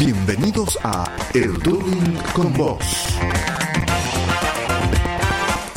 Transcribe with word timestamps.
Bienvenidos 0.00 0.78
a 0.82 1.14
El 1.34 1.58
Touring 1.58 2.16
con 2.32 2.50
Vos. 2.54 3.18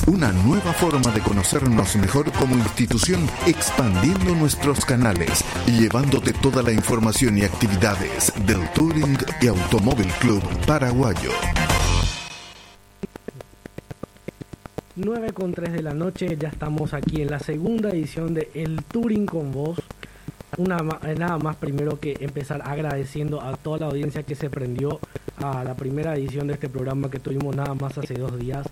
Una 0.08 0.32
nueva 0.32 0.72
forma 0.72 1.12
de 1.12 1.20
conocernos 1.20 1.98
mejor 1.98 2.32
como 2.32 2.56
institución 2.56 3.30
expandiendo 3.46 4.34
nuestros 4.34 4.86
canales 4.86 5.44
y 5.68 5.72
llevándote 5.72 6.32
toda 6.32 6.64
la 6.64 6.72
información 6.72 7.38
y 7.38 7.42
actividades 7.42 8.32
del 8.48 8.66
Touring 8.72 9.18
y 9.42 9.48
Automóvil 9.48 10.08
Club 10.22 10.42
Paraguayo. 10.66 11.32
9 14.96 15.34
con 15.34 15.54
3 15.54 15.74
de 15.74 15.82
la 15.82 15.94
noche, 15.94 16.38
ya 16.40 16.48
estamos 16.48 16.94
aquí 16.94 17.24
en 17.24 17.30
la 17.30 17.40
segunda 17.40 17.90
edición 17.90 18.34
de 18.34 18.50
El 18.54 18.86
Touring 18.86 19.26
con 19.26 19.52
Vos. 19.52 19.80
Una, 20.58 20.78
eh, 21.04 21.16
nada 21.18 21.38
más 21.40 21.56
primero 21.56 22.00
que 22.00 22.18
empezar 22.20 22.62
agradeciendo 22.64 23.42
a 23.42 23.56
toda 23.58 23.80
la 23.80 23.86
audiencia 23.88 24.24
que 24.24 24.36
se 24.36 24.50
prendió 24.50 25.00
a 25.38 25.64
la 25.64 25.76
primera 25.76 26.16
edición 26.16 26.48
de 26.48 26.54
este 26.54 26.70
programa 26.70 27.10
que 27.10 27.20
tuvimos 27.20 27.56
nada 27.56 27.74
más 27.74 27.98
hace 27.98 28.14
dos 28.14 28.38
días. 28.38 28.68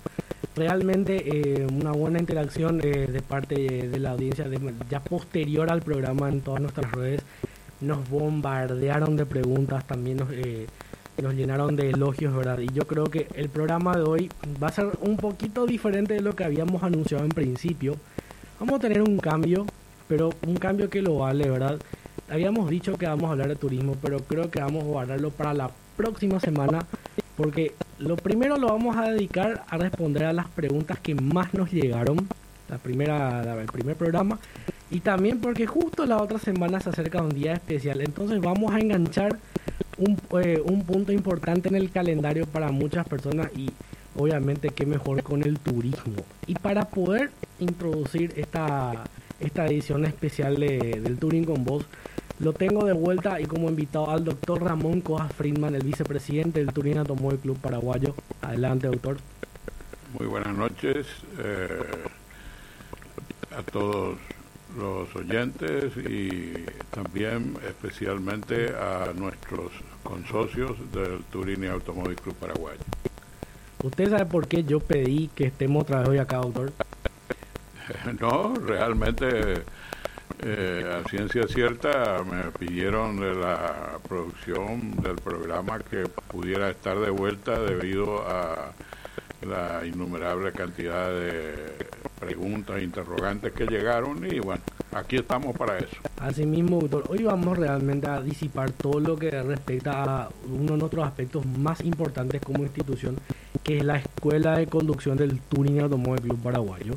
Realmente 0.56 1.24
eh, 1.26 1.66
una 1.66 1.92
buena 1.92 2.20
interacción 2.20 2.82
eh, 2.84 3.08
de 3.08 3.22
parte 3.22 3.56
de 3.56 4.00
la 4.00 4.12
audiencia 4.12 4.46
ya 4.90 5.00
posterior 5.00 5.72
al 5.72 5.82
programa 5.82 6.30
en 6.30 6.42
todas 6.42 6.62
nuestras 6.62 6.92
redes. 6.92 7.22
Nos 7.80 8.08
bombardearon 8.10 9.16
de 9.16 9.26
preguntas, 9.26 9.88
también 9.88 10.18
nos 10.18 10.30
nos 11.22 11.36
llenaron 11.36 11.76
de 11.76 11.90
elogios, 11.90 12.34
¿verdad? 12.36 12.60
Y 12.60 12.68
yo 12.74 12.88
creo 12.88 13.04
que 13.06 13.28
el 13.36 13.50
programa 13.50 13.96
de 13.96 14.02
hoy 14.02 14.30
va 14.62 14.68
a 14.68 14.72
ser 14.72 14.88
un 15.02 15.18
poquito 15.18 15.68
diferente 15.68 16.16
de 16.16 16.22
lo 16.22 16.36
que 16.36 16.44
habíamos 16.44 16.82
anunciado 16.84 17.24
en 17.24 17.30
principio. 17.30 17.96
Vamos 18.60 18.76
a 18.76 18.80
tener 18.80 19.02
un 19.02 19.18
cambio, 19.18 19.66
pero 20.12 20.30
un 20.46 20.58
cambio 20.58 20.90
que 20.90 21.02
lo 21.02 21.20
vale, 21.20 21.50
¿verdad? 21.50 21.80
Habíamos 22.30 22.70
dicho 22.70 22.98
que 22.98 23.06
vamos 23.06 23.30
a 23.30 23.32
hablar 23.32 23.48
de 23.48 23.56
turismo, 23.56 23.96
pero 24.02 24.20
creo 24.20 24.52
que 24.52 24.60
vamos 24.60 24.84
a 24.84 24.88
guardarlo 24.88 25.30
para 25.30 25.54
la 25.54 25.72
próxima 25.96 26.38
semana, 26.42 26.86
porque 27.38 27.72
lo 27.98 28.18
primero 28.18 28.58
lo 28.58 28.68
vamos 28.68 28.98
a 28.98 29.10
dedicar 29.10 29.64
a 29.70 29.78
responder 29.78 30.26
a 30.26 30.34
las 30.34 30.50
preguntas 30.50 31.00
que 31.00 31.16
más 31.16 31.54
nos 31.54 31.72
llegaron, 31.72 32.28
la 32.68 32.78
primera, 32.78 33.58
el 33.58 33.68
primer 33.68 33.96
programa, 33.96 34.38
y 34.90 35.00
también 35.00 35.40
porque 35.40 35.66
justo 35.66 36.06
la 36.06 36.22
otra 36.22 36.40
semana 36.40 36.82
se 36.82 36.90
acerca 36.90 37.22
un 37.22 37.30
día 37.30 37.54
especial, 37.54 38.02
entonces 38.02 38.42
vamos 38.42 38.74
a 38.74 38.80
enganchar 38.82 39.40
un, 39.98 40.18
eh, 40.44 40.62
un 40.66 40.84
punto 40.84 41.14
importante 41.14 41.70
en 41.70 41.76
el 41.76 41.90
calendario 41.90 42.46
para 42.48 42.70
muchas 42.70 43.08
personas 43.08 43.50
y 43.56 43.70
obviamente 44.18 44.72
qué 44.72 44.86
mejor 44.86 45.24
con 45.24 45.42
el 45.42 45.58
turismo. 45.58 46.22
Y 46.48 46.56
para 46.56 46.84
poder 46.84 47.32
introducir 47.60 48.34
esta, 48.36 49.06
esta 49.42 49.66
edición 49.66 50.06
especial 50.06 50.56
del 50.56 51.18
Touring 51.18 51.46
con 51.46 51.64
Voz, 51.64 51.86
lo 52.40 52.54
tengo 52.54 52.86
de 52.86 52.94
vuelta 52.94 53.40
y 53.40 53.46
como 53.46 53.70
invitado 53.70 54.10
al 54.10 54.24
doctor 54.24 54.64
Ramón 54.64 55.02
Cojas 55.02 55.32
Friedman, 55.34 55.76
el 55.76 55.84
vicepresidente 55.84 56.60
del 56.60 56.74
Turín 56.74 56.98
Automóvil 56.98 57.38
Club 57.40 57.58
Paraguayo. 57.60 58.16
Adelante, 58.42 58.88
doctor. 58.88 59.18
Muy 60.18 60.28
buenas 60.28 60.58
noches 60.58 61.06
eh, 61.38 61.84
a 63.56 63.62
todos 63.62 64.18
los 64.76 65.16
oyentes 65.16 65.94
y 65.98 66.54
también 66.90 67.58
especialmente 67.68 68.70
a 68.70 69.14
nuestros 69.14 69.72
consocios 70.02 70.78
del 70.92 71.20
Turín 71.32 71.66
Automóvil 71.66 72.16
Club 72.16 72.36
Paraguayo. 72.36 72.82
¿Usted 73.84 74.10
sabe 74.10 74.26
por 74.26 74.48
qué 74.48 74.64
yo 74.64 74.80
pedí 74.80 75.30
que 75.36 75.46
estemos 75.46 75.84
otra 75.84 76.00
vez 76.00 76.10
hoy 76.10 76.18
acá, 76.18 76.38
doctor? 76.38 76.74
no, 78.20 78.54
realmente 78.56 79.64
eh, 80.44 81.02
a 81.04 81.08
ciencia 81.10 81.48
cierta 81.48 82.24
me 82.24 82.52
pidieron 82.58 83.20
de 83.20 83.36
la 83.36 84.00
producción 84.08 84.96
del 85.02 85.16
programa 85.16 85.80
que 85.80 86.04
pudiera 86.28 86.70
estar 86.70 87.00
de 87.00 87.10
vuelta 87.10 87.60
debido 87.60 88.28
a 88.28 88.72
la 89.46 89.86
innumerable 89.86 90.52
cantidad 90.52 91.10
de 91.10 91.76
preguntas, 92.20 92.78
e 92.78 92.84
interrogantes 92.84 93.52
que 93.54 93.66
llegaron 93.66 94.24
y 94.32 94.40
bueno, 94.40 94.62
aquí 94.92 95.18
estamos 95.18 95.58
para 95.58 95.80
eso. 95.80 95.98
Asimismo, 96.20 96.80
doctor, 96.80 97.06
hoy 97.10 97.24
vamos 97.24 97.58
realmente 97.58 98.08
a 98.08 98.22
disipar 98.22 98.72
todo 98.72 99.00
lo 99.00 99.18
que 99.18 99.32
respecta 99.32 100.04
a 100.04 100.30
uno 100.48 100.74
de 100.74 100.78
nuestros 100.78 101.06
aspectos 101.06 101.46
más 101.46 101.82
importantes 101.82 102.42
como 102.42 102.64
institución, 102.64 103.18
que 103.64 103.78
es 103.78 103.84
la 103.84 103.98
Escuela 103.98 104.58
de 104.58 104.68
Conducción 104.68 105.18
del 105.18 105.40
Turing 105.40 105.82
Automóvil 105.82 106.22
Club 106.22 106.44
Paraguayo. 106.44 106.94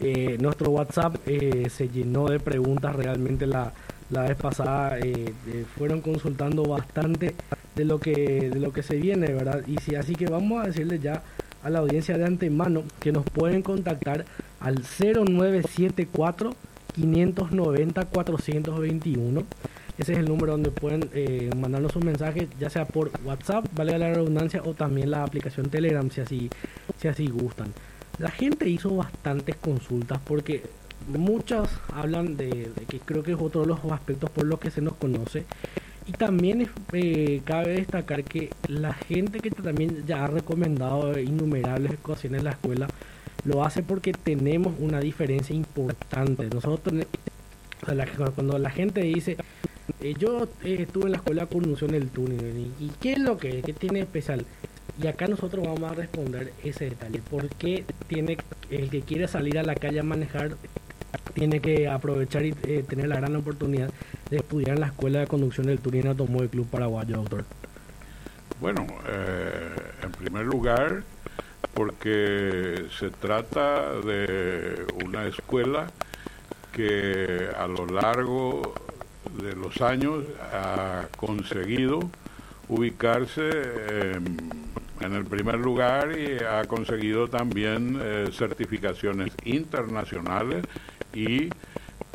Eh, 0.00 0.38
nuestro 0.40 0.70
WhatsApp 0.70 1.16
eh, 1.26 1.68
se 1.70 1.88
llenó 1.88 2.28
de 2.28 2.38
preguntas 2.38 2.94
realmente 2.94 3.46
la, 3.46 3.72
la 4.10 4.22
vez 4.22 4.36
pasada 4.36 4.98
eh, 4.98 5.34
fueron 5.76 6.00
consultando 6.00 6.62
bastante 6.62 7.34
de 7.74 7.84
lo 7.84 7.98
que 7.98 8.48
de 8.48 8.60
lo 8.60 8.72
que 8.72 8.82
se 8.82 8.96
viene 8.96 9.32
verdad 9.32 9.62
y 9.66 9.76
si 9.78 9.96
así 9.96 10.14
que 10.14 10.26
vamos 10.26 10.62
a 10.62 10.68
decirle 10.68 10.98
ya 11.00 11.22
a 11.62 11.70
la 11.70 11.80
audiencia 11.80 12.16
de 12.16 12.24
antemano 12.24 12.84
que 13.00 13.12
nos 13.12 13.24
pueden 13.24 13.62
contactar 13.62 14.24
al 14.60 14.82
0974 14.82 16.54
590 16.94 18.04
421. 18.06 19.42
Ese 19.98 20.12
es 20.12 20.18
el 20.18 20.26
número 20.26 20.52
donde 20.52 20.70
pueden 20.70 21.10
eh, 21.12 21.50
mandarnos 21.56 21.96
un 21.96 22.06
mensaje, 22.06 22.48
ya 22.60 22.70
sea 22.70 22.86
por 22.86 23.10
WhatsApp, 23.24 23.66
vale 23.74 23.98
la 23.98 24.12
redundancia, 24.12 24.62
o 24.64 24.74
también 24.74 25.10
la 25.10 25.24
aplicación 25.24 25.70
Telegram, 25.70 26.08
si 26.08 26.20
así, 26.20 26.50
si 27.00 27.08
así 27.08 27.26
gustan. 27.26 27.72
La 28.18 28.30
gente 28.30 28.68
hizo 28.68 28.96
bastantes 28.96 29.56
consultas 29.56 30.20
porque 30.24 30.64
muchas 31.08 31.68
hablan 31.94 32.36
de, 32.36 32.70
que 32.88 32.98
creo 33.00 33.22
que 33.22 33.32
es 33.32 33.38
otro 33.40 33.62
de 33.62 33.68
los 33.68 33.84
aspectos 33.92 34.30
por 34.30 34.44
los 34.44 34.58
que 34.58 34.70
se 34.70 34.80
nos 34.80 34.94
conoce. 34.94 35.44
Y 36.06 36.12
también 36.12 36.68
eh, 36.92 37.42
cabe 37.44 37.72
destacar 37.72 38.24
que 38.24 38.50
la 38.66 38.94
gente 38.94 39.40
que 39.40 39.50
también 39.50 40.04
ya 40.06 40.24
ha 40.24 40.26
recomendado 40.26 41.18
innumerables 41.18 41.92
ocasiones 41.92 42.38
en 42.38 42.44
la 42.44 42.52
escuela, 42.52 42.88
lo 43.44 43.64
hace 43.64 43.82
porque 43.82 44.12
tenemos 44.12 44.74
una 44.78 45.00
diferencia 45.00 45.54
importante. 45.54 46.48
Nosotros, 46.48 47.06
cuando 48.34 48.58
la 48.58 48.70
gente 48.70 49.02
dice, 49.02 49.36
eh, 50.00 50.14
yo 50.18 50.48
eh, 50.64 50.78
estuve 50.80 51.06
en 51.06 51.12
la 51.12 51.16
escuela 51.18 51.42
de 51.42 51.48
conducción 51.48 51.92
del 51.92 52.08
túnel, 52.08 52.72
¿y, 52.80 52.90
qué 53.00 53.12
es 53.12 53.18
lo 53.18 53.36
que, 53.36 53.62
tiene 53.78 54.00
especial? 54.00 54.44
Y 55.00 55.06
acá 55.06 55.26
nosotros 55.28 55.64
vamos 55.64 55.90
a 55.90 55.94
responder 55.94 56.52
ese 56.64 56.90
detalle. 56.90 57.20
¿Por 57.22 57.48
qué 57.50 57.84
tiene 58.08 58.36
el 58.70 58.90
que 58.90 59.02
quiere 59.02 59.28
salir 59.28 59.58
a 59.58 59.62
la 59.62 59.74
calle 59.74 60.00
a 60.00 60.02
manejar 60.02 60.56
tiene 61.34 61.60
que 61.60 61.88
aprovechar 61.88 62.44
y 62.44 62.54
eh, 62.64 62.84
tener 62.86 63.08
la 63.08 63.16
gran 63.16 63.36
oportunidad 63.36 63.90
de 64.28 64.38
estudiar 64.38 64.70
en 64.70 64.80
la 64.80 64.86
Escuela 64.88 65.20
de 65.20 65.26
Conducción 65.28 65.66
del 65.66 65.78
Turín 65.78 66.08
Automóvil 66.08 66.50
Club 66.50 66.68
Paraguayo, 66.68 67.18
doctor? 67.18 67.44
Bueno, 68.60 68.86
en 70.02 70.10
primer 70.12 70.44
lugar, 70.44 71.04
porque 71.74 72.86
se 72.98 73.10
trata 73.10 73.92
de 74.00 74.84
una 75.04 75.28
escuela 75.28 75.86
que 76.72 77.48
a 77.56 77.68
lo 77.68 77.86
largo 77.86 78.74
de 79.40 79.54
los 79.54 79.80
años 79.80 80.24
ha 80.52 81.06
conseguido 81.16 82.00
ubicarse 82.68 83.50
el 85.00 85.24
primer 85.24 85.56
lugar 85.56 86.18
y 86.18 86.42
ha 86.42 86.64
conseguido 86.64 87.28
también 87.28 87.98
eh, 88.00 88.28
certificaciones 88.32 89.32
internacionales 89.44 90.64
y 91.14 91.48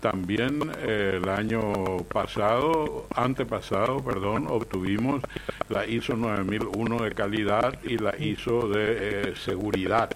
también 0.01 0.59
eh, 0.79 1.19
el 1.22 1.29
año 1.29 1.97
pasado, 2.11 3.07
antepasado, 3.16 4.03
perdón, 4.03 4.47
obtuvimos 4.49 5.22
la 5.69 5.88
ISO 5.88 6.17
9001 6.17 7.03
de 7.03 7.11
calidad 7.13 7.79
y 7.85 7.97
la 7.97 8.13
ISO 8.17 8.67
de 8.67 9.29
eh, 9.29 9.33
seguridad. 9.38 10.09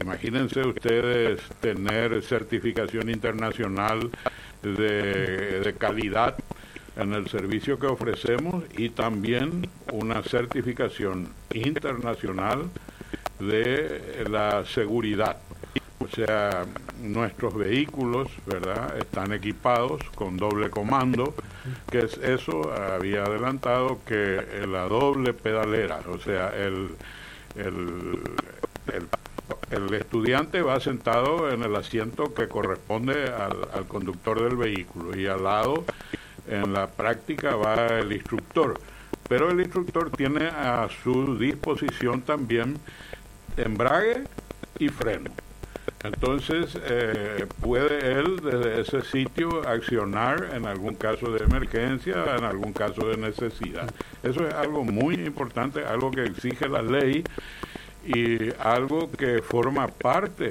Imagínense 0.00 0.60
ustedes 0.60 1.40
tener 1.60 2.22
certificación 2.22 3.10
internacional 3.10 4.08
de, 4.62 5.60
de 5.60 5.74
calidad 5.74 6.36
en 6.98 7.14
el 7.14 7.28
servicio 7.28 7.78
que 7.78 7.86
ofrecemos 7.86 8.64
y 8.76 8.90
también 8.90 9.68
una 9.92 10.22
certificación 10.22 11.28
internacional 11.54 12.68
de 13.38 14.26
la 14.28 14.64
seguridad. 14.66 15.38
O 16.00 16.08
sea, 16.08 16.66
nuestros 17.00 17.54
vehículos, 17.54 18.28
¿verdad? 18.46 18.98
Están 18.98 19.32
equipados 19.32 20.02
con 20.14 20.36
doble 20.36 20.70
comando, 20.70 21.34
que 21.90 22.00
es 22.00 22.16
eso, 22.18 22.72
había 22.72 23.24
adelantado 23.24 24.00
que 24.04 24.42
la 24.66 24.88
doble 24.88 25.34
pedalera, 25.34 26.00
o 26.08 26.18
sea, 26.18 26.50
el, 26.50 26.90
el, 27.56 28.20
el, 29.70 29.94
estudiante 29.94 30.62
va 30.62 30.80
sentado 30.80 31.50
en 31.50 31.62
el 31.62 31.74
asiento 31.76 32.34
que 32.34 32.48
corresponde 32.48 33.28
al, 33.28 33.68
al 33.72 33.86
conductor 33.86 34.42
del 34.42 34.56
vehículo 34.56 35.18
y 35.18 35.26
al 35.26 35.44
lado, 35.44 35.84
en 36.48 36.72
la 36.72 36.86
práctica, 36.86 37.56
va 37.56 37.86
el 37.98 38.12
instructor. 38.12 38.78
Pero 39.28 39.50
el 39.50 39.60
instructor 39.60 40.10
tiene 40.10 40.46
a 40.46 40.88
su 41.02 41.36
disposición 41.38 42.22
también 42.22 42.78
embrague 43.56 44.24
y 44.78 44.88
freno 44.88 45.30
Entonces, 46.04 46.78
eh, 46.82 47.46
puede 47.60 48.12
él 48.12 48.40
desde 48.42 48.80
ese 48.80 49.02
sitio 49.02 49.68
accionar 49.68 50.50
en 50.54 50.66
algún 50.66 50.94
caso 50.94 51.30
de 51.30 51.44
emergencia, 51.44 52.36
en 52.36 52.44
algún 52.44 52.72
caso 52.72 53.08
de 53.08 53.16
necesidad. 53.16 53.90
Eso 54.22 54.46
es 54.46 54.54
algo 54.54 54.84
muy 54.84 55.14
importante, 55.16 55.84
algo 55.84 56.10
que 56.10 56.24
exige 56.24 56.68
la 56.68 56.82
ley 56.82 57.24
y 58.06 58.50
algo 58.60 59.10
que 59.10 59.42
forma 59.42 59.88
parte 59.88 60.50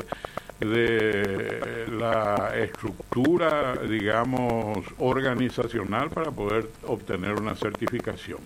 de 0.59 1.87
la 1.91 2.51
estructura, 2.55 3.75
digamos, 3.87 4.79
organizacional 4.97 6.09
para 6.09 6.31
poder 6.31 6.69
obtener 6.85 7.33
una 7.33 7.55
certificación. 7.55 8.39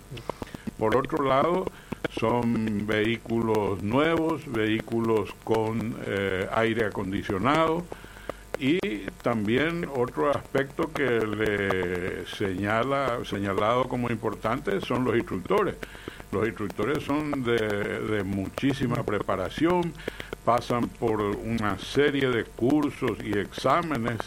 Por 0.78 0.96
otro 0.96 1.24
lado, 1.24 1.66
son 2.18 2.86
vehículos 2.86 3.82
nuevos, 3.82 4.42
vehículos 4.50 5.30
con 5.44 5.96
eh, 6.06 6.46
aire 6.52 6.86
acondicionado 6.86 7.84
y 8.58 8.78
también 9.22 9.88
otro 9.94 10.30
aspecto 10.30 10.92
que 10.92 11.04
le 11.04 12.26
señala 12.26 13.18
señalado 13.24 13.84
como 13.84 14.10
importante 14.10 14.80
son 14.80 15.04
los 15.04 15.16
instructores. 15.16 15.76
Los 16.32 16.46
instructores 16.46 17.04
son 17.04 17.44
de, 17.44 18.22
muchísima 18.24 19.02
preparación, 19.04 19.92
pasan 20.44 20.88
por 20.88 21.20
una 21.20 21.78
serie 21.78 22.30
de 22.30 22.44
cursos 22.44 23.18
y 23.22 23.38
exámenes 23.38 24.18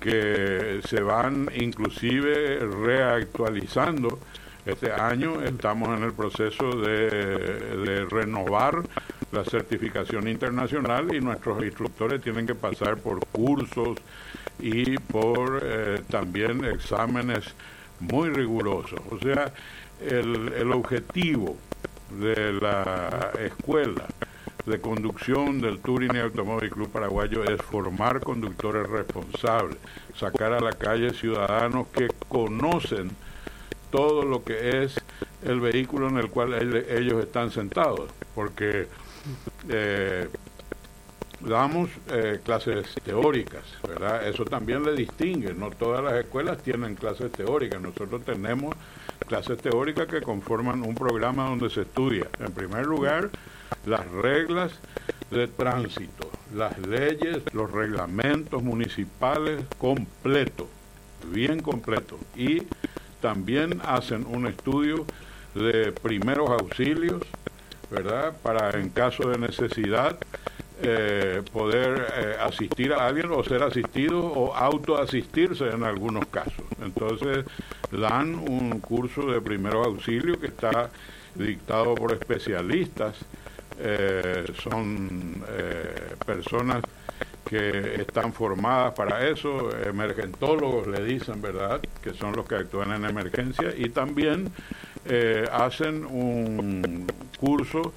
que 0.00 0.80
se 0.86 1.00
van 1.00 1.48
inclusive 1.56 2.60
reactualizando 2.60 4.18
este 4.64 4.92
año 4.92 5.42
estamos 5.42 5.98
en 5.98 6.04
el 6.04 6.12
proceso 6.14 6.76
de, 6.80 8.06
renovar 8.08 8.82
la 9.30 9.44
certificación 9.44 10.26
internacional 10.26 11.14
y 11.14 11.20
nuestros 11.20 11.62
instructores 11.62 12.22
tienen 12.22 12.46
que 12.46 12.54
pasar 12.54 12.96
por 12.96 13.26
cursos 13.26 13.98
y 14.58 14.96
por 14.96 15.60
eh, 15.62 16.00
también 16.08 16.64
exámenes 16.64 17.44
muy 18.00 18.30
rigurosos. 18.30 19.00
O 19.10 19.18
sea, 19.18 19.52
el, 20.08 20.52
el 20.52 20.72
objetivo 20.72 21.56
de 22.20 22.52
la 22.52 23.32
escuela 23.38 24.06
de 24.66 24.80
conducción 24.80 25.60
del 25.60 25.78
Touring 25.80 26.16
Automóvil 26.16 26.70
Club 26.70 26.90
Paraguayo 26.90 27.44
es 27.44 27.60
formar 27.60 28.20
conductores 28.20 28.88
responsables, 28.88 29.76
sacar 30.16 30.52
a 30.52 30.60
la 30.60 30.72
calle 30.72 31.12
ciudadanos 31.12 31.88
que 31.88 32.08
conocen 32.28 33.10
todo 33.90 34.24
lo 34.24 34.42
que 34.42 34.82
es 34.82 34.96
el 35.44 35.60
vehículo 35.60 36.08
en 36.08 36.18
el 36.18 36.30
cual 36.30 36.54
ellos 36.88 37.22
están 37.22 37.50
sentados, 37.50 38.10
porque 38.34 38.88
eh, 39.68 40.28
damos 41.44 41.90
eh, 42.10 42.40
clases 42.42 42.86
teóricas, 43.04 43.64
¿verdad? 43.86 44.26
Eso 44.26 44.44
también 44.44 44.84
le 44.84 44.94
distingue, 44.94 45.54
no 45.54 45.70
todas 45.70 46.02
las 46.02 46.14
escuelas 46.14 46.58
tienen 46.62 46.94
clases 46.94 47.30
teóricas, 47.32 47.80
nosotros 47.80 48.24
tenemos 48.24 48.74
clases 49.26 49.58
teóricas 49.58 50.06
que 50.06 50.20
conforman 50.22 50.82
un 50.82 50.94
programa 50.94 51.48
donde 51.48 51.70
se 51.70 51.82
estudia, 51.82 52.26
en 52.38 52.52
primer 52.52 52.86
lugar, 52.86 53.30
las 53.86 54.10
reglas 54.10 54.72
de 55.30 55.48
tránsito, 55.48 56.30
las 56.54 56.78
leyes, 56.78 57.42
los 57.52 57.70
reglamentos 57.70 58.62
municipales 58.62 59.62
completos, 59.78 60.68
bien 61.32 61.60
completos, 61.60 62.18
y 62.36 62.62
también 63.20 63.80
hacen 63.84 64.26
un 64.26 64.46
estudio 64.46 65.06
de 65.54 65.92
primeros 65.92 66.50
auxilios, 66.50 67.22
¿verdad? 67.90 68.34
Para 68.42 68.70
en 68.78 68.90
caso 68.90 69.28
de 69.28 69.38
necesidad 69.38 70.18
eh, 70.82 71.42
poder 71.52 72.06
eh, 72.16 72.36
asistir 72.40 72.92
a 72.92 73.06
alguien 73.06 73.30
o 73.30 73.44
ser 73.44 73.62
asistido 73.62 74.20
o 74.20 74.54
autoasistirse 74.54 75.68
en 75.68 75.84
algunos 75.84 76.26
casos. 76.26 76.64
Entonces 76.82 77.44
dan 77.90 78.34
un 78.34 78.80
curso 78.80 79.30
de 79.30 79.40
primeros 79.40 79.86
auxilios 79.86 80.38
que 80.38 80.48
está 80.48 80.90
dictado 81.34 81.94
por 81.94 82.12
especialistas, 82.12 83.16
eh, 83.78 84.44
son 84.62 85.42
personas 86.24 86.82
que 87.44 88.00
están 88.00 88.32
formadas 88.32 88.94
para 88.94 89.28
eso, 89.28 89.70
emergentólogos 89.84 90.86
le 90.86 91.04
dicen, 91.04 91.42
¿verdad?, 91.42 91.80
que 92.02 92.14
son 92.14 92.34
los 92.34 92.46
que 92.48 92.56
actúan 92.56 92.92
en 92.92 93.04
emergencia 93.04 93.72
y 93.76 93.90
también 93.90 94.50
eh, 95.06 95.44
hacen 95.52 96.06
un 96.06 97.06
curso 97.38 97.92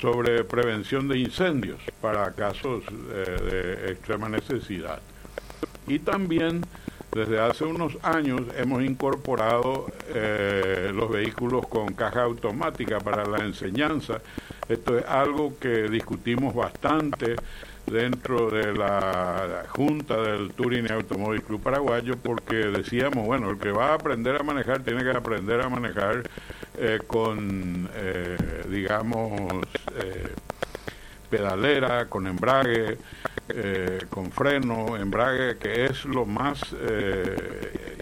sobre 0.00 0.44
prevención 0.44 1.08
de 1.08 1.18
incendios 1.18 1.80
para 2.00 2.32
casos 2.32 2.84
eh, 3.12 3.76
de 3.84 3.92
extrema 3.92 4.28
necesidad. 4.28 5.00
Y 5.86 5.98
también 5.98 6.62
desde 7.12 7.40
hace 7.40 7.64
unos 7.64 7.96
años 8.02 8.42
hemos 8.56 8.82
incorporado 8.82 9.86
eh, 10.08 10.92
los 10.94 11.10
vehículos 11.10 11.66
con 11.66 11.94
caja 11.94 12.22
automática 12.22 13.00
para 13.00 13.24
la 13.24 13.38
enseñanza. 13.38 14.20
Esto 14.68 14.98
es 14.98 15.04
algo 15.06 15.54
que 15.58 15.88
discutimos 15.88 16.54
bastante 16.54 17.36
dentro 17.90 18.50
de 18.50 18.72
la 18.72 19.64
Junta 19.68 20.16
del 20.20 20.52
Touring 20.52 20.90
Automóvil 20.90 21.42
Club 21.42 21.62
Paraguayo 21.62 22.16
porque 22.22 22.56
decíamos, 22.56 23.26
bueno, 23.26 23.50
el 23.50 23.58
que 23.58 23.70
va 23.70 23.90
a 23.90 23.94
aprender 23.94 24.36
a 24.36 24.42
manejar 24.42 24.82
tiene 24.82 25.02
que 25.02 25.10
aprender 25.10 25.60
a 25.60 25.68
manejar 25.68 26.22
eh, 26.78 27.00
con, 27.06 27.88
eh, 27.94 28.36
digamos, 28.68 29.32
eh, 30.00 30.28
pedalera, 31.28 32.06
con 32.06 32.26
embrague, 32.26 32.98
con 34.10 34.30
freno, 34.30 34.96
embrague, 34.96 35.56
que 35.56 35.86
es 35.86 36.04
lo 36.04 36.26
más 36.26 36.60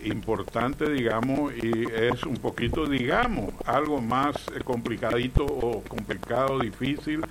importante, 0.04 0.90
digamos, 0.90 1.52
y 1.54 1.84
es 1.92 2.24
un 2.24 2.36
poquito, 2.36 2.86
digamos, 2.86 3.54
algo 3.64 4.00
más 4.00 4.36
complicadito 4.64 5.44
o 5.44 5.82
complicado, 5.82 6.58
difícil 6.58 7.24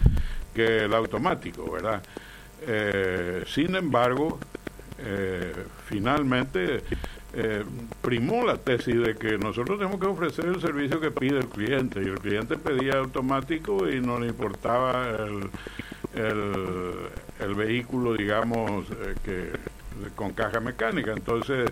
que 0.53 0.85
el 0.85 0.93
automático, 0.93 1.69
¿verdad? 1.69 2.01
Eh, 2.67 3.43
sin 3.47 3.75
embargo, 3.75 4.39
eh, 4.99 5.53
finalmente 5.87 6.83
eh, 7.33 7.63
primó 8.01 8.45
la 8.45 8.57
tesis 8.57 8.95
de 8.95 9.15
que 9.15 9.37
nosotros 9.37 9.77
tenemos 9.77 9.99
que 9.99 10.07
ofrecer 10.07 10.45
el 10.45 10.61
servicio 10.61 10.99
que 10.99 11.11
pide 11.11 11.39
el 11.39 11.47
cliente 11.47 12.01
y 12.01 12.05
el 12.05 12.19
cliente 12.19 12.57
pedía 12.57 12.97
automático 12.97 13.89
y 13.89 13.99
no 13.99 14.19
le 14.19 14.27
importaba 14.27 15.09
el, 15.09 15.49
el, 17.39 17.55
vehículo, 17.55 18.13
digamos, 18.13 18.85
que 19.23 19.51
con 20.15 20.33
caja 20.33 20.59
mecánica. 20.59 21.11
Entonces 21.11 21.71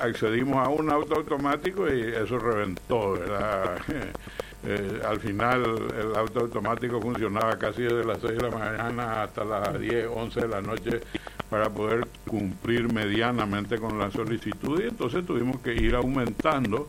accedimos 0.00 0.66
a 0.66 0.68
un 0.68 0.90
auto 0.90 1.14
automático 1.14 1.88
y 1.92 2.02
eso 2.02 2.38
reventó, 2.38 3.12
¿verdad? 3.12 3.78
Eh, 4.64 5.00
al 5.06 5.20
final 5.20 5.62
el 5.96 6.16
auto 6.16 6.40
automático 6.40 7.00
funcionaba 7.00 7.56
casi 7.58 7.82
desde 7.82 8.04
las 8.04 8.18
6 8.20 8.38
de 8.38 8.50
la 8.50 8.56
mañana 8.56 9.22
hasta 9.22 9.44
las 9.44 9.78
10, 9.78 10.08
11 10.12 10.40
de 10.40 10.48
la 10.48 10.60
noche 10.60 11.00
para 11.48 11.70
poder 11.70 12.08
cumplir 12.26 12.92
medianamente 12.92 13.78
con 13.78 13.98
la 13.98 14.10
solicitud 14.10 14.80
y 14.82 14.88
entonces 14.88 15.24
tuvimos 15.24 15.60
que 15.60 15.74
ir 15.74 15.94
aumentando 15.94 16.86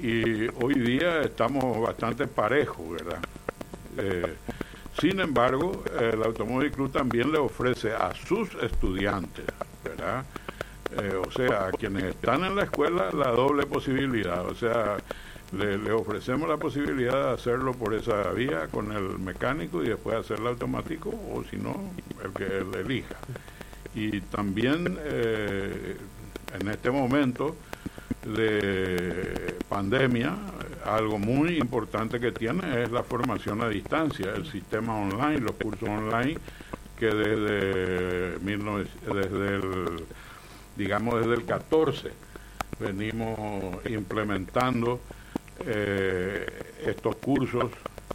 y 0.00 0.48
hoy 0.62 0.74
día 0.74 1.22
estamos 1.22 1.80
bastante 1.80 2.26
parejos, 2.26 2.90
¿verdad? 2.90 3.22
Eh, 3.96 4.34
sin 5.00 5.20
embargo, 5.20 5.84
el 5.98 6.22
Automóvil 6.22 6.70
Club 6.70 6.92
también 6.92 7.32
le 7.32 7.38
ofrece 7.38 7.92
a 7.92 8.12
sus 8.14 8.54
estudiantes, 8.56 9.46
¿verdad? 9.82 10.24
Eh, 11.00 11.14
o 11.14 11.30
sea, 11.30 11.68
a 11.68 11.70
quienes 11.70 12.04
están 12.04 12.44
en 12.44 12.54
la 12.54 12.64
escuela, 12.64 13.10
la 13.12 13.30
doble 13.30 13.64
posibilidad, 13.64 14.44
o 14.46 14.54
sea, 14.54 14.98
le, 15.52 15.92
ofrecemos 15.92 16.48
la 16.48 16.56
posibilidad 16.56 17.28
de 17.28 17.34
hacerlo 17.34 17.72
por 17.72 17.94
esa 17.94 18.30
vía 18.32 18.68
con 18.68 18.92
el 18.92 19.18
mecánico 19.18 19.82
y 19.82 19.88
después 19.88 20.16
hacerlo 20.16 20.50
automático 20.50 21.10
o 21.10 21.44
si 21.44 21.56
no, 21.56 21.90
el 22.24 22.32
que 22.32 22.44
él 22.44 22.74
elija. 22.74 23.16
Y 23.94 24.20
también 24.22 24.98
eh, 25.02 25.96
en 26.58 26.68
este 26.68 26.90
momento 26.90 27.56
de 28.24 29.56
pandemia, 29.68 30.36
algo 30.84 31.18
muy 31.18 31.58
importante 31.58 32.18
que 32.18 32.32
tiene 32.32 32.82
es 32.82 32.90
la 32.90 33.02
formación 33.02 33.60
a 33.62 33.68
distancia, 33.68 34.32
el 34.34 34.46
sistema 34.46 34.96
online, 34.96 35.38
los 35.38 35.52
cursos 35.52 35.88
online 35.88 36.38
que 36.98 37.06
desde, 37.06 38.38
desde 38.38 39.54
el, 39.56 40.04
digamos 40.76 41.20
desde 41.20 41.34
el 41.34 41.44
14 41.44 42.12
venimos 42.78 43.84
implementando 43.86 45.00
eh, 45.66 46.46
estos 46.86 47.16
cursos 47.16 47.70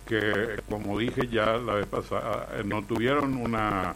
que, 0.06 0.62
como 0.70 0.98
dije 0.98 1.28
ya 1.28 1.58
la 1.58 1.76
vez 1.76 1.86
pasada, 1.86 2.50
eh, 2.54 2.64
no 2.66 2.84
tuvieron 2.84 3.36
una, 3.38 3.94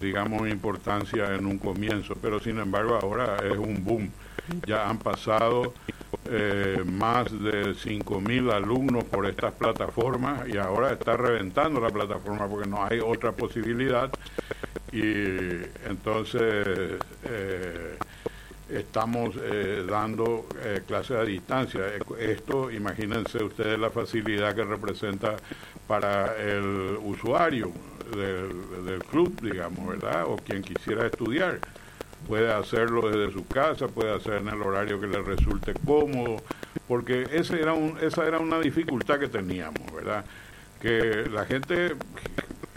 digamos, 0.00 0.48
importancia 0.48 1.34
en 1.34 1.46
un 1.46 1.58
comienzo, 1.58 2.14
pero 2.20 2.40
sin 2.40 2.58
embargo 2.58 2.98
ahora 3.00 3.36
es 3.44 3.58
un 3.58 3.84
boom. 3.84 4.10
Ya 4.66 4.88
han 4.88 4.98
pasado 4.98 5.74
eh, 6.26 6.82
más 6.84 7.30
de 7.30 7.74
5.000 7.74 8.52
alumnos 8.52 9.04
por 9.04 9.26
estas 9.26 9.52
plataformas 9.52 10.48
y 10.48 10.58
ahora 10.58 10.92
está 10.92 11.16
reventando 11.16 11.80
la 11.80 11.90
plataforma 11.90 12.48
porque 12.48 12.68
no 12.68 12.84
hay 12.84 13.00
otra 13.00 13.32
posibilidad 13.32 14.10
y 14.92 15.02
entonces 15.88 16.98
eh, 17.24 17.96
estamos 18.72 19.34
eh, 19.36 19.84
dando 19.88 20.46
eh, 20.62 20.82
clases 20.86 21.16
a 21.16 21.24
distancia. 21.24 21.80
Esto, 22.18 22.70
imagínense 22.70 23.42
ustedes 23.42 23.78
la 23.78 23.90
facilidad 23.90 24.54
que 24.54 24.64
representa 24.64 25.36
para 25.86 26.36
el 26.36 26.98
usuario 27.02 27.72
del, 28.16 29.02
club, 29.10 29.40
digamos, 29.40 29.88
¿verdad? 29.88 30.24
O 30.26 30.36
quien 30.36 30.62
quisiera 30.62 31.06
estudiar. 31.06 31.58
Puede 32.28 32.52
hacerlo 32.52 33.08
desde 33.10 33.32
su 33.32 33.46
casa, 33.46 33.88
puede 33.88 34.14
hacer 34.14 34.34
en 34.34 34.48
el 34.48 34.60
horario 34.62 35.00
que 35.00 35.06
le 35.06 35.22
resulte 35.22 35.72
cómodo, 35.86 36.42
porque 36.86 37.26
ese 37.32 37.60
era 37.60 37.72
un, 37.72 37.96
esa 38.00 38.26
era 38.26 38.38
una 38.38 38.60
dificultad 38.60 39.18
que 39.18 39.28
teníamos, 39.28 39.92
¿verdad? 39.92 40.24
Que 40.80 41.26
la 41.30 41.44
gente 41.46 41.96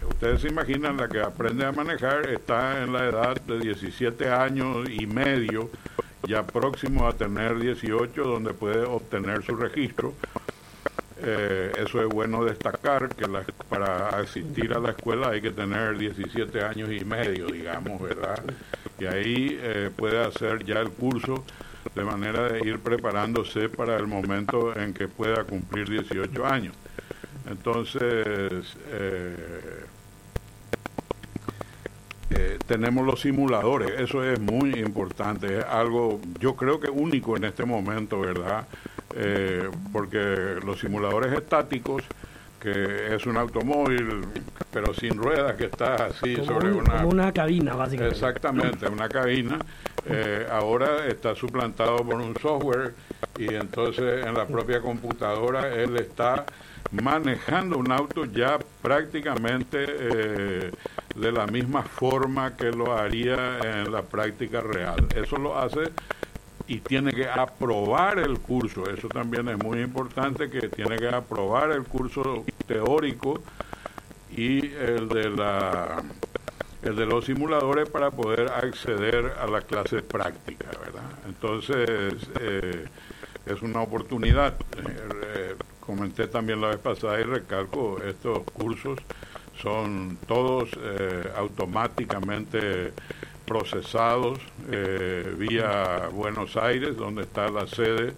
ustedes 0.07 0.41
se 0.41 0.47
imaginan, 0.47 0.97
la 0.97 1.07
que 1.07 1.19
aprende 1.21 1.65
a 1.65 1.71
manejar 1.71 2.29
está 2.29 2.83
en 2.83 2.93
la 2.93 3.05
edad 3.05 3.41
de 3.41 3.59
17 3.59 4.29
años 4.29 4.89
y 4.89 5.05
medio, 5.05 5.69
ya 6.27 6.43
próximo 6.43 7.07
a 7.07 7.13
tener 7.13 7.59
18, 7.59 8.23
donde 8.23 8.53
puede 8.53 8.83
obtener 8.83 9.43
su 9.43 9.55
registro. 9.55 10.13
Eh, 11.25 11.71
eso 11.77 12.01
es 12.01 12.07
bueno 12.07 12.43
destacar, 12.43 13.09
que 13.15 13.25
para 13.69 14.09
asistir 14.09 14.73
a 14.73 14.79
la 14.79 14.91
escuela 14.91 15.29
hay 15.29 15.41
que 15.41 15.51
tener 15.51 15.97
17 15.97 16.61
años 16.63 16.91
y 16.91 17.05
medio, 17.05 17.47
digamos, 17.47 18.01
¿verdad? 18.01 18.43
Y 18.99 19.05
ahí 19.05 19.57
eh, 19.61 19.89
puede 19.95 20.23
hacer 20.23 20.65
ya 20.65 20.79
el 20.79 20.89
curso 20.89 21.45
de 21.95 22.03
manera 22.03 22.49
de 22.49 22.67
ir 22.67 22.79
preparándose 22.79 23.69
para 23.69 23.95
el 23.97 24.07
momento 24.07 24.77
en 24.77 24.93
que 24.93 25.07
pueda 25.07 25.43
cumplir 25.43 25.89
18 25.89 26.45
años. 26.45 26.75
Entonces, 27.53 28.75
eh, 28.87 29.85
eh, 32.31 32.57
tenemos 32.65 33.05
los 33.05 33.21
simuladores, 33.21 33.99
eso 33.99 34.23
es 34.23 34.39
muy 34.39 34.71
importante, 34.79 35.59
es 35.59 35.65
algo 35.65 36.19
yo 36.39 36.55
creo 36.55 36.79
que 36.79 36.89
único 36.89 37.37
en 37.37 37.43
este 37.43 37.63
momento, 37.63 38.19
¿verdad? 38.21 38.65
Eh, 39.15 39.69
porque 39.91 40.55
los 40.65 40.79
simuladores 40.79 41.31
estáticos, 41.33 42.03
que 42.59 43.13
es 43.13 43.25
un 43.27 43.37
automóvil, 43.37 44.21
pero 44.71 44.95
sin 44.95 45.15
ruedas, 45.15 45.55
que 45.55 45.65
está 45.65 46.05
así 46.05 46.35
sobre 46.37 46.71
una... 46.71 47.05
una 47.05 47.31
cabina, 47.31 47.75
básicamente. 47.75 48.15
Exactamente, 48.15 48.87
una 48.87 49.07
cabina. 49.09 49.59
Eh, 50.09 50.47
ahora 50.49 51.05
está 51.07 51.35
suplantado 51.35 51.97
por 51.97 52.15
un 52.15 52.35
software 52.39 52.95
y 53.37 53.53
entonces 53.53 54.25
en 54.25 54.33
la 54.33 54.47
propia 54.47 54.81
computadora 54.81 55.73
él 55.73 55.95
está 55.97 56.45
manejando 56.91 57.77
un 57.77 57.91
auto 57.91 58.25
ya 58.25 58.59
prácticamente 58.81 59.85
eh, 59.87 60.71
de 61.15 61.31
la 61.31 61.47
misma 61.47 61.83
forma 61.83 62.55
que 62.55 62.71
lo 62.71 62.93
haría 62.93 63.59
en 63.59 63.91
la 63.91 64.01
práctica 64.03 64.61
real. 64.61 65.07
Eso 65.15 65.37
lo 65.37 65.57
hace 65.57 65.91
y 66.67 66.79
tiene 66.79 67.11
que 67.11 67.27
aprobar 67.27 68.19
el 68.19 68.39
curso. 68.39 68.89
Eso 68.89 69.07
también 69.09 69.49
es 69.49 69.57
muy 69.57 69.81
importante 69.81 70.49
que 70.49 70.69
tiene 70.69 70.97
que 70.97 71.07
aprobar 71.07 71.71
el 71.71 71.83
curso 71.83 72.45
teórico 72.67 73.41
y 74.35 74.73
el 74.73 75.09
de 75.09 75.29
la 75.29 76.03
el 76.83 76.97
de 76.97 77.05
los 77.05 77.25
simuladores 77.25 77.89
para 77.89 78.11
poder 78.11 78.51
acceder 78.51 79.33
a 79.39 79.47
la 79.47 79.61
clase 79.61 80.01
práctica, 80.01 80.65
¿verdad? 80.83 81.09
Entonces 81.25 82.27
eh, 82.41 82.85
es 83.45 83.61
una 83.61 83.81
oportunidad. 83.81 84.55
Eh, 84.77 85.55
comenté 85.79 86.27
también 86.27 86.61
la 86.61 86.69
vez 86.69 86.79
pasada 86.79 87.19
y 87.19 87.23
recalco, 87.23 88.01
estos 88.03 88.43
cursos 88.53 88.99
son 89.61 90.17
todos 90.27 90.69
eh, 90.77 91.31
automáticamente 91.35 92.93
procesados 93.45 94.39
eh, 94.71 95.35
vía 95.37 96.09
Buenos 96.11 96.55
Aires, 96.57 96.95
donde 96.95 97.23
está 97.23 97.49
la 97.49 97.67
sede 97.67 98.13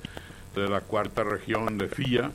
de 0.55 0.69
la 0.69 0.81
cuarta 0.81 1.23
región 1.23 1.77
de 1.77 1.89
FIA 1.89 2.31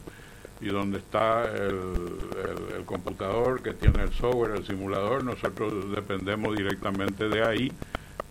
y 0.60 0.66
donde 0.66 0.98
está 0.98 1.44
el, 1.44 2.84
computador 2.84 3.62
que 3.62 3.72
tiene 3.72 4.02
el 4.02 4.12
software, 4.12 4.56
el 4.56 4.66
simulador, 4.66 5.22
nosotros 5.22 5.92
dependemos 5.94 6.56
directamente 6.56 7.28
de 7.28 7.44
ahí, 7.44 7.72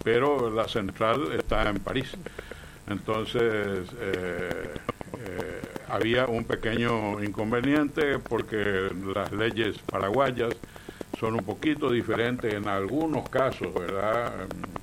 pero 0.04 0.50
la 0.50 0.68
central 0.68 1.32
está 1.32 1.70
en 1.70 1.80
París. 1.80 2.12
Entonces, 2.89 3.88
eh, 4.00 4.74
eh, 5.19 5.62
había 5.88 6.25
un 6.25 6.43
pequeño 6.43 7.24
inconveniente 7.24 8.19
porque 8.19 8.89
las 9.13 9.31
leyes 9.31 9.77
paraguayas 9.79 10.55
son 11.19 11.36
un 11.36 11.43
poquito 11.43 11.91
diferentes 11.91 12.53
en 12.53 12.67
algunos 12.67 13.29
casos, 13.29 13.74
¿verdad? 13.74 14.31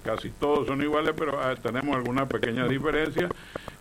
Casi 0.04 0.30
todos 0.30 0.66
son 0.66 0.82
iguales, 0.82 1.14
pero 1.16 1.40
ah, 1.40 1.54
tenemos 1.56 1.96
alguna 1.96 2.26
pequeña 2.26 2.68
diferencia 2.68 3.28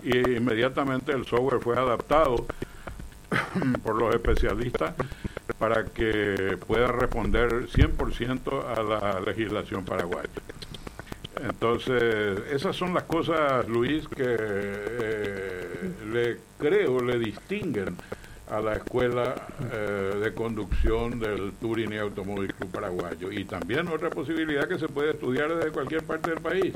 y 0.02 0.18
inmediatamente 0.18 1.12
el 1.12 1.26
software 1.26 1.62
fue 1.62 1.78
adaptado 1.78 2.46
por 3.84 3.96
los 3.96 4.16
especialistas 4.16 4.94
para 5.60 5.86
que 5.86 6.58
pueda 6.66 6.88
responder 6.88 7.68
100% 7.68 8.78
a 8.78 8.84
la 8.84 9.20
legislación 9.20 9.84
paraguaya. 9.84 10.30
Entonces, 11.44 12.40
esas 12.52 12.76
son 12.76 12.94
las 12.94 13.04
cosas, 13.04 13.68
Luis, 13.68 14.08
que 14.08 14.24
eh, 14.24 15.92
le 16.12 16.38
creo 16.58 17.02
le 17.02 17.20
distinguen 17.20 17.98
a 18.50 18.62
la 18.62 18.74
Escuela 18.74 19.36
eh, 19.74 20.20
de 20.24 20.34
Conducción 20.34 21.20
del 21.20 21.54
Turing 21.60 21.94
y 21.94 21.98
Automóvil 21.98 22.54
Club 22.54 22.72
Paraguayo. 22.72 23.32
Y 23.32 23.46
también 23.46 23.88
otra 23.88 24.10
posibilidad 24.10 24.68
que 24.68 24.80
se 24.80 24.88
puede 24.88 25.12
estudiar 25.12 25.54
desde 25.56 25.72
cualquier 25.72 26.04
parte 26.04 26.30
del 26.30 26.42
país. 26.42 26.74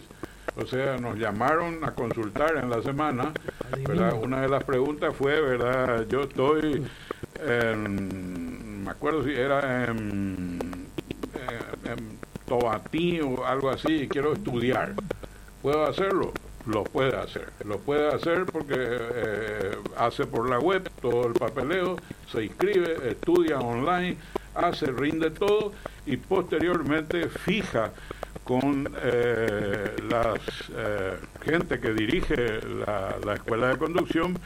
O 0.55 0.65
sea, 0.65 0.97
nos 0.97 1.17
llamaron 1.17 1.83
a 1.83 1.91
consultar 1.91 2.57
en 2.57 2.69
la 2.69 2.81
semana, 2.81 3.31
¿verdad? 3.87 4.13
Una 4.21 4.41
de 4.41 4.49
las 4.49 4.63
preguntas 4.63 5.15
fue, 5.15 5.39
¿verdad? 5.39 6.05
Yo 6.09 6.21
estoy 6.21 6.85
en, 7.45 8.83
me 8.83 8.91
acuerdo 8.91 9.23
si 9.23 9.31
era 9.31 9.85
en, 9.85 10.59
en 11.85 12.19
Tobatí 12.49 13.21
o 13.21 13.45
algo 13.45 13.69
así 13.69 13.93
y 13.93 14.07
quiero 14.07 14.33
estudiar. 14.33 14.93
¿Puedo 15.61 15.85
hacerlo? 15.85 16.33
Lo 16.65 16.83
puede 16.83 17.15
hacer. 17.15 17.49
Lo 17.65 17.77
puede 17.79 18.07
hacer 18.09 18.45
porque 18.45 18.75
eh, 18.77 19.71
hace 19.97 20.25
por 20.25 20.49
la 20.49 20.59
web 20.59 20.89
todo 21.01 21.27
el 21.27 21.33
papeleo, 21.33 21.97
se 22.31 22.43
inscribe, 22.45 23.09
estudia 23.09 23.59
online, 23.59 24.17
hace, 24.55 24.87
rinde 24.87 25.31
todo 25.31 25.71
y 26.05 26.17
posteriormente 26.17 27.29
fija 27.29 27.91
con 28.43 28.91
eh, 29.01 29.95
la 30.09 30.33
eh, 30.75 31.17
gente 31.43 31.79
que 31.79 31.93
dirige 31.93 32.61
la, 32.85 33.15
la 33.25 33.35
escuela 33.35 33.69
de 33.69 33.77
conducción 33.77 34.37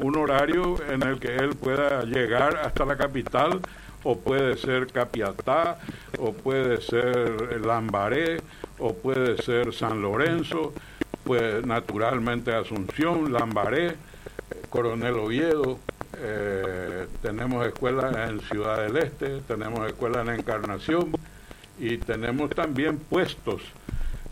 un 0.00 0.16
horario 0.18 0.76
en 0.90 1.02
el 1.02 1.18
que 1.18 1.34
él 1.34 1.56
pueda 1.56 2.04
llegar 2.04 2.58
hasta 2.58 2.84
la 2.84 2.98
capital 2.98 3.62
o 4.04 4.18
puede 4.18 4.56
ser 4.56 4.86
Capiatá, 4.88 5.78
o 6.18 6.32
puede 6.32 6.80
ser 6.80 7.60
Lambaré, 7.64 8.40
o 8.78 8.94
puede 8.94 9.40
ser 9.42 9.74
San 9.74 10.00
Lorenzo, 10.02 10.72
pues 11.24 11.64
naturalmente 11.66 12.54
Asunción, 12.54 13.32
Lambaré, 13.32 13.96
Coronel 14.70 15.14
Oviedo, 15.14 15.78
eh, 16.22 17.06
tenemos 17.22 17.66
escuelas 17.66 18.14
en 18.28 18.40
Ciudad 18.40 18.82
del 18.82 18.96
Este, 18.96 19.40
tenemos 19.42 19.86
escuelas 19.86 20.26
en 20.28 20.34
Encarnación 20.34 21.12
y 21.78 21.96
tenemos 21.98 22.50
también 22.50 22.98
puestos 22.98 23.62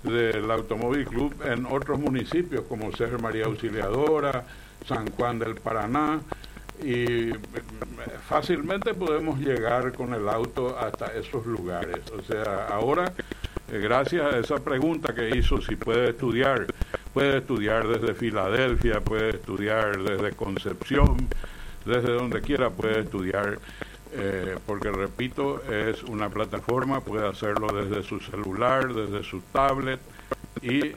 del 0.03 0.51
Automóvil 0.51 1.07
Club 1.07 1.35
en 1.45 1.67
otros 1.67 1.99
municipios 1.99 2.65
como 2.69 2.93
Ser 2.93 3.21
María 3.21 3.47
Auxiliadora, 3.47 4.45
San 4.87 5.11
Juan 5.13 5.39
del 5.39 5.55
Paraná, 5.55 6.21
y 6.83 7.33
fácilmente 8.29 8.95
podemos 8.95 9.39
llegar 9.41 9.93
con 9.93 10.15
el 10.15 10.29
auto 10.29 10.79
hasta 10.79 11.07
esos 11.15 11.45
lugares. 11.47 11.99
O 12.13 12.23
sea, 12.23 12.67
ahora, 12.69 13.13
eh, 13.73 13.79
gracias 13.79 14.35
a 14.35 14.39
esa 14.39 14.57
pregunta 14.57 15.15
que 15.15 15.37
hizo, 15.37 15.61
si 15.61 15.77
puede 15.77 16.11
estudiar, 16.11 16.67
puede 17.13 17.39
estudiar 17.39 17.89
desde 17.89 18.15
Filadelfia, 18.15 19.01
puede 19.01 19.31
estudiar 19.31 20.03
desde 20.03 20.33
Concepción, 20.33 21.29
desde 21.85 22.13
donde 22.13 22.41
quiera 22.41 22.71
puede 22.71 23.01
estudiar, 23.01 23.59
eh, 24.13 24.57
porque 24.67 24.91
repito, 24.91 25.63
es 25.71 26.03
una 26.05 26.29
plataforma, 26.29 27.01
puede 27.01 27.27
hacerlo 27.27 27.69
desde 27.69 28.03
su 28.03 28.21
celular, 28.21 28.95
desde 28.95 29.23
su 29.23 29.41
tablet 29.53 30.01
y 30.63 30.93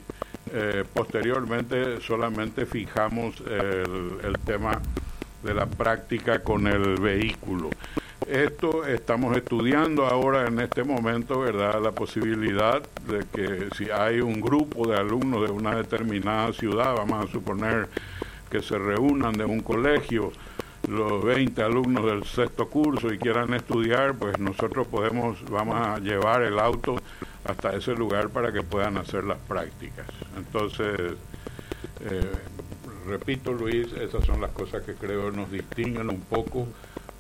eh, 0.54 0.84
posteriormente 0.94 2.02
solamente 2.02 2.66
fijamos 2.66 3.42
el, 3.42 4.20
el 4.24 4.38
tema 4.46 4.82
de 5.43 5.53
la 5.53 5.65
práctica 5.65 6.39
con 6.43 6.67
el 6.67 7.00
vehículo. 7.00 7.69
Esto 8.27 8.86
estamos 8.86 9.36
estudiando 9.36 10.05
ahora 10.05 10.48
en 10.48 10.60
este 10.60 10.83
momento, 10.83 11.39
¿verdad? 11.39 11.81
La 11.81 11.91
posibilidad 11.91 12.81
de 13.07 13.25
que 13.33 13.67
si 13.75 13.89
hay 13.89 14.21
un 14.21 14.39
grupo 14.39 14.88
de 14.88 14.98
alumnos 14.98 15.41
de 15.48 15.51
una 15.51 15.75
determinada 15.75 16.53
ciudad, 16.53 16.95
vamos 16.95 17.25
a 17.25 17.31
suponer 17.31 17.89
que 18.50 18.62
se 18.62 18.77
reúnan 18.77 19.33
de 19.33 19.45
un 19.45 19.62
colegio 19.62 20.31
los 20.88 21.24
20 21.24 21.62
alumnos 21.62 22.05
del 22.05 22.24
sexto 22.25 22.67
curso 22.67 23.13
y 23.13 23.17
quieran 23.17 23.53
estudiar, 23.53 24.15
pues 24.15 24.39
nosotros 24.39 24.88
podemos, 24.88 25.43
vamos 25.50 25.75
a 25.75 26.00
llevar 26.00 26.41
el 26.41 26.60
auto 26.60 26.98
hasta 27.43 27.75
ese 27.75 27.93
lugar 27.93 28.29
para 28.29 28.51
que 28.51 28.62
puedan 28.62 28.98
hacer 28.98 29.24
las 29.24 29.38
prácticas. 29.39 30.07
Entonces, 30.38 31.15
eh, 32.01 32.31
repito 33.08 33.53
Luis, 33.53 33.88
esas 33.93 34.25
son 34.25 34.41
las 34.41 34.51
cosas 34.51 34.84
que 34.84 34.93
creo 34.93 35.31
nos 35.31 35.51
distinguen 35.51 36.10
un 36.10 36.22
poco 36.22 36.67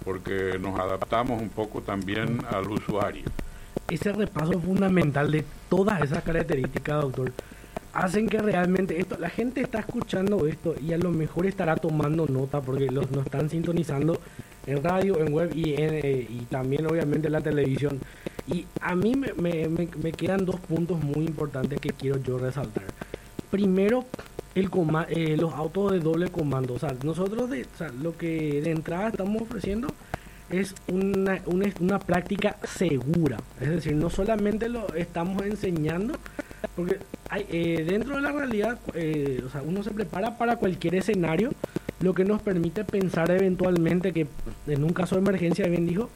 porque 0.03 0.57
nos 0.59 0.79
adaptamos 0.79 1.41
un 1.41 1.49
poco 1.49 1.81
también 1.81 2.39
al 2.49 2.69
usuario. 2.69 3.23
Ese 3.89 4.11
repaso 4.13 4.59
fundamental 4.59 5.31
de 5.31 5.43
todas 5.69 6.01
esas 6.01 6.23
características, 6.23 7.01
doctor, 7.01 7.31
hacen 7.93 8.27
que 8.27 8.39
realmente 8.39 8.99
esto, 8.99 9.17
la 9.19 9.29
gente 9.29 9.61
está 9.61 9.79
escuchando 9.79 10.47
esto 10.47 10.75
y 10.81 10.93
a 10.93 10.97
lo 10.97 11.11
mejor 11.11 11.45
estará 11.45 11.75
tomando 11.75 12.25
nota 12.25 12.61
porque 12.61 12.87
los 12.87 13.11
nos 13.11 13.25
están 13.25 13.49
sintonizando 13.49 14.19
en 14.65 14.83
radio, 14.83 15.19
en 15.19 15.33
web 15.33 15.51
y, 15.55 15.73
eh, 15.73 16.27
y 16.29 16.39
también 16.45 16.85
obviamente 16.85 17.27
en 17.27 17.33
la 17.33 17.41
televisión. 17.41 17.99
Y 18.47 18.65
a 18.81 18.95
mí 18.95 19.15
me, 19.15 19.33
me, 19.33 19.67
me, 19.67 20.11
quedan 20.11 20.45
dos 20.45 20.59
puntos 20.59 21.01
muy 21.03 21.25
importantes 21.25 21.79
que 21.79 21.91
quiero 21.91 22.17
yo 22.17 22.37
resaltar. 22.37 22.83
Primero, 23.49 24.05
el 24.55 24.69
eh, 25.09 25.37
los 25.37 25.53
autos 25.53 25.91
de 25.91 25.99
doble 25.99 26.29
comando. 26.29 26.73
O 26.73 26.79
sea, 26.79 26.95
nosotros 27.03 27.49
de, 27.49 27.63
o 27.63 27.77
sea, 27.77 27.89
lo 28.01 28.17
que 28.17 28.61
de 28.61 28.71
entrada 28.71 29.09
estamos 29.09 29.41
ofreciendo 29.41 29.87
es 30.49 30.75
una, 30.87 31.41
una, 31.45 31.67
una, 31.79 31.99
práctica 31.99 32.57
segura. 32.63 33.37
Es 33.59 33.69
decir, 33.69 33.95
no 33.95 34.09
solamente 34.09 34.67
lo 34.67 34.93
estamos 34.95 35.43
enseñando, 35.43 36.15
porque 36.75 36.97
hay, 37.29 37.45
eh, 37.49 37.85
dentro 37.87 38.15
de 38.15 38.21
la 38.21 38.31
realidad, 38.33 38.77
eh, 38.93 39.41
o 39.45 39.49
sea, 39.49 39.61
uno 39.61 39.83
se 39.83 39.91
prepara 39.91 40.37
para 40.37 40.57
cualquier 40.57 40.95
escenario, 40.95 41.51
lo 42.01 42.13
que 42.13 42.25
nos 42.25 42.41
permite 42.41 42.83
pensar 42.83 43.31
eventualmente 43.31 44.11
que 44.11 44.27
en 44.67 44.83
un 44.83 44.91
caso 44.91 45.15
de 45.15 45.21
emergencia, 45.21 45.67
bien 45.67 45.87
dijo, 45.87 46.09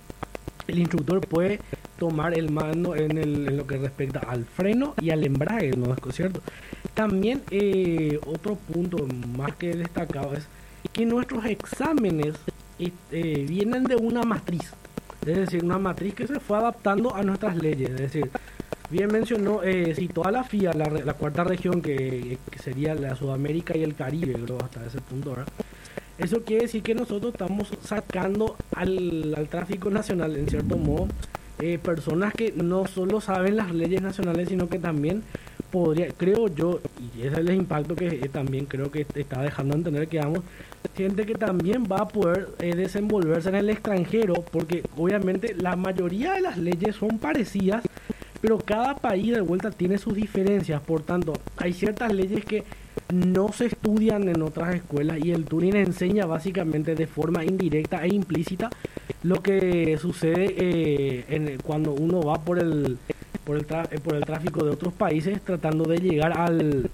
el 0.68 0.80
instructor 0.80 1.25
puede 1.25 1.60
tomar 1.98 2.38
el 2.38 2.52
mando 2.52 2.96
en, 2.96 3.18
el, 3.18 3.48
en 3.48 3.58
lo 3.58 3.68
que 3.68 3.78
respecta 3.78 4.20
al 4.20 4.46
freno 4.46 4.94
y 5.02 5.10
al 5.12 5.24
embrague, 5.24 5.72
¿no 5.75 5.94
es 5.94 6.16
cierto? 6.16 6.42
También 6.94 7.42
eh, 7.52 8.20
otro 8.25 8.56
punto 8.56 9.08
más 9.38 9.56
que 9.56 9.75
destacado 9.75 10.34
es 10.34 10.48
que 10.92 11.06
nuestros 11.06 11.46
exámenes 11.46 12.36
eh, 12.80 13.46
vienen 13.48 13.86
de 13.86 13.96
una 13.96 14.24
matriz, 14.24 14.72
es 15.25 15.38
decir, 15.38 15.64
una 15.64 15.80
matriz 15.80 16.14
que 16.14 16.28
se 16.28 16.40
fue 16.40 16.58
adaptando 16.58 17.16
a 17.16 17.24
nuestras 17.24 17.56
leyes, 17.56 17.90
es 17.90 17.98
decir, 17.98 18.30
bien 18.90 19.08
mencionó, 19.12 19.64
eh, 19.64 19.94
si 19.96 20.08
toda 20.08 20.32
la 20.32 20.44
FIA, 20.44 20.74
la, 20.74 21.14
cuarta 21.14 21.44
región 21.44 21.82
que, 21.82 22.38
sería 22.62 22.96
la 22.96 23.16
Sudamérica 23.16 23.75
y 23.78 23.84
el 23.84 23.96
Caribe, 23.96 24.36
hasta 24.64 24.86
ese 24.86 25.02
punto, 25.02 25.32
¿verdad? 25.32 25.48
Eso 26.18 26.44
quiere 26.44 26.64
decir 26.64 26.82
que 26.82 26.96
nosotros 26.96 27.34
estamos 27.34 27.74
sacando 27.84 28.56
al 28.74 29.48
tráfico 29.50 29.90
nacional, 29.90 30.38
en 30.38 30.48
cierto 30.48 30.78
modo, 30.78 31.10
eh, 31.59 31.79
personas 31.81 32.33
que 32.33 32.51
no 32.51 32.85
solo 32.88 33.21
saben 33.21 33.55
las 33.55 33.74
leyes 33.74 34.01
nacionales, 34.01 34.50
sino 34.50 34.67
que 34.67 34.79
también 34.79 35.24
podría, 35.71 36.09
creo 36.09 36.47
yo, 36.47 36.79
y 37.15 37.21
ese 37.21 37.33
es 37.33 37.38
el 37.38 37.53
impacto 37.53 37.95
que 37.95 38.07
eh, 38.07 38.29
también 38.31 38.65
creo 38.65 38.91
que 38.91 39.05
está 39.15 39.41
dejando 39.41 39.75
entender 39.75 40.07
que 40.07 40.19
vamos, 40.19 40.41
gente 40.95 41.25
que 41.25 41.35
también 41.35 41.85
va 41.91 42.01
a 42.01 42.07
poder 42.07 42.50
eh, 42.59 42.75
desenvolverse 42.75 43.50
en 43.50 43.55
el 43.55 43.69
extranjero, 43.69 44.35
porque 44.51 44.83
obviamente 44.97 45.55
la 45.55 45.75
mayoría 45.75 46.33
de 46.33 46.41
las 46.41 46.57
leyes 46.57 46.95
son 46.95 47.19
parecidas, 47.19 47.83
pero 48.41 48.57
cada 48.57 48.95
país 48.95 49.33
de 49.33 49.41
vuelta 49.41 49.71
tiene 49.71 49.97
sus 49.97 50.13
diferencias, 50.13 50.81
por 50.81 51.01
tanto, 51.01 51.33
hay 51.57 51.74
ciertas 51.74 52.13
leyes 52.13 52.45
que 52.45 52.63
no 53.14 53.50
se 53.52 53.68
estudian 53.68 54.28
en 54.30 54.42
otras 54.42 54.75
escuelas 54.75 55.20
y 55.24 55.32
el 55.32 55.46
Turing 55.46 55.75
enseña 55.75 56.25
básicamente 56.25 56.96
de 56.96 57.08
forma 57.08 57.44
indirecta 57.44 58.04
e 58.04 58.14
implícita 58.14 58.70
lo 59.24 59.42
que 59.42 59.98
sucede 59.98 60.56
eh, 60.58 61.25
en, 61.30 61.58
cuando 61.60 61.94
uno 61.94 62.22
va 62.22 62.36
por 62.44 62.60
el 62.60 62.98
por 63.44 63.58
el, 63.58 63.66
eh, 63.92 64.00
por 64.04 64.16
el 64.16 64.25
tráfico 64.25 64.64
de 64.64 64.72
otros 64.72 64.94
países 64.94 65.42
tratando 65.42 65.86
de 65.86 65.98
llegar 65.98 66.38
al, 66.38 66.90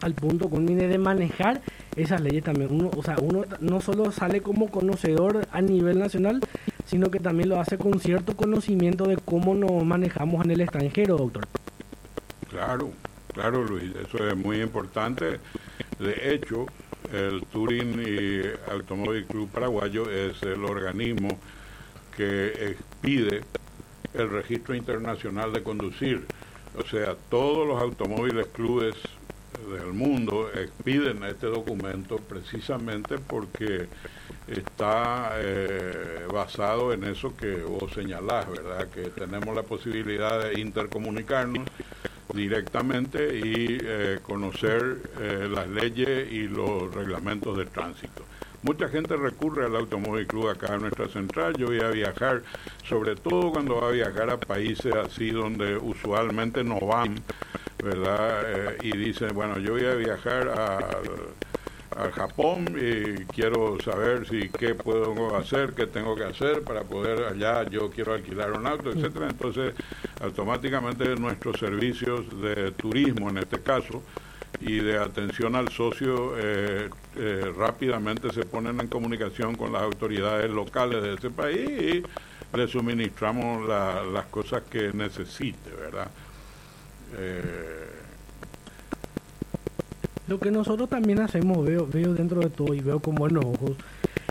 al 0.00 0.14
punto 0.14 0.48
culmine 0.48 0.88
de 0.88 0.98
manejar 0.98 1.60
esas 1.96 2.20
leyes 2.20 2.44
también. 2.44 2.72
Uno, 2.72 2.90
o 2.96 3.02
sea, 3.02 3.16
uno 3.20 3.44
no 3.60 3.80
solo 3.80 4.12
sale 4.12 4.40
como 4.40 4.68
conocedor 4.68 5.46
a 5.50 5.60
nivel 5.60 5.98
nacional, 5.98 6.40
sino 6.84 7.10
que 7.10 7.20
también 7.20 7.48
lo 7.48 7.60
hace 7.60 7.78
con 7.78 7.98
cierto 8.00 8.36
conocimiento 8.36 9.06
de 9.06 9.16
cómo 9.16 9.54
nos 9.54 9.84
manejamos 9.84 10.44
en 10.44 10.52
el 10.52 10.60
extranjero, 10.60 11.16
doctor. 11.16 11.46
Claro, 12.48 12.90
claro, 13.38 13.62
Luis, 13.62 13.92
eso 13.94 14.26
es 14.26 14.36
muy 14.36 14.60
importante. 14.60 15.38
De 16.00 16.34
hecho, 16.34 16.66
el 17.12 17.44
Turing 17.52 18.02
y 18.04 18.42
Automóvil 18.68 19.26
Club 19.26 19.48
Paraguayo 19.48 20.10
es 20.10 20.42
el 20.42 20.64
organismo 20.64 21.38
que 22.16 22.48
expide 22.70 23.44
el 24.12 24.28
registro 24.28 24.74
internacional 24.74 25.52
de 25.52 25.62
conducir. 25.62 26.26
O 26.76 26.84
sea, 26.84 27.14
todos 27.30 27.66
los 27.68 27.80
automóviles 27.80 28.48
clubes 28.48 28.96
del 29.70 29.92
mundo 29.92 30.50
expiden 30.52 31.22
este 31.22 31.46
documento 31.46 32.16
precisamente 32.16 33.18
porque 33.18 33.86
está 34.50 35.32
eh, 35.36 36.26
basado 36.32 36.92
en 36.92 37.04
eso 37.04 37.36
que 37.36 37.56
vos 37.56 37.92
señalás, 37.92 38.48
¿verdad? 38.50 38.88
Que 38.88 39.10
tenemos 39.10 39.54
la 39.54 39.62
posibilidad 39.62 40.42
de 40.44 40.60
intercomunicarnos 40.60 41.66
directamente 42.34 43.38
y 43.38 43.78
eh, 43.80 44.18
conocer 44.22 44.98
eh, 45.20 45.48
las 45.50 45.68
leyes 45.68 46.30
y 46.30 46.48
los 46.48 46.94
reglamentos 46.94 47.56
de 47.56 47.66
tránsito. 47.66 48.24
Mucha 48.62 48.88
gente 48.88 49.16
recurre 49.16 49.66
al 49.66 49.76
Automóvil 49.76 50.26
Club 50.26 50.48
acá 50.48 50.74
en 50.74 50.82
nuestra 50.82 51.08
central. 51.08 51.54
Yo 51.56 51.66
voy 51.66 51.80
a 51.80 51.90
viajar, 51.90 52.42
sobre 52.84 53.14
todo 53.14 53.52
cuando 53.52 53.80
va 53.80 53.88
a 53.88 53.92
viajar 53.92 54.30
a 54.30 54.36
países 54.36 54.92
así 54.94 55.30
donde 55.30 55.76
usualmente 55.76 56.64
no 56.64 56.80
van, 56.80 57.22
¿verdad? 57.82 58.42
Eh, 58.46 58.78
y 58.82 58.96
dicen, 58.96 59.32
bueno, 59.32 59.58
yo 59.58 59.72
voy 59.72 59.84
a 59.84 59.94
viajar 59.94 60.48
a, 60.48 60.78
a 61.96 62.10
Japón 62.10 62.66
y 62.76 63.24
quiero 63.24 63.80
saber 63.80 64.26
si 64.28 64.48
qué 64.50 64.74
puedo 64.74 65.36
hacer, 65.36 65.74
qué 65.74 65.86
tengo 65.86 66.14
que 66.14 66.24
hacer 66.24 66.62
para 66.62 66.82
poder 66.82 67.24
allá, 67.24 67.68
yo 67.68 67.90
quiero 67.90 68.14
alquilar 68.14 68.52
un 68.52 68.66
auto, 68.66 68.90
etcétera. 68.90 69.28
Entonces, 69.28 69.74
automáticamente 70.20 71.16
nuestros 71.16 71.58
servicios 71.58 72.40
de 72.40 72.72
turismo, 72.72 73.30
en 73.30 73.38
este 73.38 73.60
caso, 73.60 74.02
y 74.60 74.80
de 74.80 74.98
atención 74.98 75.54
al 75.54 75.68
socio 75.68 76.34
eh, 76.36 76.90
eh, 77.16 77.52
rápidamente 77.56 78.32
se 78.32 78.44
ponen 78.44 78.80
en 78.80 78.88
comunicación 78.88 79.54
con 79.54 79.72
las 79.72 79.82
autoridades 79.82 80.50
locales 80.50 81.02
de 81.02 81.14
ese 81.14 81.30
país 81.30 81.68
y 81.68 82.56
le 82.56 82.66
suministramos 82.66 83.68
las 83.68 84.26
cosas 84.26 84.62
que 84.62 84.92
necesite, 84.92 85.70
¿verdad? 85.70 86.10
Eh, 87.16 87.97
Lo 90.28 90.38
que 90.38 90.50
nosotros 90.50 90.90
también 90.90 91.20
hacemos, 91.20 91.64
veo, 91.64 91.86
veo 91.86 92.12
dentro 92.12 92.40
de 92.40 92.50
todo 92.50 92.74
y 92.74 92.80
veo 92.80 93.00
con 93.00 93.14
buenos 93.14 93.46
ojos, 93.46 93.72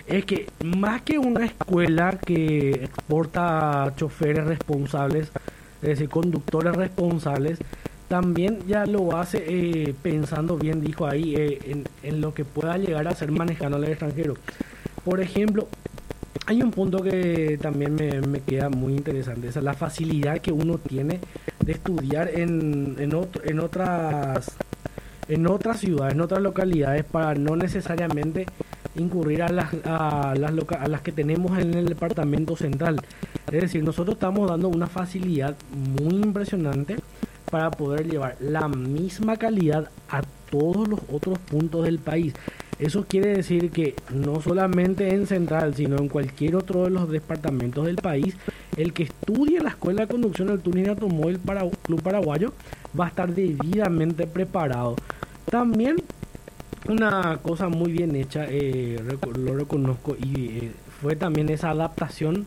es 0.05 0.25
que 0.25 0.47
más 0.63 1.01
que 1.01 1.17
una 1.17 1.43
escuela 1.43 2.19
que 2.23 2.69
exporta 2.69 3.91
choferes 3.97 4.45
responsables, 4.45 5.31
es 5.81 5.89
decir, 5.89 6.07
conductores 6.07 6.75
responsables, 6.75 7.57
también 8.07 8.59
ya 8.67 8.85
lo 8.85 9.17
hace 9.17 9.43
eh, 9.47 9.95
pensando 10.01 10.55
bien, 10.57 10.81
dijo 10.81 11.07
ahí, 11.07 11.35
eh, 11.35 11.83
en, 12.03 12.21
lo 12.21 12.31
que 12.33 12.45
pueda 12.45 12.77
llegar 12.77 13.07
a 13.07 13.15
ser 13.15 13.31
manejando 13.31 13.77
al 13.77 13.83
extranjero. 13.85 14.35
Por 15.03 15.19
ejemplo, 15.19 15.67
hay 16.45 16.61
un 16.61 16.69
punto 16.69 17.01
que 17.01 17.57
también 17.59 17.95
me, 17.95 18.41
queda 18.41 18.69
muy 18.69 18.93
interesante, 18.93 19.47
es 19.47 19.55
la 19.57 19.73
facilidad 19.73 20.39
que 20.41 20.51
uno 20.51 20.77
tiene 20.77 21.19
de 21.59 21.71
estudiar 21.71 22.29
en, 22.29 22.95
en, 22.99 23.11
en 23.43 23.59
otras 23.59 24.55
en 25.27 25.47
otras 25.47 25.79
ciudades, 25.79 26.13
en 26.13 26.21
otras 26.21 26.41
localidades, 26.41 27.03
para 27.05 27.35
no 27.35 27.55
necesariamente 27.55 28.45
incurrir 28.95 29.43
a 29.43 29.49
las, 29.49 29.73
a 29.85 30.33
las, 30.35 30.51
a 30.79 30.87
las 30.87 31.01
que 31.01 31.11
tenemos 31.11 31.57
en 31.59 31.73
el 31.73 31.87
departamento 31.87 32.55
central. 32.55 33.01
Es 33.51 33.61
decir, 33.61 33.83
nosotros 33.83 34.15
estamos 34.15 34.49
dando 34.49 34.69
una 34.69 34.87
facilidad 34.87 35.55
muy 35.71 36.15
impresionante 36.15 36.97
para 37.49 37.71
poder 37.71 38.09
llevar 38.09 38.35
la 38.39 38.67
misma 38.67 39.37
calidad 39.37 39.89
a 40.09 40.21
todos 40.49 40.87
los 40.87 40.99
otros 41.11 41.39
puntos 41.39 41.85
del 41.85 41.99
país. 41.99 42.33
Eso 42.79 43.05
quiere 43.07 43.29
decir 43.29 43.71
que 43.71 43.95
no 44.13 44.39
solamente 44.41 45.09
en 45.09 45.25
Central, 45.25 45.73
sino 45.73 45.97
en 45.97 46.09
cualquier 46.09 46.55
otro 46.55 46.83
de 46.83 46.91
los 46.91 47.09
departamentos 47.09 47.85
del 47.85 47.95
país, 47.95 48.35
el 48.75 48.93
que 48.93 49.03
estudie 49.03 49.59
la 49.59 49.69
Escuela 49.69 50.03
de 50.03 50.07
Conducción 50.07 50.49
del 50.49 50.59
Tuning 50.59 50.89
Automóvil 50.89 51.39
para 51.39 51.67
Club 51.83 52.01
Paraguayo 52.03 52.53
va 52.99 53.05
a 53.05 53.09
estar 53.09 53.33
debidamente 53.33 54.27
preparado. 54.27 54.95
También 55.49 55.97
una 56.87 57.39
cosa 57.41 57.69
muy 57.69 57.91
bien 57.91 58.15
hecha, 58.15 58.45
eh, 58.49 59.01
lo 59.37 59.55
reconozco, 59.55 60.15
y 60.17 60.47
eh, 60.47 60.71
fue 61.01 61.15
también 61.15 61.49
esa 61.49 61.71
adaptación 61.71 62.45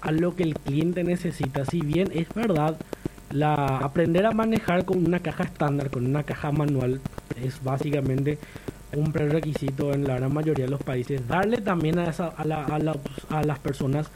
a 0.00 0.12
lo 0.12 0.34
que 0.34 0.42
el 0.42 0.54
cliente 0.54 1.04
necesita. 1.04 1.64
Si 1.64 1.80
bien 1.80 2.10
es 2.12 2.28
verdad, 2.34 2.76
aprender 3.40 4.26
a 4.26 4.32
manejar 4.32 4.84
con 4.84 5.04
una 5.04 5.20
caja 5.20 5.44
estándar, 5.44 5.90
con 5.90 6.06
una 6.06 6.24
caja 6.24 6.50
manual, 6.50 7.00
es 7.42 7.62
básicamente 7.62 8.38
un 8.96 9.12
prerequisito 9.12 9.92
en 9.92 10.04
la 10.04 10.16
gran 10.16 10.34
mayoría 10.34 10.64
de 10.64 10.70
los 10.70 10.82
países, 10.82 11.26
darle 11.28 11.58
también 11.58 11.98
a, 12.00 12.10
esa, 12.10 12.26
a, 12.28 12.44
la, 12.44 12.64
a, 12.64 12.78
la, 12.80 12.96
a 13.28 13.42
las 13.44 13.58
personas 13.60 14.10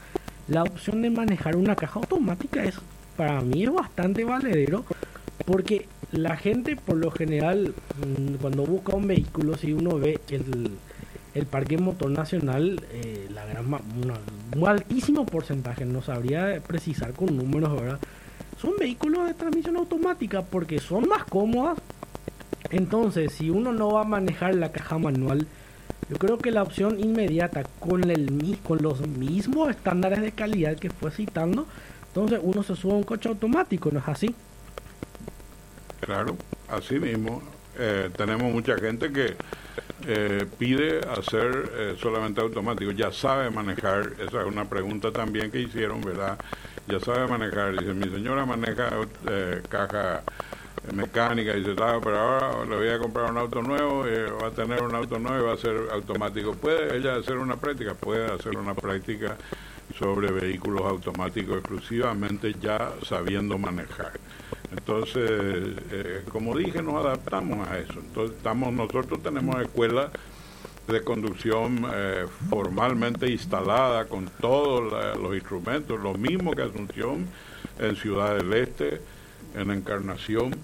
la 0.47 0.63
opción 0.63 1.01
de 1.01 1.09
manejar 1.09 1.55
una 1.55 1.75
caja 1.75 1.99
automática 1.99 2.63
es 2.63 2.75
para 3.17 3.41
mí 3.41 3.63
es 3.63 3.73
bastante 3.73 4.23
valedero 4.23 4.85
porque 5.45 5.87
la 6.11 6.37
gente 6.37 6.75
por 6.75 6.97
lo 6.97 7.11
general 7.11 7.73
mm, 7.99 8.35
cuando 8.35 8.65
busca 8.65 8.95
un 8.95 9.07
vehículo 9.07 9.57
si 9.57 9.73
uno 9.73 9.97
ve 9.97 10.19
el, 10.29 10.71
el 11.33 11.45
parque 11.45 11.77
motor 11.77 12.11
nacional 12.11 12.81
eh, 12.91 13.27
la 13.33 13.45
gran 13.45 13.65
un 14.55 14.67
altísimo 14.67 15.25
porcentaje 15.25 15.85
no 15.85 16.01
sabría 16.01 16.61
precisar 16.65 17.13
con 17.13 17.35
números 17.35 17.79
verdad 17.79 17.99
son 18.57 18.73
vehículos 18.79 19.27
de 19.27 19.33
transmisión 19.33 19.75
automática 19.77 20.41
porque 20.43 20.79
son 20.79 21.07
más 21.09 21.25
cómodas 21.25 21.77
entonces 22.69 23.33
si 23.33 23.49
uno 23.49 23.73
no 23.73 23.91
va 23.91 24.01
a 24.01 24.05
manejar 24.05 24.55
la 24.55 24.71
caja 24.71 24.97
manual 24.97 25.47
yo 26.09 26.17
creo 26.17 26.37
que 26.37 26.51
la 26.51 26.61
opción 26.61 26.99
inmediata 26.99 27.63
con, 27.79 28.09
el, 28.11 28.57
con 28.63 28.81
los 28.81 29.07
mismos 29.07 29.69
estándares 29.71 30.21
de 30.21 30.31
calidad 30.31 30.77
que 30.77 30.91
fue 30.91 31.09
citando, 31.09 31.65
entonces 32.07 32.39
uno 32.43 32.61
se 32.61 32.75
sube 32.75 32.93
a 32.93 32.97
un 32.97 33.03
coche 33.03 33.27
automático, 33.27 33.89
¿no 33.91 33.99
es 33.99 34.07
así? 34.07 34.35
Claro, 35.99 36.37
así 36.69 36.99
mismo. 36.99 37.41
Eh, 37.77 38.09
tenemos 38.15 38.51
mucha 38.53 38.77
gente 38.77 39.11
que 39.11 39.35
eh, 40.07 40.45
pide 40.57 40.99
hacer 40.99 41.71
eh, 41.75 41.95
solamente 41.99 42.39
automático, 42.39 42.91
ya 42.91 43.11
sabe 43.11 43.49
manejar, 43.49 44.13
esa 44.19 44.41
es 44.41 44.47
una 44.47 44.65
pregunta 44.65 45.11
también 45.11 45.51
que 45.51 45.59
hicieron, 45.59 46.01
¿verdad? 46.01 46.37
Ya 46.87 46.99
sabe 46.99 47.27
manejar, 47.27 47.77
dice, 47.77 47.93
mi 47.93 48.09
señora 48.09 48.45
maneja 48.45 48.89
caja 49.69 50.23
mecánica 50.93 51.53
dice, 51.53 51.75
ah, 51.79 51.99
pero 52.03 52.19
ahora 52.19 52.65
le 52.65 52.75
voy 52.75 52.89
a 52.89 52.99
comprar 52.99 53.31
un 53.31 53.37
auto 53.37 53.61
nuevo, 53.61 54.05
eh, 54.05 54.29
va 54.31 54.47
a 54.47 54.51
tener 54.51 54.83
un 54.83 54.93
auto 54.93 55.17
nuevo 55.19 55.39
y 55.39 55.47
va 55.47 55.53
a 55.53 55.57
ser 55.57 55.75
automático. 55.91 56.53
¿Puede 56.53 56.97
ella 56.97 57.15
hacer 57.15 57.37
una 57.37 57.55
práctica? 57.55 57.93
Puede 57.95 58.31
hacer 58.31 58.57
una 58.57 58.73
práctica 58.73 59.37
sobre 59.97 60.31
vehículos 60.31 60.81
automáticos 60.83 61.57
exclusivamente 61.57 62.55
ya 62.61 62.91
sabiendo 63.03 63.57
manejar. 63.57 64.13
Entonces, 64.71 65.29
eh, 65.91 66.23
como 66.31 66.57
dije, 66.57 66.81
nos 66.81 67.05
adaptamos 67.05 67.67
a 67.67 67.79
eso. 67.79 67.99
Entonces, 67.99 68.37
estamos, 68.37 68.73
nosotros 68.73 69.21
tenemos 69.21 69.61
escuelas 69.61 70.09
de 70.87 71.03
conducción 71.03 71.85
eh, 71.93 72.25
formalmente 72.49 73.29
instalada 73.29 74.05
con 74.05 74.29
todos 74.39 75.17
los 75.17 75.33
instrumentos, 75.33 75.99
lo 75.99 76.13
mismo 76.13 76.51
que 76.51 76.61
Asunción 76.61 77.27
en 77.79 77.95
Ciudad 77.95 78.35
del 78.35 78.53
Este, 78.53 79.01
en 79.55 79.71
Encarnación, 79.71 80.55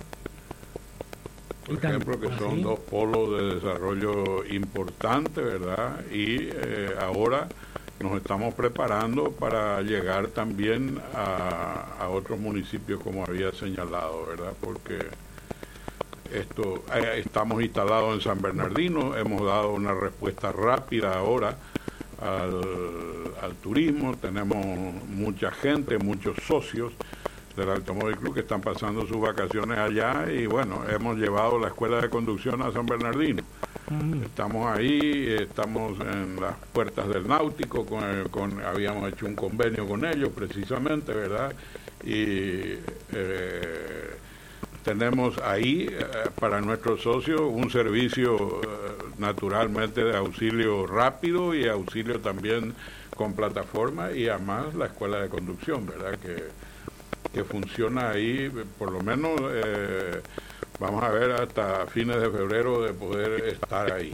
por 1.66 1.78
ejemplo, 1.78 2.20
que 2.20 2.38
son 2.38 2.62
dos 2.62 2.80
polos 2.80 3.38
de 3.38 3.56
desarrollo 3.56 4.46
importantes, 4.46 5.44
¿verdad? 5.44 6.04
Y 6.12 6.50
eh, 6.52 6.96
ahora 7.00 7.48
nos 8.04 8.18
estamos 8.18 8.54
preparando 8.54 9.32
para 9.32 9.82
llegar 9.82 10.28
también 10.28 11.00
a, 11.14 12.08
otros 12.10 12.40
municipios 12.40 13.02
como 13.02 13.24
había 13.24 13.52
señalado, 13.54 14.26
¿verdad? 14.28 14.54
Porque 14.60 15.00
esto 16.34 16.84
eh, 16.94 17.22
estamos 17.26 17.62
instalados 17.62 18.16
en 18.16 18.22
San 18.22 18.42
Bernardino, 18.42 19.16
hemos 19.16 19.46
dado 19.46 19.72
una 19.72 19.94
respuesta 19.94 20.52
rápida 20.52 21.14
ahora 21.14 21.58
al, 22.22 23.34
al 23.42 23.56
turismo, 23.62 24.18
tenemos 24.18 24.66
mucha 25.08 25.52
gente, 25.52 25.98
muchos 25.98 26.36
socios 26.46 26.92
del 27.56 27.70
Automóvil 27.70 28.18
Club 28.18 28.34
que 28.34 28.40
están 28.42 28.62
pasando 28.62 29.06
sus 29.08 29.20
vacaciones 29.20 29.78
allá 29.78 30.32
y 30.32 30.46
bueno, 30.46 30.84
hemos 30.90 31.18
llevado 31.18 31.60
la 31.60 31.68
escuela 31.68 32.02
de 32.02 32.10
conducción 32.10 32.62
a 32.62 32.72
San 32.72 32.86
Bernardino. 32.86 33.44
Estamos 34.24 34.78
ahí, 34.78 35.36
estamos 35.42 36.00
en 36.00 36.40
las 36.40 36.56
puertas 36.72 37.10
del 37.10 37.28
náutico, 37.28 37.86
con, 37.86 38.64
habíamos 38.64 39.12
hecho 39.12 39.26
un 39.26 39.36
convenio 39.36 39.86
con 39.86 40.06
ellos 40.06 40.30
precisamente, 40.34 41.12
¿verdad? 41.12 41.54
Y 42.06 42.78
eh, 43.12 44.16
tenemos 44.86 45.38
ahí 45.40 45.90
eh, 45.92 46.06
para 46.40 46.62
nuestros 46.62 47.02
socios 47.02 47.42
un 47.42 47.70
servicio 47.70 48.62
eh, 48.62 48.68
naturalmente 49.18 50.06
de 50.06 50.16
auxilio 50.16 50.88
rápido 50.88 51.54
y 51.54 51.68
auxilio 51.68 52.22
también 52.22 52.74
con 53.18 53.34
plataforma 53.34 54.14
y 54.14 54.30
además 54.30 54.74
la 54.74 54.86
escuela 54.86 55.20
de 55.20 55.28
conducción, 55.28 55.86
¿verdad? 55.86 56.18
Que, 56.18 56.46
que 57.34 57.44
funciona 57.44 58.12
ahí, 58.12 58.50
por 58.80 58.92
lo 58.92 59.02
menos 59.02 59.40
eh, 59.54 60.22
vamos 60.82 61.04
a 61.04 61.10
ver 61.10 61.32
hasta 61.32 61.86
fines 61.86 62.20
de 62.20 62.30
febrero 62.30 62.82
de 62.82 62.92
poder 62.92 63.44
estar 63.46 63.94
ahí. 63.94 64.14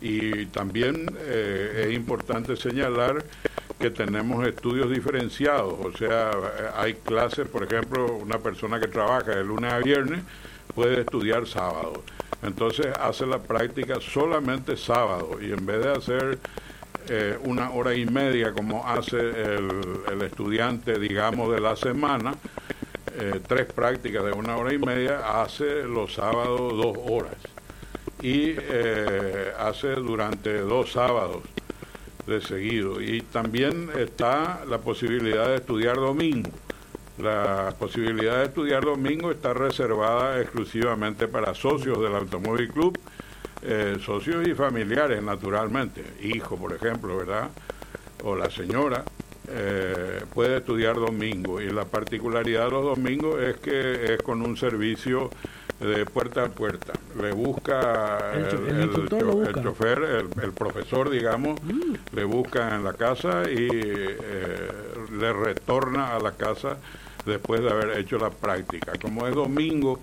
Y 0.00 0.46
también 0.46 1.06
eh, 1.20 1.86
es 1.86 1.94
importante 1.94 2.56
señalar 2.56 3.22
que 3.78 3.90
tenemos 3.90 4.46
estudios 4.46 4.90
diferenciados, 4.90 5.74
o 5.84 5.96
sea, 5.96 6.30
hay 6.78 6.94
clases, 6.94 7.46
por 7.46 7.62
ejemplo, 7.62 8.06
una 8.16 8.38
persona 8.38 8.80
que 8.80 8.88
trabaja 8.88 9.32
de 9.32 9.44
lunes 9.44 9.70
a 9.70 9.78
viernes 9.78 10.20
puede 10.74 11.02
estudiar 11.02 11.46
sábado. 11.46 12.02
Entonces 12.42 12.86
hace 12.98 13.26
la 13.26 13.38
práctica 13.38 13.98
solamente 14.00 14.78
sábado 14.78 15.38
y 15.42 15.52
en 15.52 15.66
vez 15.66 15.84
de 15.84 15.92
hacer 15.92 16.38
eh, 17.08 17.38
una 17.44 17.70
hora 17.70 17.94
y 17.94 18.06
media 18.06 18.52
como 18.52 18.86
hace 18.86 19.18
el, 19.18 20.22
estudiante, 20.22 20.98
digamos, 20.98 21.52
de 21.52 21.60
la 21.60 21.76
semana, 21.76 22.34
eh, 23.18 23.40
tres 23.46 23.66
prácticas 23.66 24.24
de 24.24 24.32
una 24.32 24.56
hora 24.56 24.72
y 24.72 24.78
media, 24.78 25.40
hace 25.42 25.84
los 25.84 26.14
sábados 26.14 26.72
dos 26.76 26.96
horas 27.08 27.36
y 28.22 28.54
eh, 28.56 29.52
hace 29.58 29.94
durante 29.94 30.60
dos 30.60 30.92
sábados 30.92 31.42
de 32.26 32.40
seguido. 32.40 33.00
Y 33.00 33.22
también 33.22 33.90
está 33.96 34.64
la 34.68 34.78
posibilidad 34.78 35.48
de 35.48 35.56
estudiar 35.56 35.96
domingo. 35.96 36.50
La 37.18 37.74
posibilidad 37.78 38.38
de 38.38 38.44
estudiar 38.44 38.84
domingo 38.84 39.30
está 39.30 39.54
reservada 39.54 40.40
exclusivamente 40.40 41.28
para 41.28 41.54
socios 41.54 42.00
del 42.00 42.14
Automóvil 42.14 42.68
Club 42.68 42.98
eh, 43.62 43.98
socios 44.04 44.46
y 44.46 44.54
familiares, 44.54 45.22
naturalmente, 45.22 46.04
hijo, 46.22 46.56
por 46.56 46.72
ejemplo, 46.72 47.16
¿verdad? 47.16 47.50
O 48.22 48.36
la 48.36 48.50
señora, 48.50 49.04
eh, 49.48 50.22
puede 50.34 50.58
estudiar 50.58 50.96
domingo. 50.96 51.60
Y 51.60 51.70
la 51.70 51.84
particularidad 51.84 52.66
de 52.66 52.70
los 52.70 52.84
domingos 52.84 53.40
es 53.40 53.56
que 53.56 54.14
es 54.14 54.22
con 54.22 54.42
un 54.42 54.56
servicio 54.56 55.30
de 55.80 56.06
puerta 56.06 56.44
a 56.44 56.48
puerta. 56.48 56.94
Le 57.20 57.32
busca 57.32 58.32
el, 58.34 58.48
chofer, 59.62 60.28
el, 60.42 60.52
profesor, 60.52 61.10
digamos, 61.10 61.60
mm. 61.62 62.16
le 62.16 62.24
busca 62.24 62.74
en 62.74 62.84
la 62.84 62.94
casa 62.94 63.42
y 63.50 63.68
eh, 63.70 64.68
le 65.18 65.32
retorna 65.32 66.16
a 66.16 66.20
la 66.20 66.32
casa 66.32 66.78
después 67.26 67.60
de 67.62 67.70
haber 67.70 67.98
hecho 67.98 68.18
la 68.18 68.30
práctica. 68.30 68.92
Como 69.00 69.26
es 69.26 69.34
domingo, 69.34 70.00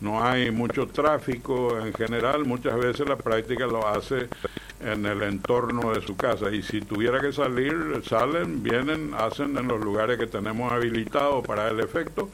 no 0.00 0.22
hay 0.22 0.50
mucho 0.50 0.86
tráfico 0.86 1.78
en 1.78 1.92
general, 1.94 2.44
muchas 2.44 2.76
veces 2.76 3.08
la 3.08 3.16
práctica 3.16 3.66
lo 3.66 3.86
hace 3.86 4.28
en 4.86 5.04
el 5.04 5.22
entorno 5.22 5.92
de 5.92 6.00
su 6.00 6.16
casa 6.16 6.50
y 6.50 6.62
si 6.62 6.80
tuviera 6.80 7.20
que 7.20 7.32
salir, 7.32 7.74
salen, 8.04 8.62
vienen, 8.62 9.12
hacen 9.18 9.56
en 9.58 9.66
los 9.66 9.82
lugares 9.82 10.16
que 10.18 10.26
tenemos 10.26 10.72
habilitados 10.72 11.44
para 11.44 11.68
el 11.68 11.80
efecto 11.80 12.30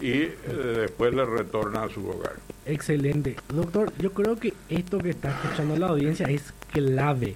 y 0.00 0.12
eh, 0.12 0.32
después 0.80 1.14
le 1.14 1.24
retorna 1.24 1.84
a 1.84 1.88
su 1.88 2.06
hogar. 2.06 2.34
Excelente. 2.66 3.36
Doctor, 3.48 3.92
yo 3.98 4.12
creo 4.12 4.36
que 4.36 4.52
esto 4.68 4.98
que 4.98 5.10
está 5.10 5.30
escuchando 5.30 5.76
la 5.76 5.88
audiencia 5.88 6.26
es 6.26 6.52
clave. 6.72 7.34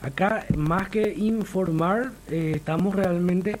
Acá, 0.00 0.46
más 0.56 0.88
que 0.88 1.12
informar, 1.12 2.12
eh, 2.30 2.52
estamos 2.56 2.94
realmente 2.94 3.56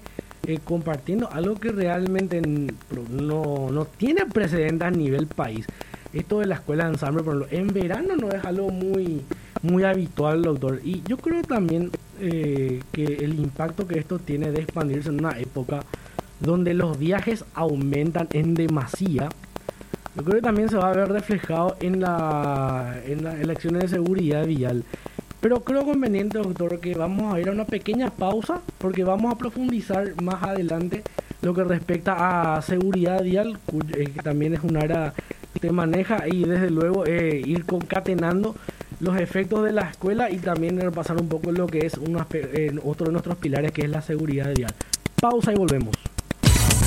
eh, 0.46 0.60
compartiendo 0.64 1.28
algo 1.30 1.56
que 1.56 1.72
realmente 1.72 2.40
no, 2.40 3.70
no 3.70 3.84
tiene 3.84 4.24
precedentes 4.24 4.86
a 4.86 4.90
nivel 4.90 5.26
país. 5.26 5.66
Esto 6.12 6.40
de 6.40 6.46
la 6.46 6.54
escuela 6.54 6.84
de 6.84 6.92
ensamble, 6.92 7.22
por 7.22 7.48
en 7.50 7.68
verano 7.68 8.16
no 8.16 8.30
es 8.30 8.42
algo 8.44 8.70
muy, 8.70 9.24
muy 9.62 9.84
habitual, 9.84 10.42
doctor. 10.42 10.80
Y 10.84 11.02
yo 11.06 11.16
creo 11.16 11.42
también 11.42 11.90
eh, 12.20 12.82
que 12.92 13.04
el 13.04 13.38
impacto 13.38 13.86
que 13.86 13.98
esto 13.98 14.18
tiene 14.18 14.50
de 14.50 14.62
expandirse 14.62 15.08
en 15.08 15.20
una 15.20 15.38
época 15.38 15.80
donde 16.40 16.74
los 16.74 16.98
viajes 16.98 17.44
aumentan 17.54 18.28
en 18.32 18.54
demasía, 18.54 19.28
yo 20.14 20.24
creo 20.24 20.36
que 20.36 20.42
también 20.42 20.68
se 20.68 20.76
va 20.76 20.90
a 20.90 20.94
ver 20.94 21.08
reflejado 21.08 21.76
en, 21.80 22.00
la, 22.00 22.96
en 23.06 23.24
las 23.24 23.40
elecciones 23.40 23.82
de 23.82 23.88
seguridad 23.88 24.46
vial. 24.46 24.84
Pero 25.40 25.62
creo 25.62 25.84
conveniente, 25.84 26.38
doctor, 26.38 26.80
que 26.80 26.94
vamos 26.94 27.32
a 27.32 27.40
ir 27.40 27.48
a 27.48 27.52
una 27.52 27.64
pequeña 27.64 28.10
pausa 28.10 28.60
porque 28.78 29.04
vamos 29.04 29.32
a 29.32 29.38
profundizar 29.38 30.20
más 30.20 30.42
adelante 30.42 31.04
lo 31.42 31.54
que 31.54 31.62
respecta 31.62 32.56
a 32.56 32.62
seguridad 32.62 33.22
vial, 33.22 33.58
eh, 33.96 34.10
que 34.12 34.22
también 34.22 34.54
es 34.54 34.64
un 34.64 34.76
área 34.76 35.14
que 35.60 35.70
maneja 35.70 36.24
y 36.26 36.44
desde 36.44 36.70
luego 36.70 37.06
eh, 37.06 37.40
ir 37.44 37.64
concatenando 37.64 38.56
los 39.00 39.16
efectos 39.18 39.64
de 39.64 39.72
la 39.72 39.90
escuela 39.90 40.30
y 40.30 40.38
también 40.38 40.80
repasar 40.80 41.20
un 41.20 41.28
poco 41.28 41.52
lo 41.52 41.66
que 41.66 41.86
es 41.86 41.94
otro 42.82 43.06
de 43.06 43.12
nuestros 43.12 43.36
pilares 43.36 43.72
que 43.72 43.82
es 43.82 43.90
la 43.90 44.02
seguridad 44.02 44.52
vial. 44.54 44.74
Pausa 45.20 45.52
y 45.52 45.56
volvemos. 45.56 45.94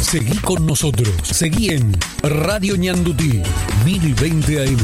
Seguí 0.01 0.37
con 0.39 0.65
nosotros. 0.65 1.09
Seguí 1.23 1.69
en 1.69 1.93
Radio 2.23 2.75
Ñandutí, 2.75 3.41
1020 3.85 4.63
AM. 4.63 4.77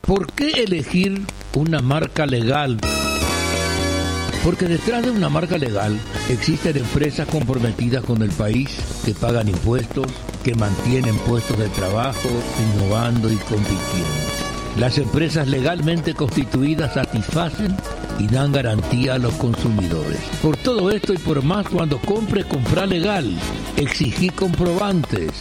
¿Por 0.00 0.32
qué 0.32 0.62
elegir 0.62 1.20
una 1.54 1.80
marca 1.80 2.26
legal? 2.26 2.78
Porque 4.44 4.66
detrás 4.66 5.04
de 5.04 5.10
una 5.10 5.28
marca 5.28 5.58
legal 5.58 5.98
existen 6.30 6.76
empresas 6.76 7.26
comprometidas 7.26 8.04
con 8.04 8.22
el 8.22 8.30
país 8.30 8.78
que 9.04 9.12
pagan 9.12 9.48
impuestos, 9.48 10.06
que 10.46 10.54
mantienen 10.54 11.18
puestos 11.18 11.58
de 11.58 11.68
trabajo, 11.70 12.28
innovando 12.76 13.28
y 13.32 13.34
compitiendo. 13.34 14.06
Las 14.78 14.96
empresas 14.96 15.48
legalmente 15.48 16.14
constituidas 16.14 16.94
satisfacen 16.94 17.76
y 18.20 18.28
dan 18.28 18.52
garantía 18.52 19.14
a 19.14 19.18
los 19.18 19.34
consumidores. 19.34 20.20
Por 20.40 20.56
todo 20.56 20.92
esto 20.92 21.12
y 21.12 21.18
por 21.18 21.42
más, 21.42 21.68
cuando 21.68 21.98
compre, 21.98 22.44
compra 22.44 22.86
legal. 22.86 23.36
Exigí 23.76 24.30
comprobantes. 24.30 25.32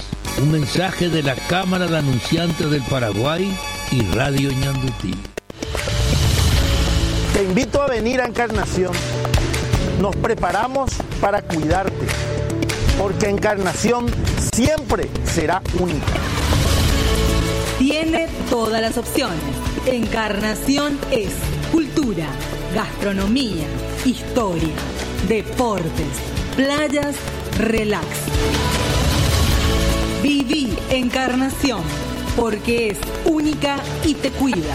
Un 0.41 0.51
mensaje 0.51 1.09
de 1.09 1.21
la 1.21 1.35
Cámara 1.35 1.85
de 1.85 1.99
Anunciantes 1.99 2.71
del 2.71 2.81
Paraguay 2.81 3.55
y 3.91 4.01
Radio 4.15 4.49
Ñandutí. 4.53 5.13
Te 7.31 7.43
invito 7.43 7.79
a 7.79 7.87
venir 7.89 8.21
a 8.21 8.25
Encarnación. 8.25 8.93
Nos 10.01 10.15
preparamos 10.15 10.93
para 11.21 11.43
cuidarte, 11.43 12.07
porque 12.97 13.29
Encarnación 13.29 14.07
siempre 14.55 15.09
será 15.25 15.61
única. 15.79 16.05
Tiene 17.77 18.29
todas 18.49 18.81
las 18.81 18.97
opciones. 18.97 19.37
Encarnación 19.85 20.97
es 21.11 21.33
cultura, 21.73 22.25
gastronomía, 22.73 23.65
historia, 24.05 24.73
deportes, 25.27 26.07
playas, 26.55 27.17
relax. 27.57 28.07
Viví 30.23 30.73
Encarnación 30.89 31.81
porque 32.37 32.91
es 32.91 32.97
única 33.25 33.75
y 34.05 34.13
te 34.13 34.31
cuida. 34.31 34.73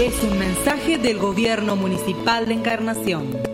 Es 0.00 0.14
un 0.22 0.38
mensaje 0.38 0.96
del 0.96 1.18
gobierno 1.18 1.76
municipal 1.76 2.46
de 2.46 2.54
Encarnación. 2.54 3.51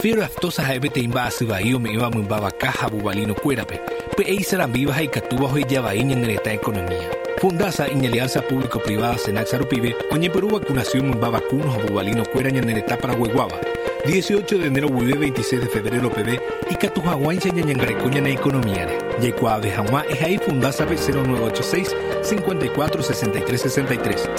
Fiero 0.00 0.24
aftosa 0.24 0.74
ebete 0.74 1.00
imba 1.00 1.26
asibaio 1.26 1.78
me 1.78 1.92
iba 1.92 2.08
mumbaba 2.08 2.50
caja 2.50 2.88
bubalino 2.88 3.34
cuérape. 3.34 3.82
Pe 4.16 4.22
ei 4.22 4.42
serán 4.42 4.72
vivas 4.72 4.98
y 5.02 5.08
catubas 5.08 5.52
hoy 5.52 5.66
ya 5.68 5.92
en 5.92 6.24
esta 6.24 6.54
economía. 6.54 7.10
Fundasa 7.36 7.84
alianza 7.84 8.40
público-privada 8.40 9.18
Senac 9.18 9.48
Sarupibe, 9.48 9.94
oñe 10.10 10.30
Perú 10.30 10.48
vacunación 10.48 11.08
mumbaba 11.08 11.40
vacunos 11.40 11.76
bubalino 11.86 12.24
cuera 12.32 12.48
en 12.48 12.70
esta 12.70 12.96
para 12.96 13.12
hueguaba. 13.12 13.60
18 14.06 14.58
de 14.58 14.66
enero 14.68 14.88
huive 14.88 15.18
26 15.18 15.60
de 15.60 15.68
febrero 15.68 16.08
PB 16.08 16.40
y 16.70 16.74
catujaguain 16.76 17.38
se 17.38 17.52
ñañangarecoña 17.52 18.22
na 18.22 18.30
economía. 18.30 18.88
Yecua 19.20 19.60
de 19.60 19.70
Jamá 19.70 20.06
es 20.08 20.22
ahí 20.22 20.38
fundasa 20.38 20.86
B0986 20.86 21.94
54 22.22 23.02
63 23.02 23.60
63. 23.60 24.30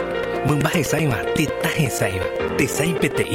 Mumbaje 0.47 0.83
saima, 0.83 1.21
tetaje 1.35 1.87
saima, 1.91 2.25
tesai 2.57 2.95
pete 2.95 3.27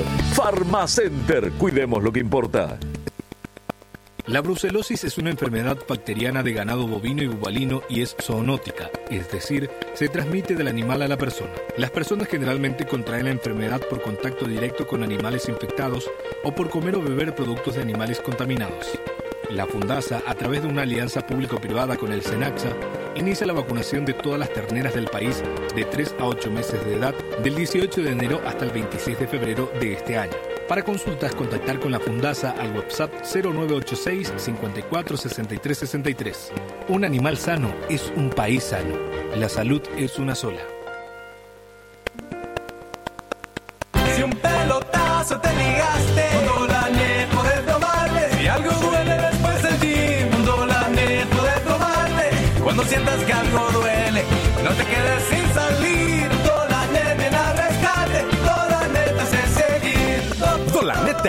Cuidemos 1.57 2.03
lo 2.03 2.11
que 2.11 2.19
importa. 2.19 2.77
La 4.27 4.41
brucelosis 4.41 5.05
es 5.05 5.19
una 5.19 5.31
enfermedad 5.31 5.79
bacteriana 5.89 6.43
de 6.43 6.53
ganado 6.53 6.89
bovino 6.89 7.23
y 7.23 7.29
bubalino 7.29 7.83
y 7.89 8.03
es 8.03 8.17
zoonótica, 8.21 8.91
es 9.09 9.31
decir, 9.31 9.71
se 9.95 10.09
transmite 10.09 10.57
del 10.57 10.67
animal 10.67 11.03
a 11.03 11.09
la 11.09 11.17
persona. 11.17 11.53
Las 11.77 11.93
personas 11.93 12.27
generalmente 12.27 12.87
contraen 12.87 13.27
la 13.27 13.31
enfermedad 13.31 13.81
por 13.89 14.03
contacto 14.03 14.47
directo 14.47 14.89
con 14.89 15.05
animales 15.05 15.49
infectados 15.49 16.11
o 16.43 16.53
por 16.53 16.71
comer 16.71 16.97
o 16.97 17.03
beber 17.03 17.37
productos 17.37 17.77
de 17.77 17.83
animales 17.83 18.19
contaminados. 18.19 18.99
La 19.49 19.67
Fundasa, 19.67 20.23
a 20.27 20.35
través 20.35 20.63
de 20.63 20.69
una 20.69 20.83
alianza 20.83 21.25
público-privada 21.25 21.97
con 21.99 22.11
el 22.11 22.23
SENAXA, 22.23 22.71
inicia 23.15 23.47
la 23.47 23.53
vacunación 23.53 24.05
de 24.05 24.15
todas 24.15 24.41
las 24.41 24.53
terneras 24.53 24.95
del 24.95 25.07
país 25.07 25.41
de 25.77 25.85
3 25.85 26.17
a 26.19 26.25
8 26.25 26.51
meses 26.51 26.85
de 26.85 26.97
edad 26.97 27.15
del 27.45 27.55
18 27.55 28.03
de 28.03 28.11
enero 28.11 28.41
hasta 28.45 28.65
el 28.65 28.73
26 28.73 29.21
de 29.21 29.29
febrero 29.29 29.71
de 29.81 29.93
este 29.93 30.19
año. 30.19 30.60
Para 30.71 30.85
consultas, 30.85 31.35
contactar 31.35 31.81
con 31.81 31.91
la 31.91 31.99
Fundasa 31.99 32.53
al 32.53 32.77
WhatsApp 32.77 33.11
0986 33.25 34.33
54 34.37 35.17
63 35.17 35.79
63. 35.79 36.53
Un 36.87 37.05
animal 37.05 37.37
sano 37.39 37.75
es 37.89 38.13
un 38.15 38.31
país 38.31 38.63
sano. 38.63 38.95
La 39.35 39.49
salud 39.49 39.83
es 39.97 40.17
una 40.21 40.37
sola. 40.37 40.61
Si 44.15 44.23
un 44.23 44.31
pelotazo 44.31 45.41
te 45.41 45.49
ligaste, 45.57 46.25
poder 47.35 47.67
tomarle. 47.67 48.31
Si 48.39 48.47
algo 48.47 48.71
duele 48.71 49.17
después 49.17 49.63
de 49.65 49.73
ti, 49.79 50.37
un 50.37 50.45
poder 51.37 51.61
tomarle. 51.65 52.31
Cuando 52.63 52.85
sientas 52.85 53.25
que 53.25 53.33
algo 53.33 53.71
duele, 53.73 54.23
no 54.63 54.71
te 54.71 54.85
quedes 54.85 55.23
sin 55.31 55.40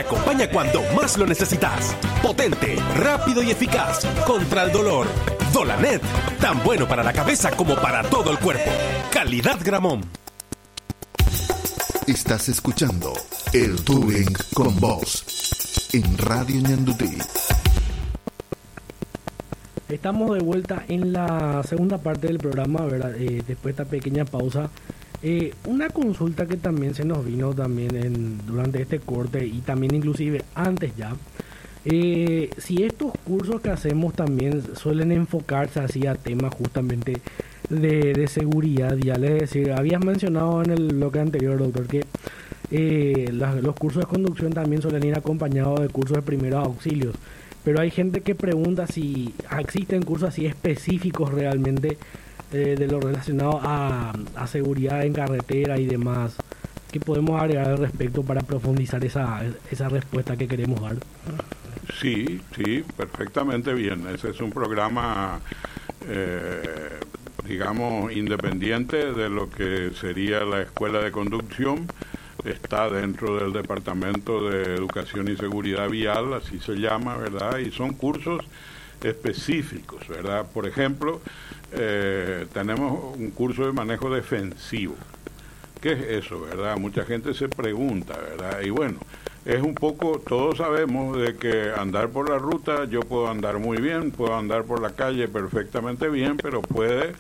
te 0.02 0.08
acompaña 0.08 0.50
cuando 0.50 0.82
más 0.96 1.18
lo 1.18 1.28
necesitas. 1.28 1.96
Potente, 2.24 2.76
rápido 2.96 3.44
y 3.44 3.52
eficaz 3.52 4.06
contra 4.26 4.64
el 4.64 4.72
dolor. 4.72 5.06
Dolanet, 5.54 6.02
tan 6.40 6.64
bueno 6.64 6.88
para 6.88 7.04
la 7.04 7.14
cabeza 7.14 7.52
como 7.52 7.76
para 7.76 8.02
todo 8.04 8.32
el 8.32 8.40
cuerpo. 8.40 8.72
Calidad 9.12 9.60
Gramón. 9.64 10.04
Estás 12.08 12.50
escuchando 12.50 13.14
El 13.54 13.84
Touring 13.84 14.34
con 14.54 14.80
Voz 14.80 15.90
en 15.94 16.18
Radio 16.18 16.62
Ñandutí. 16.62 17.18
Estamos 19.88 20.36
de 20.36 20.44
vuelta 20.44 20.84
en 20.88 21.14
la 21.14 21.62
segunda 21.64 22.00
parte 22.00 22.28
del 22.28 22.40
programa, 22.40 22.86
¿verdad? 22.86 23.14
Eh, 23.18 23.44
después 23.46 23.76
de 23.76 23.84
esta 23.84 23.86
pequeña 23.86 24.26
pausa. 24.26 24.70
Eh, 25.24 25.54
una 25.66 25.90
consulta 25.90 26.48
que 26.48 26.58
también 26.58 26.96
se 26.96 27.06
nos 27.06 27.24
vino 27.24 27.54
también 27.54 28.40
durante 28.46 28.82
este 28.82 29.00
corte 29.00 29.46
y 29.46 29.60
también 29.60 29.94
inclusive 29.94 30.44
antes 30.56 30.96
ya. 30.96 31.16
Eh, 31.84 32.50
si 32.58 32.84
estos 32.84 33.12
cursos 33.26 33.62
que 33.62 33.70
hacemos 33.70 34.14
también 34.14 34.64
suelen 34.76 35.12
enfocarse 35.12 35.80
así 35.80 36.06
a 36.06 36.16
temas 36.16 36.54
justamente 36.54 37.22
de, 37.70 38.14
de 38.14 38.28
seguridad, 38.28 38.96
ya 38.98 39.16
les 39.16 39.40
decir, 39.42 39.72
habías 39.72 40.04
mencionado 40.04 40.62
en 40.64 40.72
el 40.72 40.96
bloque 40.96 41.20
anterior, 41.20 41.58
doctor, 41.58 41.88
que 41.88 42.06
eh, 42.72 43.30
los 43.32 43.76
cursos 43.76 44.04
de 44.04 44.08
conducción 44.08 44.54
también 44.54 44.82
suelen 44.82 45.04
ir 45.04 45.18
acompañados 45.18 45.82
de 45.82 45.90
cursos 45.90 46.18
de 46.18 46.24
primeros 46.24 46.66
auxilios. 46.66 47.16
Pero 47.64 47.80
hay 47.82 47.92
gente 47.92 48.22
que 48.22 48.34
pregunta 48.34 48.88
si 48.88 49.34
existen 49.60 50.02
cursos 50.04 50.30
así 50.30 50.46
específicos 50.46 51.32
realmente 51.32 51.98
eh, 52.52 52.76
de 52.78 52.88
lo 52.88 53.00
relacionado 53.00 53.60
a, 53.62 54.14
a 54.36 54.48
seguridad 54.48 55.06
en 55.06 55.14
carretera 55.14 55.80
y 55.80 55.86
demás. 55.86 56.36
¿Qué 56.92 57.00
podemos 57.00 57.42
agregar 57.42 57.70
al 57.70 57.78
respecto 57.78 58.22
para 58.22 58.42
profundizar 58.42 59.04
esa, 59.06 59.42
esa 59.72 59.88
respuesta 59.88 60.36
que 60.36 60.48
queremos 60.48 60.82
dar? 60.82 60.98
Sí, 62.00 62.42
sí, 62.56 62.84
perfectamente 62.98 63.74
bien. 63.74 64.06
Ese 64.14 64.32
es 64.32 64.42
un 64.42 64.52
programa, 64.52 65.40
eh, 66.10 67.00
digamos, 67.48 68.12
independiente 68.12 69.14
de 69.14 69.30
lo 69.30 69.50
que 69.50 69.92
sería 70.00 70.42
la 70.42 70.62
escuela 70.62 71.00
de 71.00 71.12
conducción. 71.12 71.88
Está 72.44 72.90
dentro 72.90 73.38
del 73.38 73.54
Departamento 73.54 74.50
de 74.50 74.76
Educación 74.76 75.30
y 75.30 75.38
Seguridad 75.38 75.90
Vial, 75.90 76.34
así 76.34 76.60
se 76.60 76.74
llama, 76.74 77.16
¿verdad? 77.16 77.60
Y 77.60 77.72
son 77.72 77.94
cursos 77.94 78.44
específicos, 79.02 80.08
¿verdad? 80.08 80.46
Por 80.52 80.68
ejemplo, 80.68 81.22
eh, 81.74 82.48
tenemos 82.54 83.16
un 83.18 83.32
curso 83.32 83.66
de 83.66 83.72
manejo 83.72 84.10
defensivo. 84.10 84.96
¿Qué 85.82 85.94
es 85.94 86.26
eso, 86.26 86.42
verdad? 86.42 86.78
Mucha 86.78 87.06
gente 87.06 87.34
se 87.34 87.50
pregunta, 87.50 88.16
¿verdad? 88.18 88.62
Y 88.62 88.70
bueno, 88.70 89.00
es 89.46 89.62
un 89.62 89.74
poco, 89.74 90.20
todos 90.20 90.58
sabemos 90.60 91.18
de 91.18 91.36
que 91.36 91.72
andar 91.76 92.10
por 92.10 92.30
la 92.30 92.38
ruta, 92.38 92.86
yo 92.86 93.00
puedo 93.00 93.28
andar 93.28 93.58
muy 93.58 93.78
bien, 93.78 94.12
puedo 94.12 94.36
andar 94.38 94.64
por 94.66 94.82
la 94.82 94.92
calle 94.92 95.28
perfectamente 95.28 96.08
bien, 96.10 96.38
pero 96.38 96.62
puede 96.62 97.14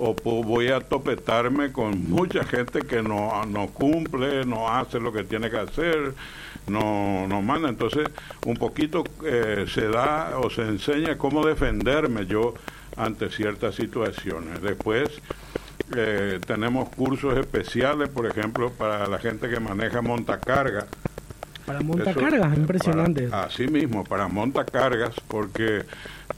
o 0.00 0.14
voy 0.42 0.68
a 0.68 0.80
topetarme 0.80 1.72
con 1.72 2.10
mucha 2.10 2.42
gente 2.44 2.80
que 2.80 3.02
no, 3.02 3.44
no 3.44 3.68
cumple, 3.68 4.46
no 4.46 4.68
hace 4.68 4.98
lo 4.98 5.12
que 5.12 5.24
tiene 5.24 5.50
que 5.50 5.58
hacer, 5.58 6.14
no, 6.66 7.26
no 7.28 7.42
manda. 7.42 7.68
Entonces, 7.68 8.08
un 8.46 8.56
poquito 8.56 9.04
eh, 9.24 9.66
se 9.68 9.88
da 9.88 10.38
o 10.42 10.48
se 10.48 10.62
enseña 10.62 11.18
cómo 11.18 11.44
defenderme 11.44 12.26
yo 12.26 12.54
ante 12.96 13.30
ciertas 13.30 13.74
situaciones. 13.74 14.62
Después 14.62 15.10
eh, 15.96 16.38
tenemos 16.46 16.88
cursos 16.90 17.36
especiales, 17.38 18.08
por 18.08 18.26
ejemplo, 18.26 18.70
para 18.70 19.06
la 19.06 19.18
gente 19.18 19.48
que 19.48 19.58
maneja 19.58 20.02
montacarga. 20.02 20.86
Para 21.66 21.80
montacargas, 21.80 22.56
impresionante. 22.56 23.28
así 23.32 23.68
mismo, 23.68 24.04
para 24.04 24.28
montacargas, 24.28 25.14
porque 25.28 25.84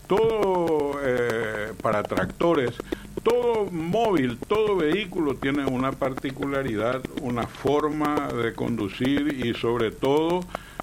todo 0.07 0.99
eh, 1.03 1.73
para 1.81 2.03
tractores, 2.03 2.75
todo 3.23 3.71
móvil, 3.71 4.39
todo 4.39 4.77
vehículo 4.77 5.37
tiene 5.37 5.65
una 5.65 5.93
particularidad, 5.93 7.03
una 7.23 7.47
forma 7.47 8.29
de 8.29 8.53
conducir 8.53 9.45
y 9.45 9.55
sobre 9.55 9.91
todo 9.91 10.41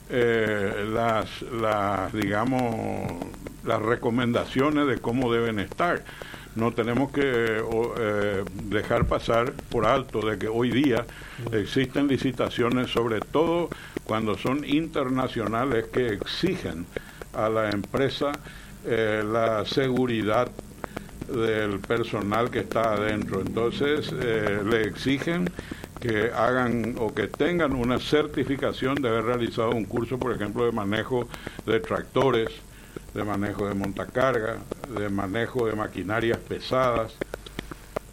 eh, 0.10 0.86
las, 0.92 1.42
las, 1.44 2.12
digamos, 2.14 3.14
las 3.64 3.82
recomendaciones 3.82 4.88
de 4.88 4.98
cómo 4.98 5.32
deben 5.32 5.60
estar. 5.60 6.04
No 6.56 6.72
tenemos 6.72 7.12
que 7.12 7.22
eh, 7.24 8.44
dejar 8.66 9.06
pasar 9.06 9.54
por 9.70 9.86
alto 9.86 10.22
de 10.22 10.38
que 10.38 10.48
hoy 10.48 10.72
día 10.72 11.06
existen 11.52 12.08
licitaciones, 12.08 12.90
sobre 12.90 13.20
todo 13.20 13.70
cuando 14.04 14.38
son 14.38 14.66
internacionales, 14.66 15.86
que 15.94 16.08
exigen 16.08 16.86
a 17.34 17.50
la 17.50 17.70
empresa 17.70 18.32
eh, 18.86 19.24
la 19.26 19.66
seguridad 19.66 20.50
del 21.28 21.80
personal 21.80 22.50
que 22.50 22.60
está 22.60 22.94
adentro. 22.94 23.42
Entonces 23.42 24.12
eh, 24.20 24.62
le 24.66 24.84
exigen 24.84 25.50
que 26.00 26.32
hagan 26.32 26.96
o 26.98 27.14
que 27.14 27.28
tengan 27.28 27.74
una 27.74 28.00
certificación 28.00 28.96
de 28.96 29.10
haber 29.10 29.26
realizado 29.26 29.72
un 29.72 29.86
curso, 29.86 30.18
por 30.18 30.34
ejemplo, 30.34 30.66
de 30.66 30.72
manejo 30.72 31.28
de 31.66 31.80
tractores, 31.80 32.50
de 33.14 33.24
manejo 33.24 33.68
de 33.68 33.74
montacarga, 33.74 34.58
de 34.98 35.10
manejo 35.10 35.68
de 35.68 35.76
maquinarias 35.76 36.38
pesadas. 36.38 37.16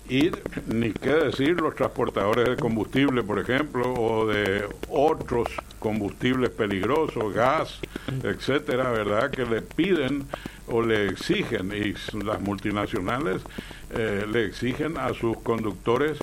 Y 0.09 0.31
ni 0.67 0.93
qué 0.93 1.15
decir 1.15 1.61
los 1.61 1.75
transportadores 1.75 2.49
de 2.49 2.57
combustible, 2.57 3.25
por 3.25 3.41
ejemplo, 3.41 3.93
o 3.93 4.27
de 4.27 4.65
otros 4.89 5.49
combustibles 5.81 6.51
peligrosos, 6.51 7.35
gas, 7.35 7.81
etcétera, 8.23 8.91
¿verdad? 8.91 9.31
Que 9.31 9.45
le 9.45 9.63
piden 9.63 10.27
o 10.69 10.81
le 10.81 11.09
exigen, 11.09 11.73
y 11.73 11.95
las 12.25 12.41
multinacionales 12.41 13.43
eh, 13.91 14.27
le 14.31 14.45
exigen 14.45 14.97
a 14.97 15.13
sus 15.13 15.39
conductores 15.39 16.19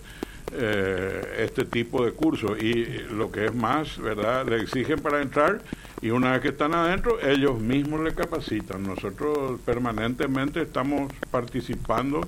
eh, 0.55 1.37
este 1.39 1.65
tipo 1.65 2.05
de 2.05 2.11
cursos 2.11 2.61
y 2.61 2.85
lo 3.11 3.31
que 3.31 3.45
es 3.45 3.55
más, 3.55 3.97
¿verdad? 3.97 4.47
Le 4.47 4.61
exigen 4.61 4.99
para 4.99 5.21
entrar 5.21 5.61
y 6.03 6.11
una 6.11 6.33
vez 6.33 6.41
que 6.41 6.49
están 6.49 6.73
adentro, 6.73 7.17
ellos 7.21 7.61
mismos 7.61 8.01
le 8.01 8.13
capacitan. 8.13 8.83
Nosotros 8.83 9.61
permanentemente 9.65 10.61
estamos 10.61 11.09
participando, 11.31 12.27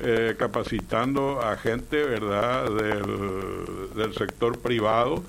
eh, 0.00 0.34
capacitando 0.36 1.40
a 1.40 1.56
gente, 1.56 2.04
¿verdad?, 2.04 2.64
del, 2.64 3.94
del 3.94 4.12
sector 4.14 4.58
privado 4.58 5.22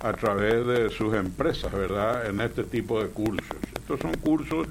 a 0.00 0.14
través 0.14 0.66
de 0.66 0.88
sus 0.88 1.12
empresas, 1.12 1.70
¿verdad?, 1.70 2.30
en 2.30 2.40
este 2.40 2.64
tipo 2.64 3.02
de 3.02 3.10
cursos. 3.10 3.58
Estos 3.74 4.00
son 4.00 4.14
cursos 4.14 4.66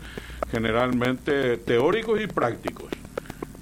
generalmente 0.50 1.58
teóricos 1.58 2.20
y 2.22 2.26
prácticos. 2.26 2.90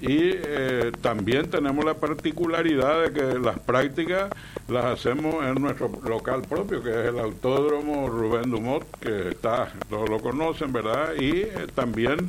Y 0.02 0.32
eh, 0.34 0.90
también 1.00 1.48
tenemos 1.48 1.84
la 1.84 1.94
particularidad 1.94 3.04
de 3.04 3.12
que 3.12 3.38
las 3.38 3.60
prácticas 3.60 4.30
las 4.66 4.84
hacemos 4.84 5.44
en 5.44 5.54
nuestro 5.62 5.92
local 6.04 6.42
propio, 6.42 6.82
que 6.82 6.90
es 6.90 7.06
el 7.06 7.20
Autódromo 7.20 8.08
Rubén 8.08 8.50
Dumont, 8.50 8.84
que 9.00 9.28
está, 9.28 9.72
todos 9.88 10.10
lo 10.10 10.18
conocen, 10.18 10.72
¿verdad? 10.72 11.14
Y 11.16 11.42
eh, 11.42 11.68
también 11.72 12.28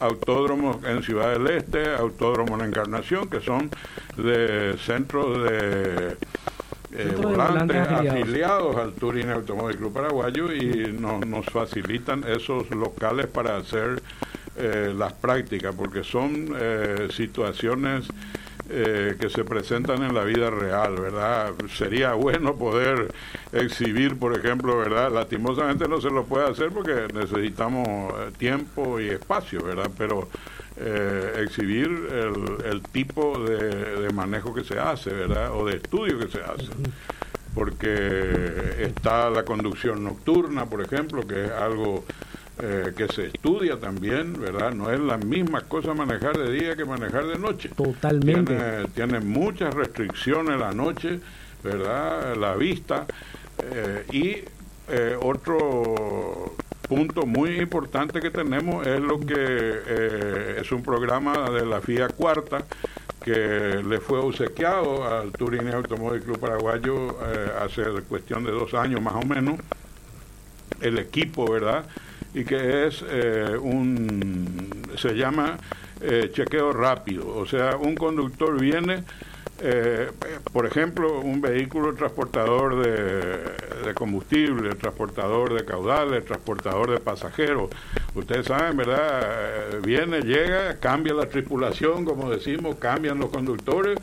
autódromos 0.00 0.76
en 0.84 1.02
Ciudad 1.02 1.32
del 1.32 1.48
Este, 1.48 1.92
autódromos 1.92 2.60
en 2.60 2.66
Encarnación, 2.66 3.28
que 3.28 3.40
son 3.40 3.68
de 4.16 4.76
centros 4.78 5.42
de 5.42 6.16
eh, 6.92 7.14
volantes 7.20 7.88
afiliados. 7.88 8.76
al 8.76 8.92
Turín 8.92 9.30
Automóvil 9.30 9.76
Club 9.76 9.92
Paraguayo 9.92 10.52
y 10.52 10.92
nos 10.92 11.46
facilitan 11.46 12.22
esos 12.28 12.70
locales 12.70 13.26
para 13.26 13.56
hacer 13.56 14.00
eh, 14.58 14.94
las 14.96 15.12
prácticas, 15.14 15.74
porque 15.74 16.04
son 16.04 16.54
eh, 16.58 17.08
situaciones 17.10 18.06
que 18.68 19.30
se 19.30 19.44
presentan 19.44 20.02
en 20.02 20.14
la 20.14 20.24
vida 20.24 20.50
real, 20.50 20.96
¿verdad? 20.96 21.54
Sería 21.74 22.12
bueno 22.12 22.56
poder 22.56 23.14
exhibir, 23.50 24.18
por 24.18 24.38
ejemplo, 24.38 24.76
¿verdad? 24.76 25.10
Lastimosamente 25.10 25.88
no 25.88 26.02
se 26.02 26.10
lo 26.10 26.24
puede 26.24 26.50
hacer 26.50 26.68
porque 26.68 27.08
necesitamos 27.14 28.12
tiempo 28.36 29.00
y 29.00 29.08
espacio, 29.08 29.64
¿verdad? 29.64 29.90
Pero 29.96 30.28
eh, 30.80 31.42
exhibir 31.44 31.88
el, 32.64 32.82
tipo 32.92 33.36
de, 33.40 34.10
manejo 34.12 34.54
que 34.54 34.62
se 34.62 34.78
hace, 34.78 35.10
¿verdad? 35.10 35.52
O 35.52 35.66
de 35.66 35.76
estudio 35.76 36.20
que 36.20 36.28
se 36.28 36.40
hace. 36.40 36.68
Porque 37.52 38.76
está 38.78 39.28
la 39.28 39.44
conducción 39.44 40.04
nocturna, 40.04 40.66
por 40.66 40.80
ejemplo, 40.80 41.26
que 41.26 41.46
es 41.46 41.50
algo 41.50 42.04
eh, 42.60 42.92
que 42.96 43.08
se 43.08 43.26
estudia 43.26 43.78
también, 43.78 44.40
¿verdad? 44.40 44.72
No 44.72 44.90
es 44.90 45.00
la 45.00 45.16
misma 45.16 45.62
cosa 45.62 45.94
manejar 45.94 46.36
de 46.36 46.52
día 46.52 46.76
que 46.76 46.84
manejar 46.84 47.26
de 47.26 47.38
noche. 47.38 47.70
Totalmente. 47.76 48.86
Tiene, 48.94 49.20
muchas 49.20 49.74
restricciones 49.74 50.58
la 50.58 50.72
noche, 50.72 51.20
¿verdad? 51.62 52.36
La 52.36 52.54
vista. 52.54 53.06
Eh, 53.60 54.04
y 54.12 54.58
otro 55.20 56.54
punto 56.88 57.26
muy 57.26 57.60
importante 57.60 58.20
que 58.20 58.30
tenemos 58.30 58.86
es 58.86 58.98
lo 58.98 59.20
que 59.20 59.36
eh, 59.36 60.56
es 60.60 60.72
un 60.72 60.82
programa 60.82 61.50
de 61.50 61.66
la 61.66 61.80
FIA 61.82 62.08
Cuarta 62.08 62.64
que 63.22 63.82
le 63.86 64.00
fue 64.00 64.18
obsequiado 64.18 65.06
al 65.06 65.32
Turín 65.32 65.68
Automóvil 65.68 66.22
Club 66.22 66.38
Paraguayo 66.38 67.18
eh, 67.26 67.50
hace 67.60 67.82
cuestión 68.08 68.42
de 68.44 68.52
dos 68.52 68.72
años 68.72 69.02
más 69.02 69.14
o 69.16 69.26
menos, 69.26 69.60
el 70.80 70.98
equipo, 70.98 71.50
¿verdad? 71.50 71.84
Y 72.34 72.44
que 72.44 72.86
es 72.86 73.04
eh, 73.08 73.56
un, 73.60 74.82
se 74.96 75.14
llama 75.14 75.58
chequeo 76.00 76.72
rápido, 76.72 77.26
o 77.36 77.44
sea, 77.44 77.76
un 77.76 77.96
conductor 77.96 78.60
viene 78.60 79.02
eh, 79.60 80.12
por 80.52 80.66
ejemplo, 80.66 81.18
un 81.18 81.40
vehículo 81.40 81.92
transportador 81.94 82.80
de, 82.80 83.92
combustible, 83.94 84.74
transportador 84.76 85.54
de 85.54 85.64
caudales, 85.64 86.24
transportador 86.24 86.92
de 86.92 87.00
pasajeros. 87.00 87.70
Ustedes 88.14 88.46
saben, 88.46 88.76
¿verdad? 88.76 89.20
Eh, 89.22 89.80
viene, 89.84 90.20
llega, 90.20 90.76
cambia 90.78 91.12
la 91.12 91.28
tripulación, 91.28 92.04
como 92.04 92.30
decimos, 92.30 92.76
cambian 92.76 93.18
los 93.18 93.30
conductores, 93.30 93.98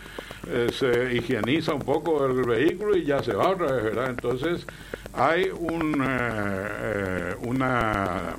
eh, 0.50 0.68
se 0.74 1.16
higieniza 1.16 1.74
un 1.74 1.84
poco 1.84 2.26
el 2.26 2.44
vehículo 2.44 2.98
y 2.98 3.06
ya 3.06 3.24
se 3.24 3.34
va 3.34 3.50
otra 3.50 3.72
vez, 3.72 3.84
¿verdad? 3.84 4.10
Entonces, 4.10 4.68
hay 5.16 5.50
un, 5.50 6.02
una, 7.42 8.36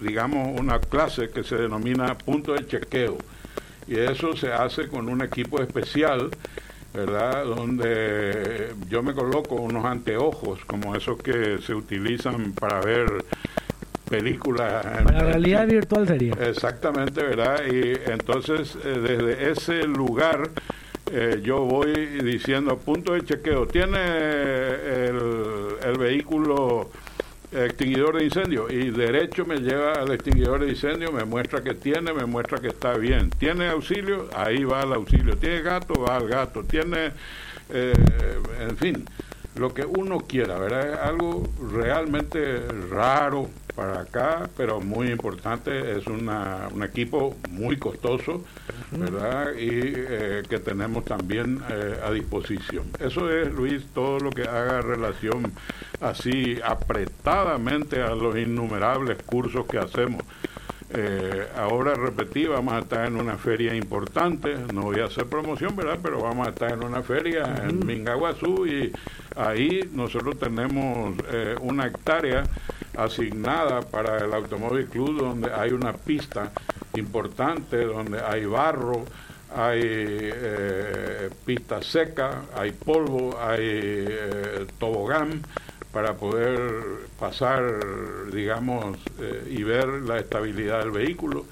digamos, 0.00 0.60
una 0.60 0.80
clase 0.80 1.30
que 1.30 1.42
se 1.44 1.56
denomina 1.56 2.16
punto 2.16 2.52
de 2.54 2.66
chequeo 2.66 3.18
y 3.86 3.98
eso 3.98 4.36
se 4.36 4.52
hace 4.52 4.88
con 4.88 5.08
un 5.08 5.22
equipo 5.22 5.60
especial, 5.60 6.30
¿verdad? 6.92 7.44
Donde 7.44 8.72
yo 8.88 9.02
me 9.02 9.12
coloco 9.14 9.56
unos 9.56 9.84
anteojos 9.84 10.64
como 10.64 10.94
esos 10.94 11.20
que 11.20 11.58
se 11.58 11.74
utilizan 11.74 12.52
para 12.52 12.80
ver 12.80 13.24
películas. 14.08 14.84
la 14.84 15.20
realidad 15.20 15.66
virtual 15.66 16.06
sería. 16.06 16.34
Exactamente, 16.34 17.22
¿verdad? 17.22 17.62
Y 17.66 18.10
entonces 18.10 18.76
eh, 18.84 19.00
desde 19.00 19.50
ese 19.50 19.86
lugar 19.86 20.50
eh, 21.12 21.40
yo 21.42 21.60
voy 21.60 21.92
diciendo 22.22 22.78
punto 22.78 23.12
de 23.12 23.24
chequeo, 23.24 23.66
tiene 23.66 23.98
el, 23.98 25.63
vehículo 25.98 26.90
extinguidor 27.52 28.18
de 28.18 28.24
incendio 28.24 28.68
y 28.68 28.90
derecho 28.90 29.46
me 29.46 29.58
lleva 29.58 29.92
al 29.92 30.12
extinguidor 30.12 30.64
de 30.64 30.70
incendio, 30.70 31.12
me 31.12 31.24
muestra 31.24 31.62
que 31.62 31.74
tiene, 31.74 32.12
me 32.12 32.24
muestra 32.24 32.58
que 32.58 32.68
está 32.68 32.96
bien. 32.96 33.30
¿Tiene 33.30 33.68
auxilio? 33.68 34.28
Ahí 34.34 34.64
va 34.64 34.82
el 34.82 34.92
auxilio. 34.92 35.36
¿Tiene 35.36 35.62
gato? 35.62 35.94
Va 36.00 36.16
al 36.16 36.28
gato. 36.28 36.64
¿Tiene, 36.64 37.12
eh, 37.70 37.92
en 38.60 38.76
fin, 38.76 39.04
lo 39.56 39.72
que 39.72 39.84
uno 39.84 40.18
quiera, 40.20 40.58
¿verdad? 40.58 40.92
Es 40.92 40.98
algo 40.98 41.48
realmente 41.72 42.60
raro 42.90 43.48
para 43.74 44.00
acá, 44.00 44.48
pero 44.56 44.80
muy 44.80 45.08
importante. 45.08 45.96
Es 45.96 46.06
una, 46.06 46.68
un 46.72 46.82
equipo 46.82 47.36
muy 47.50 47.76
costoso, 47.76 48.44
¿verdad? 48.92 49.54
Y 49.54 49.68
eh, 49.70 50.42
que 50.48 50.58
tenemos 50.58 51.04
también 51.04 51.60
eh, 51.70 51.98
a 52.04 52.10
disposición. 52.10 52.84
Eso 52.98 53.30
es, 53.30 53.52
Luis, 53.52 53.84
todo 53.94 54.18
lo 54.18 54.30
que 54.30 54.42
haga 54.42 54.80
relación 54.80 55.52
así 56.00 56.58
apretadamente 56.64 58.02
a 58.02 58.14
los 58.14 58.36
innumerables 58.36 59.22
cursos 59.22 59.66
que 59.66 59.78
hacemos. 59.78 60.22
Eh, 60.96 61.48
ahora 61.56 61.94
repetí, 61.94 62.46
vamos 62.46 62.74
a 62.74 62.78
estar 62.78 63.06
en 63.06 63.16
una 63.16 63.36
feria 63.36 63.74
importante, 63.74 64.54
no 64.72 64.82
voy 64.82 65.00
a 65.00 65.06
hacer 65.06 65.26
promoción, 65.26 65.74
¿verdad? 65.74 65.98
Pero 66.00 66.22
vamos 66.22 66.46
a 66.46 66.50
estar 66.50 66.70
en 66.70 66.84
una 66.84 67.02
feria 67.02 67.64
en 67.68 67.84
Mingaguazú 67.84 68.64
y 68.64 68.92
ahí 69.36 69.88
nosotros 69.92 70.38
tenemos 70.38 71.16
eh, 71.30 71.56
una 71.60 71.86
hectárea 71.86 72.44
asignada 72.96 73.82
para 73.82 74.18
el 74.18 74.32
Automóvil 74.32 74.86
Club 74.86 75.18
donde 75.18 75.52
hay 75.52 75.72
una 75.72 75.92
pista 75.92 76.52
importante 76.94 77.84
donde 77.84 78.20
hay 78.20 78.44
barro, 78.46 79.04
hay 79.54 79.80
eh, 79.82 81.30
pista 81.44 81.82
seca, 81.82 82.42
hay 82.56 82.72
polvo, 82.72 83.38
hay 83.40 83.60
eh, 83.60 84.66
tobogán 84.78 85.42
para 85.92 86.14
poder 86.14 87.06
pasar, 87.20 87.62
digamos, 88.32 88.98
eh, 89.20 89.46
y 89.48 89.62
ver 89.62 89.86
la 89.86 90.18
estabilidad 90.18 90.80
del 90.80 90.90
vehículo, 90.90 91.46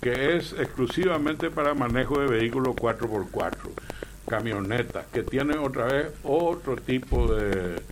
que 0.00 0.36
es 0.36 0.52
exclusivamente 0.52 1.50
para 1.50 1.74
manejo 1.74 2.20
de 2.20 2.28
vehículos 2.28 2.76
4x4, 2.76 3.56
camionetas, 4.30 5.06
que 5.12 5.24
tiene 5.24 5.58
otra 5.58 5.86
vez 5.86 6.06
otro 6.22 6.76
tipo 6.76 7.26
de, 7.34 7.82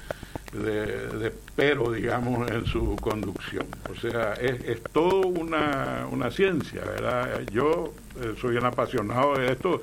de, 0.52 1.32
pero, 1.56 1.90
digamos, 1.90 2.48
en 2.48 2.64
su 2.64 2.94
conducción. 2.96 3.66
O 3.90 4.00
sea, 4.00 4.34
es, 4.34 4.62
es 4.64 4.80
todo 4.92 5.26
una, 5.26 6.06
una 6.12 6.30
ciencia, 6.30 6.82
¿verdad? 6.84 7.40
Yo 7.50 7.92
eh, 8.22 8.34
soy 8.40 8.56
un 8.56 8.66
apasionado 8.66 9.36
de 9.36 9.50
esto, 9.50 9.82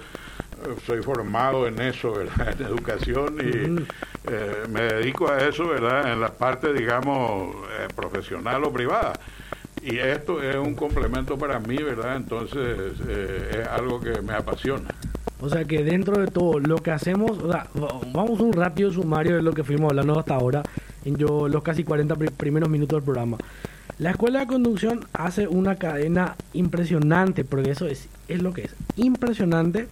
eh, 0.63 0.75
soy 0.87 1.03
formado 1.03 1.67
en 1.67 1.81
eso, 1.81 2.13
¿verdad? 2.13 2.55
En 2.57 2.65
educación 2.65 3.37
y 3.41 4.31
eh, 4.31 4.63
me 4.69 4.81
dedico 4.83 5.29
a 5.29 5.39
eso, 5.39 5.67
¿verdad? 5.67 6.13
En 6.13 6.21
la 6.21 6.31
parte, 6.31 6.71
digamos, 6.71 7.53
profesional 7.93 8.63
o 8.63 8.71
privada. 8.71 9.19
Y 9.83 9.99
esto 9.99 10.41
es 10.41 10.55
un 10.55 10.73
complemento 10.73 11.37
para 11.37 11.59
mí, 11.59 11.75
¿verdad? 11.75 12.15
Entonces 12.15 12.93
es 13.51 13.67
algo 13.67 13.99
que 13.99 14.19
me 14.21 14.33
apasiona. 14.33 14.87
O 15.41 15.49
sea 15.49 15.65
que 15.65 15.83
dentro 15.83 16.19
de 16.19 16.27
todo 16.27 16.59
lo 16.59 16.77
que 16.77 16.91
hacemos, 16.91 17.39
vamos 18.13 18.39
a 18.39 18.43
un 18.43 18.53
rápido 18.53 18.91
sumario 18.91 19.35
de 19.35 19.41
lo 19.41 19.53
que 19.53 19.63
fuimos 19.63 19.89
hablando 19.89 20.17
hasta 20.17 20.35
ahora, 20.35 20.63
en 21.03 21.17
yo, 21.17 21.47
los 21.47 21.61
casi 21.61 21.83
40 21.83 22.15
primeros 22.37 22.69
minutos 22.69 22.97
del 22.97 23.03
programa. 23.03 23.37
La 23.99 24.11
escuela 24.11 24.39
de 24.39 24.47
conducción 24.47 25.05
hace 25.13 25.47
una 25.47 25.75
cadena 25.75 26.35
impresionante, 26.53 27.43
porque 27.43 27.71
eso 27.71 27.87
es, 27.87 28.07
es 28.27 28.41
lo 28.41 28.53
que 28.53 28.63
es, 28.63 28.75
impresionante, 28.95 29.87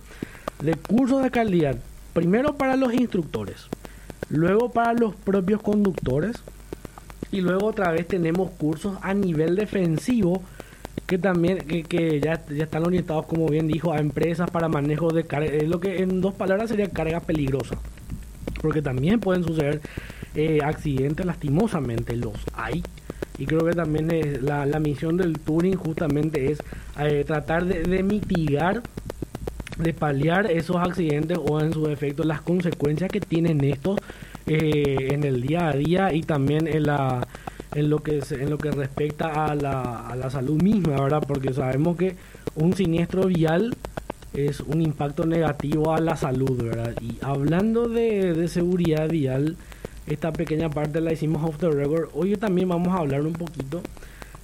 de 0.62 0.76
cursos 0.76 1.24
de 1.24 1.32
calidad, 1.32 1.78
primero 2.14 2.56
para 2.56 2.76
los 2.76 2.94
instructores, 2.94 3.68
luego 4.30 4.72
para 4.72 4.94
los 4.94 5.16
propios 5.16 5.62
conductores, 5.62 6.44
y 7.32 7.42
luego 7.42 7.68
otra 7.68 7.92
vez 7.92 8.08
tenemos 8.08 8.52
cursos 8.52 8.98
a 9.02 9.14
nivel 9.14 9.56
defensivo 9.56 10.44
que 11.06 11.18
también 11.18 11.60
que, 11.60 12.22
ya, 12.22 12.46
ya, 12.48 12.64
están 12.64 12.86
orientados, 12.86 13.26
como 13.26 13.48
bien 13.48 13.68
dijo, 13.68 13.92
a 13.94 14.00
empresas 14.00 14.50
para 14.50 14.70
manejo 14.70 15.12
de 15.12 15.26
carga, 15.26 15.52
es 15.52 15.68
lo 15.68 15.80
que 15.80 16.02
en 16.02 16.22
dos 16.22 16.34
palabras 16.34 16.70
sería 16.70 16.88
carga 16.90 17.20
peligrosa, 17.20 17.76
porque 18.62 18.82
también 18.82 19.20
pueden 19.20 19.44
suceder 19.44 19.82
eh, 20.36 20.60
accidentes 20.64 21.26
lastimosamente, 21.26 22.16
los 22.16 22.34
hay. 22.54 22.84
Y 23.38 23.46
creo 23.46 23.66
que 23.66 23.74
también 23.74 24.12
es 24.12 24.42
la, 24.42 24.66
la 24.66 24.80
misión 24.80 25.18
del 25.18 25.40
Turing 25.40 25.76
justamente 25.76 26.52
es 26.52 26.60
eh, 27.00 27.24
tratar 27.26 27.66
de, 27.66 28.04
mitigar, 28.04 28.84
de 29.78 29.94
paliar 29.94 30.50
esos 30.52 30.78
accidentes 30.78 31.40
o 31.44 31.60
en 31.60 31.74
su 31.74 31.86
defecto 31.86 32.24
las 32.24 32.42
consecuencias 32.42 33.12
que 33.12 33.20
tienen 33.20 33.64
estos 33.64 34.00
eh, 34.46 35.10
en 35.12 35.24
el 35.24 35.42
día 35.42 35.70
a 35.70 35.74
día 35.74 36.14
y 36.14 36.22
también 36.22 36.68
en 36.68 36.84
la 36.84 37.28
en 37.76 37.90
lo 37.90 38.00
que 38.00 38.22
en 38.32 38.50
lo 38.50 38.58
que 38.58 38.72
respecta 38.72 39.46
a 39.46 39.56
la, 39.56 40.08
a 40.08 40.16
la 40.16 40.30
salud 40.30 40.62
misma, 40.62 41.02
¿verdad? 41.02 41.24
Porque 41.28 41.54
sabemos 41.54 41.98
que 41.98 42.16
un 42.56 42.74
siniestro 42.74 43.26
vial 43.26 43.76
es 44.34 44.60
un 44.62 44.82
impacto 44.82 45.26
negativo 45.26 45.94
a 45.94 46.02
la 46.02 46.16
salud, 46.16 46.64
¿verdad? 46.64 46.96
Y 47.02 47.18
hablando 47.22 47.88
de, 47.88 48.34
de 48.34 48.48
seguridad 48.48 49.10
vial, 49.10 49.58
esta 50.08 50.34
pequeña 50.34 50.70
parte 50.70 51.02
la 51.02 51.14
hicimos 51.14 51.44
off 51.44 51.58
the 51.60 51.70
record. 51.70 52.10
Hoy 52.14 52.36
también 52.36 52.70
vamos 52.70 52.90
a 52.90 53.00
hablar 53.00 53.22
un 53.22 53.34
poquito 53.34 53.82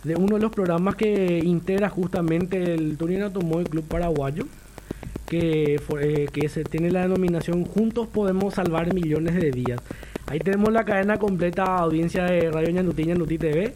de 0.03 0.15
uno 0.15 0.35
de 0.35 0.41
los 0.41 0.51
programas 0.51 0.95
que 0.95 1.39
integra 1.43 1.89
justamente 1.89 2.73
el 2.73 2.97
Turín 2.97 3.21
Automóvil 3.21 3.67
Club 3.69 3.83
Paraguayo, 3.85 4.45
que, 5.27 5.79
eh, 6.01 6.27
que 6.31 6.49
se 6.49 6.63
tiene 6.63 6.91
la 6.91 7.01
denominación 7.01 7.65
Juntos 7.65 8.07
Podemos 8.07 8.53
Salvar 8.53 8.93
Millones 8.93 9.35
de 9.35 9.51
Días. 9.51 9.81
Ahí 10.29 10.37
tenemos 10.37 10.71
la 10.71 10.85
cadena 10.85 11.17
completa 11.17 11.63
audiencia 11.77 12.25
de 12.25 12.51
Radio 12.51 12.69
Ñanuti, 12.69 13.03
Ñanuti 13.03 13.39
TV, 13.39 13.73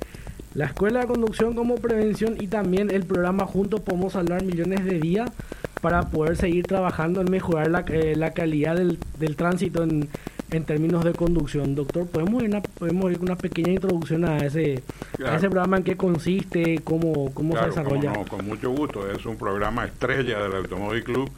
la 0.53 0.65
Escuela 0.65 0.99
de 0.99 1.07
Conducción 1.07 1.55
como 1.55 1.75
Prevención 1.77 2.35
y 2.39 2.45
también 2.45 2.91
el 2.91 3.05
programa 3.05 3.47
Juntos 3.47 3.81
Podemos 3.81 4.13
Salvar 4.13 4.43
Millones 4.43 4.85
de 4.85 4.99
Días 4.99 5.31
para 5.81 6.11
poder 6.11 6.37
seguir 6.37 6.67
trabajando 6.67 7.21
en 7.21 7.31
mejorar 7.31 7.71
la, 7.71 7.83
eh, 7.87 8.15
la 8.15 8.33
calidad 8.33 8.75
del, 8.75 8.99
del 9.17 9.35
tránsito 9.35 9.81
en, 9.81 10.07
en, 10.51 10.63
términos 10.63 11.03
de 11.03 11.13
conducción. 11.13 11.73
Doctor, 11.73 12.05
¿podemos 12.05 12.43
ir, 12.43 12.49
una, 12.49 12.61
podemos 12.61 13.11
ir 13.11 13.19
una 13.19 13.35
pequeña 13.35 13.71
introducción 13.71 14.23
a 14.23 14.37
ese, 14.37 14.83
a 15.25 15.35
ese 15.35 15.49
programa, 15.49 15.77
en 15.77 15.83
qué 15.83 15.97
consiste, 15.97 16.81
cómo, 16.83 17.33
cómo 17.33 17.57
se 17.57 17.65
desarrolla? 17.65 18.13
con 18.29 18.45
mucho 18.45 18.69
gusto. 18.69 19.09
Es 19.09 19.25
un 19.25 19.37
programa 19.37 19.85
estrella 19.85 20.43
del 20.43 20.53
Automóvil 20.57 21.03
Club 21.03 21.31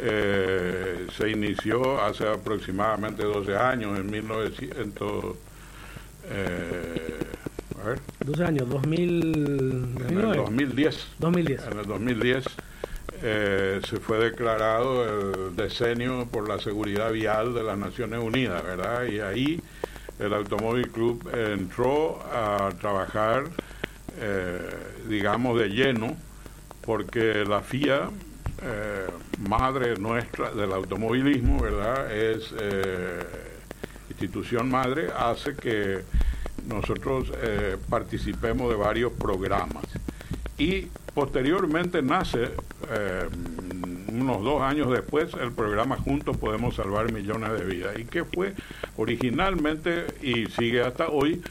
eh, 0.00 1.06
se 1.16 1.30
inició 1.30 2.00
hace 2.00 2.28
aproximadamente 2.28 3.24
12 3.24 3.56
años, 3.56 3.98
en 3.98 4.10
1900. 4.10 5.36
Eh, 6.30 7.18
a 7.82 7.88
ver. 7.88 7.98
12 8.24 8.44
años, 8.44 8.68
2000, 8.68 9.96
en 10.08 10.18
el 10.18 10.36
2010. 10.36 11.06
2010. 11.18 11.66
En 11.66 11.78
el 11.78 11.86
2010 11.86 12.44
eh, 13.22 13.80
se 13.86 13.98
fue 13.98 14.18
declarado 14.18 15.48
el 15.48 15.56
decenio 15.56 16.26
por 16.26 16.48
la 16.48 16.58
seguridad 16.58 17.12
vial 17.12 17.54
de 17.54 17.62
las 17.62 17.76
Naciones 17.76 18.20
Unidas, 18.20 18.62
¿verdad? 18.64 19.04
Y 19.06 19.20
ahí 19.20 19.60
el 20.18 20.32
Automóvil 20.32 20.88
Club 20.88 21.28
entró 21.34 22.22
a 22.32 22.70
trabajar, 22.80 23.44
eh, 24.18 24.70
digamos, 25.08 25.58
de 25.58 25.68
lleno, 25.68 26.16
porque 26.82 27.44
la 27.44 27.60
FIA 27.60 28.08
eh, 28.62 29.06
madre 29.48 29.96
nuestra 29.96 30.50
del 30.50 30.72
automovilismo, 30.72 31.60
¿verdad? 31.60 32.12
Es 32.12 32.54
eh, 32.58 33.22
institución 34.10 34.70
madre, 34.70 35.08
hace 35.16 35.54
que 35.54 36.00
nosotros 36.66 37.32
eh, 37.42 37.76
participemos 37.88 38.68
de 38.68 38.76
varios 38.76 39.12
programas. 39.12 39.84
Y 40.58 40.88
posteriormente 41.14 42.02
nace, 42.02 42.50
unos 44.12 44.42
dos 44.42 44.60
años 44.60 44.90
después, 44.90 45.32
el 45.40 45.52
programa 45.52 45.96
Juntos 45.96 46.36
Podemos 46.36 46.74
Salvar 46.74 47.10
Millones 47.12 47.52
de 47.52 47.64
Vidas. 47.64 47.98
Y 47.98 48.04
que 48.04 48.24
fue 48.24 48.54
originalmente, 48.98 50.04
y 50.20 50.46
sigue 50.46 50.82
hasta 50.82 51.08
hoy, 51.08 51.42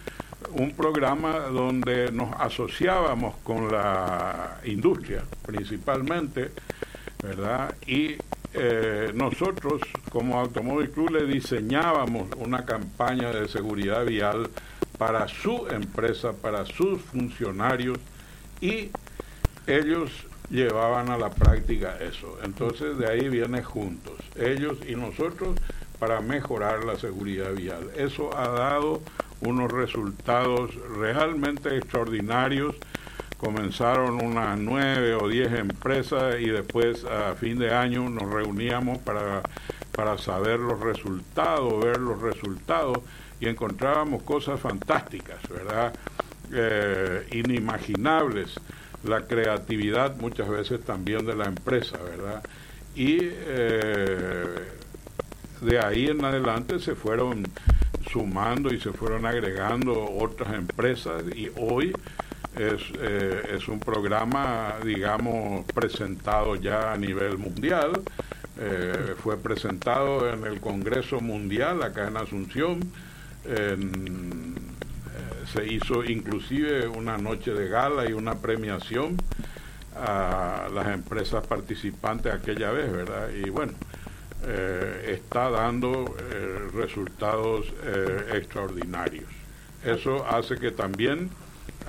un 0.52 0.72
programa 0.72 1.40
donde 1.40 2.12
nos 2.12 2.34
asociábamos 2.40 3.36
con 3.44 3.72
la 3.72 4.60
industria, 4.66 5.24
principalmente 5.46 6.52
¿verdad? 7.24 7.76
Y 7.86 8.16
eh, 8.54 9.12
nosotros 9.14 9.82
como 10.10 10.40
Automóvil 10.40 10.90
Club 10.90 11.12
le 11.12 11.26
diseñábamos 11.26 12.30
una 12.38 12.66
campaña 12.66 13.32
de 13.32 13.48
seguridad 13.48 14.06
vial 14.06 14.50
para 14.98 15.28
su 15.28 15.68
empresa, 15.70 16.34
para 16.34 16.66
sus 16.66 17.02
funcionarios 17.02 18.00
y 18.60 18.90
ellos 19.68 20.12
llevaban 20.50 21.10
a 21.10 21.18
la 21.18 21.30
práctica 21.30 21.98
eso. 22.02 22.40
Entonces 22.44 22.98
de 22.98 23.08
ahí 23.08 23.30
viene 23.30 23.64
juntos, 23.64 24.16
ellos 24.36 24.78
y 24.88 24.96
nosotros 24.96 25.58
para 26.00 26.22
mejorar 26.22 26.86
la 26.86 26.98
seguridad 26.98 27.54
vial. 27.54 27.92
Eso 27.96 28.36
ha 28.36 28.48
dado 28.48 29.02
unos 29.42 29.72
resultados 29.72 30.74
realmente 30.98 31.78
extraordinarios 31.78 32.76
comenzaron 33.40 34.22
unas 34.22 34.60
nueve 34.60 35.16
o 35.16 35.28
diez 35.30 35.52
empresas 35.54 36.36
y 36.40 36.50
después 36.50 37.06
a 37.06 37.34
fin 37.36 37.58
de 37.58 37.74
año 37.74 38.10
nos 38.10 38.30
reuníamos 38.30 38.98
para, 39.00 39.42
para 39.96 40.18
saber 40.18 40.60
los 40.60 40.80
resultados, 40.80 41.84
ver 41.84 42.00
los 42.00 42.22
resultados 42.22 43.00
y 43.40 43.48
encontrábamos 43.48 44.24
cosas 44.24 44.60
fantásticas, 44.60 45.38
¿verdad? 45.50 45.94
Eh, 46.52 47.28
inimaginables, 47.32 48.60
la 49.04 49.22
creatividad 49.26 50.18
muchas 50.18 50.50
veces 50.50 50.84
también 50.84 51.26
de 51.26 51.36
la 51.36 51.46
empresa, 51.46 51.98
¿verdad? 51.98 52.44
Y 52.94 53.20
eh, 53.22 54.56
de 55.62 55.80
ahí 55.80 56.08
en 56.08 56.26
adelante 56.26 56.80
se 56.80 56.96
fueron 56.96 57.44
sumando 58.12 58.74
y 58.74 58.82
se 58.82 58.92
fueron 58.92 59.26
agregando 59.26 60.12
otras 60.20 60.54
empresas 60.54 61.24
y 61.34 61.50
hoy 61.56 61.94
es, 62.56 62.82
eh, 63.00 63.56
es 63.56 63.68
un 63.68 63.80
programa, 63.80 64.76
digamos, 64.84 65.66
presentado 65.74 66.56
ya 66.56 66.94
a 66.94 66.98
nivel 66.98 67.38
mundial. 67.38 68.02
Eh, 68.60 69.16
fue 69.22 69.38
presentado 69.38 70.30
en 70.30 70.46
el 70.46 70.60
Congreso 70.60 71.22
Mundial 71.22 71.84
acá 71.84 72.08
en 72.08 72.18
Asunción. 72.18 72.92
Eh, 73.46 73.78
se 75.54 75.66
hizo 75.66 76.04
inclusive 76.04 76.88
una 76.88 77.18
noche 77.18 77.54
de 77.54 77.70
gala 77.70 78.08
y 78.08 78.14
una 78.14 78.36
premiación 78.36 79.18
a 79.96 80.68
las 80.74 80.90
empresas 80.90 81.46
participantes 81.48 82.34
aquella 82.34 82.72
vez, 82.72 82.92
¿verdad? 82.92 83.30
Y 83.32 83.50
bueno, 83.50 83.74
está 85.08 85.50
dando 85.50 86.16
resultados 86.76 87.66
extraordinarios. 88.32 89.26
Eso 89.84 90.24
hace 90.28 90.58
que 90.58 90.70
también 90.70 91.32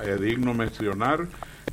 es 0.05 0.21
digno 0.21 0.55
mencionar 0.55 1.27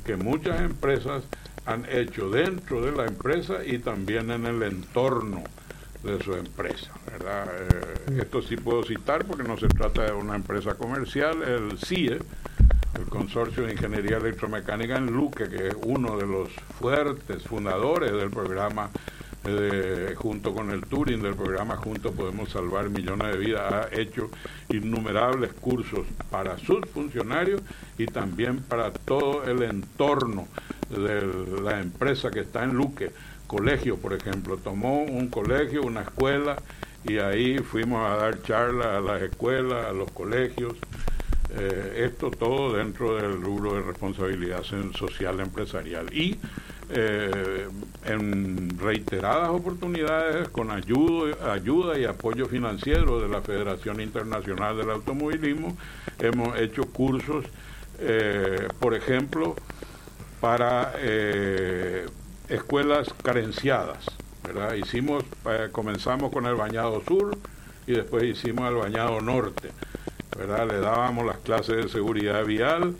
que 0.04 0.16
muchas 0.16 0.60
empresas 0.60 1.24
han 1.66 1.84
hecho 1.90 2.30
dentro 2.30 2.80
de 2.80 2.92
la 2.92 3.04
empresa 3.04 3.64
y 3.64 3.78
también 3.78 4.30
en 4.30 4.46
el 4.46 4.62
entorno 4.62 5.44
de 6.02 6.22
su 6.22 6.34
empresa. 6.34 6.92
¿verdad? 7.10 7.46
Eh, 7.58 8.20
esto 8.22 8.40
sí 8.40 8.56
puedo 8.56 8.82
citar 8.82 9.24
porque 9.26 9.42
no 9.42 9.56
se 9.58 9.68
trata 9.68 10.04
de 10.04 10.12
una 10.12 10.36
empresa 10.36 10.74
comercial, 10.74 11.42
el 11.42 11.78
CIE, 11.78 12.18
el 12.94 13.04
Consorcio 13.08 13.66
de 13.66 13.72
Ingeniería 13.72 14.16
Electromecánica 14.16 14.96
en 14.96 15.06
Luque, 15.06 15.48
que 15.48 15.68
es 15.68 15.76
uno 15.84 16.16
de 16.16 16.26
los 16.26 16.48
fuertes 16.78 17.42
fundadores 17.42 18.12
del 18.12 18.30
programa 18.30 18.90
eh, 19.44 20.14
junto 20.16 20.52
con 20.52 20.70
el 20.70 20.82
Turing 20.82 21.22
del 21.22 21.34
programa 21.34 21.76
Juntos 21.76 22.14
Podemos 22.14 22.50
Salvar 22.50 22.90
Millones 22.90 23.32
de 23.32 23.38
Vidas, 23.38 23.72
ha 23.72 23.88
hecho 23.94 24.30
innumerables 24.68 25.52
cursos 25.54 26.06
para 26.30 26.58
sus 26.58 26.80
funcionarios 26.92 27.62
y 27.96 28.06
también 28.06 28.58
para 28.62 28.92
todo 28.92 29.44
el 29.44 29.62
entorno 29.62 30.48
de 30.90 31.62
la 31.62 31.80
empresa 31.80 32.30
que 32.30 32.40
está 32.40 32.64
en 32.64 32.74
Luque. 32.74 33.10
Colegio, 33.46 33.96
por 33.96 34.12
ejemplo, 34.12 34.58
tomó 34.58 35.02
un 35.02 35.28
colegio, 35.28 35.82
una 35.82 36.02
escuela, 36.02 36.56
y 37.04 37.18
ahí 37.18 37.58
fuimos 37.58 38.06
a 38.06 38.16
dar 38.16 38.42
charlas 38.42 38.86
a 38.86 39.00
las 39.00 39.22
escuelas, 39.22 39.86
a 39.86 39.92
los 39.92 40.10
colegios, 40.10 40.74
eh, 41.56 42.04
esto 42.04 42.30
todo 42.30 42.74
dentro 42.76 43.16
del 43.16 43.40
rubro 43.40 43.74
de 43.74 43.82
responsabilidad 43.82 44.62
social 44.62 45.40
empresarial. 45.40 46.12
Y 46.12 46.38
eh, 46.90 47.68
en 48.06 48.78
reiteradas 48.78 49.50
oportunidades, 49.50 50.48
con 50.48 50.70
ayuda, 50.70 51.52
ayuda 51.52 51.98
y 51.98 52.04
apoyo 52.04 52.46
financiero 52.46 53.20
de 53.20 53.28
la 53.28 53.42
Federación 53.42 54.00
Internacional 54.00 54.76
del 54.76 54.90
Automovilismo, 54.90 55.76
hemos 56.18 56.58
hecho 56.58 56.84
cursos, 56.84 57.44
eh, 58.00 58.68
por 58.80 58.94
ejemplo, 58.94 59.56
para 60.40 60.94
escuelas 62.48 63.08
carenciadas. 63.22 64.06
¿verdad? 64.44 64.74
Hicimos, 64.74 65.24
comenzamos 65.72 66.32
con 66.32 66.46
el 66.46 66.54
bañado 66.54 67.02
sur 67.06 67.36
y 67.86 67.92
después 67.92 68.22
hicimos 68.24 68.68
el 68.68 68.76
bañado 68.76 69.20
norte. 69.20 69.70
¿verdad? 70.38 70.68
Le 70.68 70.78
dábamos 70.80 71.26
las 71.26 71.38
clases 71.38 71.76
de 71.76 71.88
seguridad 71.88 72.44
vial, 72.44 72.94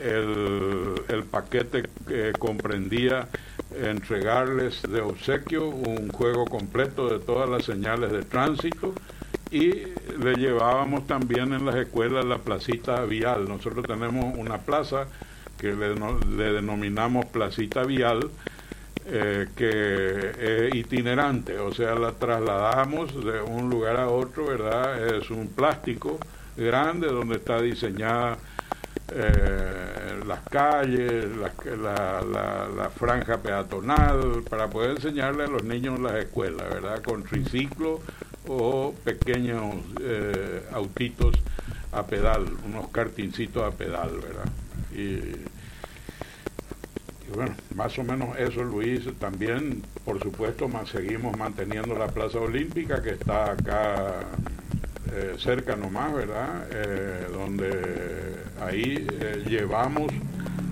el, 0.00 0.94
el 1.08 1.24
paquete 1.24 1.88
que 2.06 2.32
comprendía 2.38 3.28
entregarles 3.74 4.82
de 4.82 5.00
obsequio 5.00 5.68
un 5.68 6.08
juego 6.08 6.44
completo 6.46 7.08
de 7.08 7.18
todas 7.18 7.48
las 7.48 7.64
señales 7.64 8.10
de 8.10 8.22
tránsito 8.22 8.94
y 9.50 9.70
le 10.18 10.34
llevábamos 10.36 11.06
también 11.06 11.52
en 11.52 11.66
las 11.66 11.74
escuelas 11.76 12.24
la 12.24 12.38
placita 12.38 13.04
vial. 13.04 13.48
Nosotros 13.48 13.84
tenemos 13.86 14.34
una 14.36 14.58
plaza 14.58 15.06
que 15.58 15.72
le, 15.72 16.52
denominamos 16.52 17.26
placita 17.26 17.82
vial, 17.82 18.30
eh, 19.06 19.48
que 19.56 20.66
es 20.68 20.74
itinerante, 20.74 21.58
o 21.58 21.72
sea, 21.74 21.94
la 21.96 22.12
trasladamos 22.12 23.24
de 23.24 23.42
un 23.42 23.68
lugar 23.68 23.96
a 23.96 24.08
otro, 24.08 24.46
¿verdad? 24.46 25.16
Es 25.16 25.30
un 25.30 25.48
plástico 25.48 26.18
grande 26.56 27.08
donde 27.08 27.36
está 27.36 27.60
diseñada 27.60 28.38
eh, 29.12 29.89
las 30.30 30.40
calles, 30.48 31.26
la, 31.36 32.90
franja 32.96 33.38
peatonal, 33.38 34.44
para 34.48 34.70
poder 34.70 34.92
enseñarle 34.92 35.44
a 35.44 35.48
los 35.48 35.64
niños 35.64 35.96
en 35.96 36.04
las 36.04 36.14
escuelas, 36.14 36.68
¿verdad? 36.70 37.02
Con 37.02 37.24
triciclo 37.24 38.00
o 38.46 38.94
pequeños 39.04 39.74
eh, 40.00 40.62
autitos 40.72 41.34
a 41.90 42.06
pedal, 42.06 42.46
unos 42.64 42.88
cartincitos 42.90 43.62
a 43.64 43.76
pedal, 43.76 44.20
¿verdad? 44.20 44.48
Y, 44.92 45.18
bueno, 47.34 47.54
más 47.74 47.98
o 47.98 48.04
menos 48.04 48.38
eso, 48.38 48.62
Luis. 48.62 49.02
También, 49.18 49.82
por 50.04 50.22
supuesto, 50.22 50.70
seguimos 50.86 51.36
manteniendo 51.36 51.96
la 51.98 52.06
Plaza 52.06 52.38
Olímpica, 52.38 53.02
que 53.02 53.10
está 53.10 53.52
acá 53.52 54.26
eh, 55.12 55.34
cerca 55.38 55.76
nomás, 55.76 56.12
¿verdad? 56.14 56.66
Eh, 56.72 57.26
donde 57.32 57.70
ahí 58.60 59.06
eh, 59.10 59.44
llevamos 59.48 60.12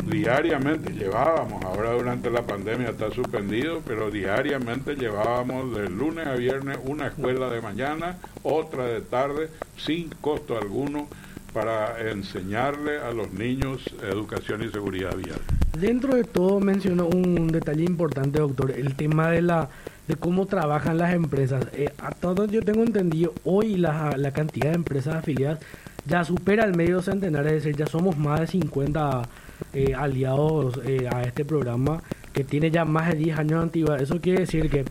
diariamente, 0.06 0.92
llevábamos, 0.92 1.64
ahora 1.64 1.92
durante 1.92 2.30
la 2.30 2.42
pandemia 2.42 2.90
está 2.90 3.10
suspendido, 3.10 3.82
pero 3.86 4.10
diariamente 4.10 4.94
llevábamos 4.94 5.74
de 5.76 5.90
lunes 5.90 6.26
a 6.26 6.34
viernes 6.34 6.78
una 6.84 7.08
escuela 7.08 7.50
de 7.50 7.60
mañana, 7.60 8.16
otra 8.42 8.86
de 8.86 9.00
tarde, 9.02 9.50
sin 9.76 10.08
costo 10.20 10.56
alguno, 10.56 11.08
para 11.52 12.10
enseñarle 12.10 12.98
a 12.98 13.10
los 13.10 13.32
niños 13.32 13.82
educación 14.02 14.62
y 14.62 14.68
seguridad 14.68 15.16
vial. 15.16 15.40
Dentro 15.78 16.14
de 16.14 16.24
todo 16.24 16.60
mencionó 16.60 17.06
un 17.06 17.48
detalle 17.48 17.84
importante, 17.84 18.38
doctor, 18.38 18.70
el 18.70 18.94
tema 18.96 19.30
de 19.30 19.42
la 19.42 19.68
de 20.08 20.16
cómo 20.16 20.46
trabajan 20.46 20.98
las 20.98 21.14
empresas. 21.14 21.66
Eh, 21.74 21.92
a 22.02 22.10
todos 22.12 22.50
yo 22.50 22.62
tengo 22.62 22.82
entendido, 22.82 23.34
hoy 23.44 23.76
la, 23.76 24.16
la, 24.16 24.32
cantidad 24.32 24.70
de 24.70 24.76
empresas 24.76 25.16
afiliadas 25.16 25.60
ya 26.06 26.24
supera 26.24 26.64
el 26.64 26.74
medio 26.74 27.02
centenar, 27.02 27.46
es 27.46 27.64
decir, 27.64 27.76
ya 27.76 27.86
somos 27.86 28.16
más 28.16 28.40
de 28.40 28.46
50 28.46 29.28
eh, 29.74 29.94
aliados 29.94 30.80
eh, 30.86 31.08
a 31.12 31.22
este 31.22 31.44
programa 31.44 32.02
que 32.32 32.42
tiene 32.42 32.70
ya 32.70 32.84
más 32.84 33.08
de 33.08 33.16
10 33.16 33.38
años 33.38 33.58
de 33.58 33.62
antigüedad. 33.64 34.00
Eso 34.00 34.20
quiere 34.20 34.40
decir 34.40 34.70
que, 34.70 34.84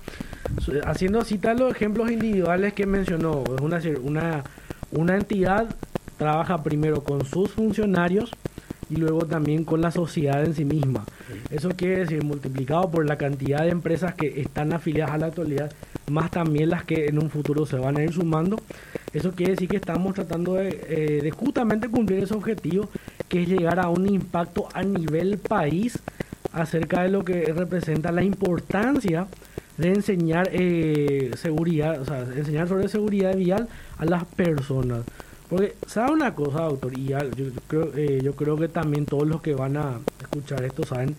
haciendo 0.85 1.23
citar 1.23 1.59
los 1.59 1.71
ejemplos 1.71 2.11
individuales 2.11 2.73
que 2.73 2.85
mencionó, 2.85 3.43
es 3.55 3.61
una, 3.61 3.81
una, 4.03 4.43
una 4.91 5.15
entidad 5.15 5.67
trabaja 6.17 6.61
primero 6.63 7.03
con 7.03 7.25
sus 7.25 7.51
funcionarios, 7.51 8.31
y 8.89 8.95
luego 8.95 9.25
también 9.25 9.63
con 9.63 9.81
la 9.81 9.91
sociedad 9.91 10.43
en 10.43 10.53
sí 10.53 10.65
misma. 10.65 11.05
Eso 11.49 11.69
quiere 11.69 11.99
decir, 11.99 12.23
multiplicado 12.23 12.89
por 12.89 13.05
la 13.05 13.17
cantidad 13.17 13.63
de 13.63 13.69
empresas 13.69 14.13
que 14.15 14.41
están 14.41 14.73
afiliadas 14.73 15.15
a 15.15 15.17
la 15.17 15.25
actualidad, 15.27 15.71
más 16.09 16.31
también 16.31 16.69
las 16.69 16.83
que 16.83 17.07
en 17.07 17.19
un 17.19 17.29
futuro 17.29 17.65
se 17.65 17.77
van 17.77 17.97
a 17.97 18.03
ir 18.03 18.13
sumando, 18.13 18.57
eso 19.13 19.31
quiere 19.31 19.53
decir 19.53 19.69
que 19.69 19.77
estamos 19.77 20.13
tratando 20.13 20.55
de, 20.55 20.85
eh, 20.89 21.31
justamente 21.31 21.89
cumplir 21.89 22.23
ese 22.23 22.33
objetivo, 22.33 22.89
que 23.27 23.43
es 23.43 23.49
llegar 23.49 23.79
a 23.79 23.89
un 23.89 24.07
impacto 24.07 24.67
a 24.73 24.83
nivel 24.83 25.37
país 25.37 25.99
acerca 26.53 27.03
de 27.03 27.09
lo 27.09 27.23
que 27.23 27.53
representa 27.53 28.11
la 28.11 28.23
importancia 28.23 29.27
de 29.77 29.89
enseñar 29.89 30.49
eh, 30.51 31.31
seguridad, 31.37 32.01
o 32.01 32.05
sea, 32.05 32.21
enseñar 32.21 32.67
sobre 32.67 32.87
seguridad 32.87 33.35
vial 33.35 33.67
a 33.97 34.05
las 34.05 34.25
personas. 34.25 35.01
Porque, 35.49 35.75
¿sabe 35.85 36.11
una 36.11 36.35
cosa, 36.35 36.63
doctor? 36.63 36.97
Y 36.97 37.07
yo, 37.07 37.17
creo, 37.67 37.91
eh, 37.95 38.19
yo 38.21 38.35
creo 38.35 38.57
que 38.57 38.67
también 38.67 39.05
todos 39.05 39.27
los 39.27 39.41
que 39.41 39.53
van 39.53 39.77
a 39.77 39.99
escuchar 40.21 40.63
esto 40.63 40.83
saben, 40.83 41.15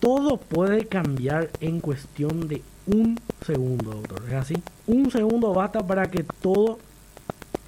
todo 0.00 0.38
puede 0.38 0.86
cambiar 0.86 1.50
en 1.60 1.80
cuestión 1.80 2.48
de 2.48 2.62
un 2.86 3.20
segundo, 3.44 3.90
doctor. 3.90 4.22
¿Es 4.28 4.34
así? 4.34 4.62
Un 4.86 5.10
segundo 5.10 5.52
basta 5.52 5.86
para 5.86 6.10
que 6.10 6.24
todo 6.40 6.78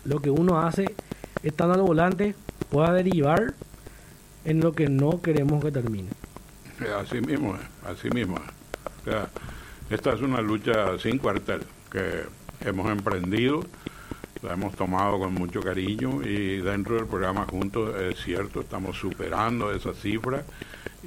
lo 0.05 0.21
que 0.21 0.31
uno 0.31 0.61
hace 0.61 0.95
estando 1.43 1.75
al 1.75 1.83
volante 1.83 2.35
pueda 2.71 2.93
derivar 2.93 3.55
en 4.45 4.61
lo 4.61 4.73
que 4.73 4.89
no 4.89 5.21
queremos 5.21 5.63
que 5.63 5.73
termine. 5.73 6.09
Así 6.99 7.21
mismo, 7.21 7.57
así 7.85 8.11
mismo. 8.11 8.37
O 8.37 9.05
sea, 9.05 9.29
esta 9.91 10.13
es 10.13 10.21
una 10.21 10.41
lucha 10.41 10.99
sin 10.99 11.19
cuartel 11.19 11.63
que 11.91 12.25
hemos 12.67 12.91
emprendido 12.91 13.63
la 14.43 14.53
hemos 14.53 14.75
tomado 14.75 15.19
con 15.19 15.35
mucho 15.35 15.61
cariño 15.61 16.23
y 16.23 16.59
dentro 16.59 16.97
del 16.97 17.07
programa 17.07 17.47
Juntos 17.47 17.95
es 18.01 18.23
cierto, 18.23 18.61
estamos 18.61 18.97
superando 18.97 19.73
esa 19.73 19.95
cifra 19.95 20.45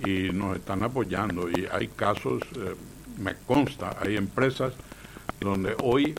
y 0.05 0.29
nos 0.31 0.57
están 0.57 0.83
apoyando. 0.83 1.49
Y 1.49 1.67
hay 1.71 1.87
casos, 1.89 2.41
eh, 2.55 2.75
me 3.17 3.35
consta, 3.47 3.97
hay 4.01 4.17
empresas 4.17 4.73
donde 5.39 5.75
hoy 5.83 6.15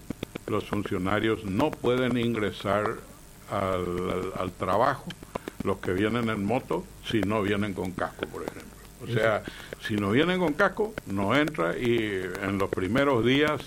los 0.47 0.65
funcionarios 0.69 1.45
no 1.45 1.71
pueden 1.71 2.17
ingresar 2.17 2.97
al, 3.51 4.33
al 4.39 4.53
trabajo, 4.53 5.07
los 5.65 5.79
que 5.79 5.93
vienen 5.93 6.29
en 6.31 6.45
moto, 6.45 6.85
si 7.05 7.21
no 7.21 7.43
vienen 7.43 7.75
con 7.75 7.93
casco, 7.93 8.27
por 8.27 8.43
ejemplo. 8.43 8.71
O 9.03 9.07
sea, 9.07 9.43
si 9.87 9.97
no 9.97 10.11
vienen 10.11 10.39
con 10.39 10.53
casco, 10.53 10.95
no 11.07 11.35
entra 11.35 11.77
y 11.79 12.23
en 12.43 12.59
los 12.59 12.69
primeros 12.69 13.25
días 13.25 13.61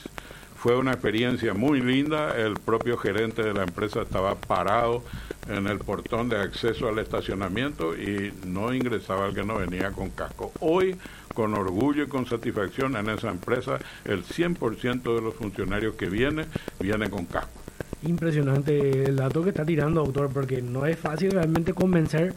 fue 0.64 0.78
una 0.78 0.94
experiencia 0.94 1.54
muy 1.54 1.82
linda. 1.82 2.38
El 2.38 2.54
propio 2.54 2.96
gerente 2.96 3.44
de 3.44 3.54
la 3.54 3.64
empresa 3.64 4.04
estaba 4.04 4.36
parado 4.36 5.04
en 5.50 5.68
el 5.68 5.80
portón 5.80 6.30
de 6.30 6.38
acceso 6.38 6.88
al 6.88 7.00
estacionamiento 7.00 7.94
y 7.98 8.32
no 8.46 8.74
ingresaba 8.74 9.28
el 9.28 9.36
que 9.36 9.44
no 9.44 9.58
venía 9.58 9.92
con 9.92 10.12
casco. 10.12 10.54
Hoy, 10.62 10.96
con 11.34 11.54
orgullo 11.54 12.04
y 12.04 12.08
con 12.08 12.26
satisfacción 12.26 12.96
en 12.96 13.10
esa 13.10 13.30
empresa, 13.30 13.78
el 14.06 14.24
100% 14.24 15.14
de 15.14 15.22
los 15.22 15.34
funcionarios 15.34 15.96
que 15.96 16.06
vienen, 16.06 16.46
vienen 16.80 17.10
con 17.10 17.26
casco. 17.26 17.60
Impresionante 18.04 19.04
el 19.04 19.18
dato 19.18 19.44
que 19.44 19.50
está 19.50 19.66
tirando, 19.66 20.06
doctor, 20.06 20.30
porque 20.32 20.62
no 20.62 20.86
es 20.86 20.98
fácil 20.98 21.32
realmente 21.32 21.74
convencer 21.74 22.36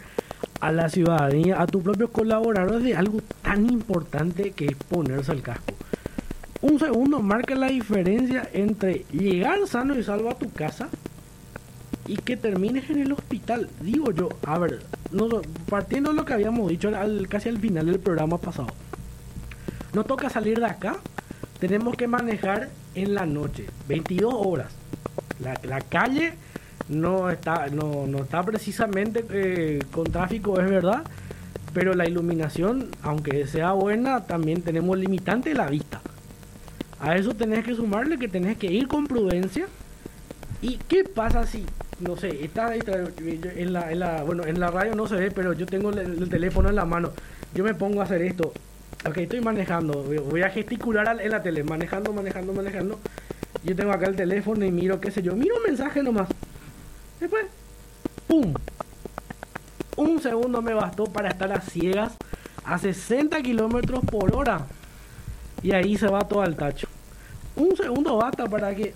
a 0.59 0.73
la 0.73 0.89
ciudadanía, 0.89 1.63
a 1.63 1.67
tus 1.69 1.81
propios 1.81 2.11
colaboradores 2.11 2.83
de 2.83 2.97
algo 2.97 3.21
tan 3.43 3.71
importante 3.71 4.51
que 4.51 4.67
es 4.67 4.75
ponerse 4.75 5.31
el 5.31 5.43
casco 5.43 5.75
un 6.63 6.79
segundo 6.79 7.21
marca 7.21 7.55
la 7.55 7.69
diferencia 7.69 8.49
entre 8.53 9.05
llegar 9.13 9.67
sano 9.67 9.99
y 9.99 10.03
salvo 10.03 10.31
a 10.31 10.39
tu 10.39 10.51
casa 10.51 10.89
y 12.07 12.17
que 12.17 12.37
termines 12.37 12.89
en 12.91 13.01
el 13.01 13.13
hospital. 13.13 13.69
Digo 13.81 14.13
yo, 14.13 14.29
a 14.45 14.59
ver, 14.59 14.83
partiendo 15.69 16.11
de 16.11 16.17
lo 16.17 16.25
que 16.25 16.35
habíamos 16.35 16.69
dicho 16.71 16.91
casi 17.29 17.49
al 17.49 17.59
final 17.59 17.87
del 17.87 17.99
programa 17.99 18.39
pasado, 18.39 18.69
no 19.93 20.05
toca 20.05 20.31
salir 20.31 20.59
de 20.59 20.67
acá, 20.67 20.97
tenemos 21.59 21.97
que 21.97 22.07
manejar 22.07 22.69
en 22.95 23.15
la 23.15 23.27
noche, 23.27 23.67
22 23.89 24.33
horas. 24.35 24.73
La, 25.41 25.59
la 25.65 25.81
calle 25.81 26.35
no 26.89 27.31
está, 27.31 27.69
no, 27.69 28.07
no 28.07 28.19
está 28.19 28.43
precisamente 28.43 29.25
eh, 29.31 29.81
con 29.91 30.05
tráfico, 30.05 30.61
es 30.61 30.71
verdad, 30.71 31.03
pero 31.73 31.95
la 31.95 32.07
iluminación, 32.07 32.91
aunque 33.03 33.47
sea 33.47 33.73
buena, 33.73 34.27
también 34.27 34.63
tenemos 34.63 34.99
limitante 34.99 35.55
la 35.55 35.67
vista. 35.67 36.01
A 37.01 37.17
eso 37.17 37.35
tenés 37.35 37.65
que 37.65 37.75
sumarle 37.75 38.19
que 38.19 38.29
tenés 38.29 38.57
que 38.59 38.67
ir 38.67 38.89
con 38.89 39.07
prudencia. 39.07 39.67
¿Y 40.63 40.79
qué 40.89 41.05
pasa 41.05 41.47
si, 41.47 41.67
no 42.01 42.17
sé, 42.17 42.45
está, 42.45 42.75
en, 42.75 43.73
la, 43.73 43.93
en 43.93 43.99
la, 44.01 44.23
bueno, 44.25 44.45
en 44.47 44.59
la 44.59 44.71
radio 44.71 44.95
no 44.95 45.07
se 45.07 45.17
ve, 45.17 45.31
pero 45.31 45.53
yo 45.53 45.67
tengo 45.67 45.91
el, 45.91 45.99
el 45.99 46.29
teléfono 46.31 46.69
en 46.71 46.77
la 46.77 46.85
mano, 46.87 47.13
yo 47.55 47.63
me 47.63 47.75
pongo 47.75 48.01
a 48.01 48.05
hacer 48.05 48.23
esto, 48.23 48.53
ok, 49.07 49.19
estoy 49.19 49.41
manejando, 49.43 50.03
voy- 50.03 50.43
a 50.43 50.51
gesticular 50.51 51.21
en 51.21 51.31
la 51.31 51.43
tele, 51.43 51.63
manejando, 51.63 52.13
manejando, 52.13 52.53
manejando, 52.55 52.99
yo 53.65 53.77
tengo 53.77 53.93
acá 53.93 54.07
el 54.07 54.17
teléfono 54.17 54.65
y 54.65 54.71
miro, 54.73 54.99
qué 55.01 55.11
sé 55.11 55.23
yo, 55.23 55.37
miro 55.37 55.57
un 55.57 55.63
mensaje 55.65 56.03
nomás, 56.03 56.29
después, 57.21 57.45
¡pum! 58.27 58.55
Un 59.97 60.21
segundo 60.21 60.63
me 60.63 60.75
bastó 60.75 61.05
para 61.07 61.29
estar 61.31 61.53
a 61.53 61.61
ciegas 61.61 62.13
a 62.65 62.79
60 62.79 63.41
kilómetros 63.43 64.01
por 64.05 64.35
hora. 64.35 64.67
Y 65.63 65.73
ahí 65.73 65.97
se 65.97 66.07
va 66.09 66.21
todo 66.21 66.43
al 66.43 66.57
tacho. 66.57 66.87
Un 67.57 67.77
segundo 67.77 68.17
basta 68.17 68.47
para 68.47 68.75
que 68.75 68.93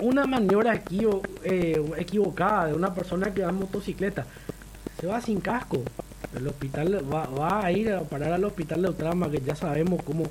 una 0.00 0.26
maniobra 0.26 0.74
equivo- 0.74 1.22
eh, 1.44 1.80
equivocada 1.96 2.66
de 2.66 2.74
una 2.74 2.92
persona 2.94 3.32
que 3.32 3.42
va 3.42 3.50
en 3.50 3.56
motocicleta 3.56 4.26
se 5.00 5.06
va 5.06 5.20
sin 5.20 5.40
casco. 5.40 5.82
El 6.36 6.46
hospital 6.48 7.00
va, 7.12 7.26
va 7.26 7.64
a 7.64 7.72
ir 7.72 7.92
a 7.92 8.00
parar 8.02 8.32
al 8.32 8.44
hospital 8.44 8.82
de 8.82 8.88
Utrama, 8.90 9.30
que 9.30 9.40
ya 9.40 9.54
sabemos 9.54 10.02
cómo, 10.02 10.24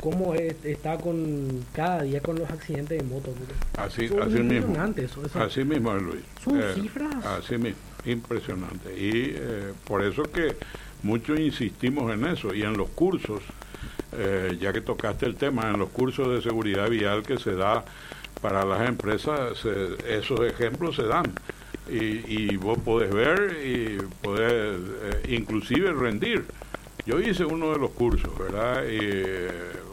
cómo 0.00 0.34
es- 0.34 0.56
está 0.64 0.96
con 0.98 1.64
cada 1.72 2.02
día 2.02 2.20
con 2.20 2.38
los 2.38 2.48
accidentes 2.50 2.98
de 2.98 3.04
moto. 3.04 3.32
Así, 3.78 4.06
así 4.22 4.42
mismo. 4.42 4.74
eso- 5.04 5.24
eso- 5.24 5.40
Así 5.42 5.64
mismo, 5.64 5.94
Luis. 5.94 6.22
Son 6.42 6.58
cifras. 6.74 7.24
Así 7.24 7.56
mismo, 7.58 7.80
impresionante. 8.06 8.92
Y 8.98 9.32
eh, 9.36 9.72
por 9.84 10.02
eso 10.04 10.22
que 10.24 10.56
muchos 11.02 11.38
insistimos 11.38 12.12
en 12.12 12.26
eso. 12.26 12.54
Y 12.54 12.62
en 12.62 12.76
los 12.76 12.88
cursos, 12.90 13.42
eh, 14.12 14.56
ya 14.60 14.72
que 14.72 14.80
tocaste 14.80 15.26
el 15.26 15.36
tema, 15.36 15.68
en 15.70 15.78
los 15.78 15.90
cursos 15.90 16.28
de 16.34 16.42
seguridad 16.42 16.88
vial 16.88 17.22
que 17.22 17.38
se 17.38 17.54
da 17.54 17.84
para 18.40 18.64
las 18.64 18.88
empresas, 18.88 19.58
se- 19.58 19.96
esos 20.18 20.40
ejemplos 20.40 20.96
se 20.96 21.04
dan. 21.04 21.24
Y, 21.88 22.50
y 22.52 22.56
vos 22.56 22.78
podés 22.78 23.12
ver 23.12 23.58
y 23.64 23.98
podés 24.22 24.78
eh, 25.02 25.22
inclusive 25.28 25.92
rendir. 25.92 26.44
Yo 27.06 27.18
hice 27.20 27.44
uno 27.44 27.72
de 27.72 27.78
los 27.78 27.90
cursos, 27.90 28.36
¿verdad? 28.38 28.84
Y 28.84 28.98
eh, 29.00 29.50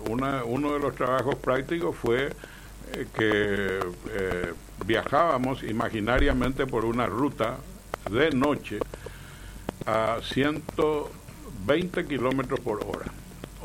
una, 0.10 0.44
uno 0.44 0.74
de 0.74 0.80
los 0.80 0.94
trabajos 0.96 1.36
prácticos 1.36 1.96
fue 1.96 2.28
eh, 2.94 3.08
que 3.18 3.80
eh, 4.12 4.54
viajábamos 4.86 5.64
imaginariamente 5.64 6.68
por 6.68 6.86
una 6.86 7.08
ruta 7.08 7.58
de 8.12 8.30
noche 8.32 8.80
a 9.86 10.18
120 10.22 12.06
kilómetros 12.06 12.60
por 12.60 12.84
hora, 12.86 13.06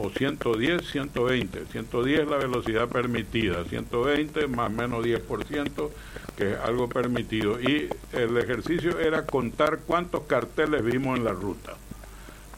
o 0.02 0.10
110, 0.10 0.90
120. 0.90 1.66
110 1.66 2.20
es 2.20 2.28
la 2.28 2.36
velocidad 2.36 2.88
permitida, 2.88 3.64
120 3.64 4.48
más 4.48 4.70
menos 4.70 5.04
10%, 5.04 5.90
que 6.36 6.52
es 6.52 6.58
algo 6.58 6.88
permitido. 6.88 7.60
Y 7.60 7.88
el 8.12 8.36
ejercicio 8.36 8.98
era 8.98 9.24
contar 9.26 9.80
cuántos 9.86 10.22
carteles 10.22 10.84
vimos 10.84 11.18
en 11.18 11.24
la 11.24 11.32
ruta. 11.32 11.74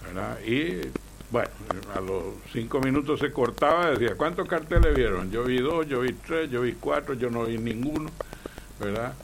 ¿verdad? 0.04 0.38
Y 0.46 0.80
bueno, 1.30 1.50
a 1.94 2.00
los 2.00 2.22
cinco 2.52 2.80
minutos 2.80 3.20
se 3.20 3.32
cortaba, 3.32 3.90
decía, 3.90 4.16
¿cuántos 4.16 4.48
carteles 4.48 4.94
vieron? 4.94 5.30
Yo 5.30 5.44
vi 5.44 5.58
dos, 5.58 5.86
yo 5.86 6.00
vi 6.00 6.12
tres, 6.12 6.50
yo 6.50 6.62
vi 6.62 6.72
cuatro, 6.72 7.14
yo 7.14 7.30
no 7.30 7.44
vi 7.44 7.58
ninguno, 7.58 8.10
¿verdad? 8.80 9.14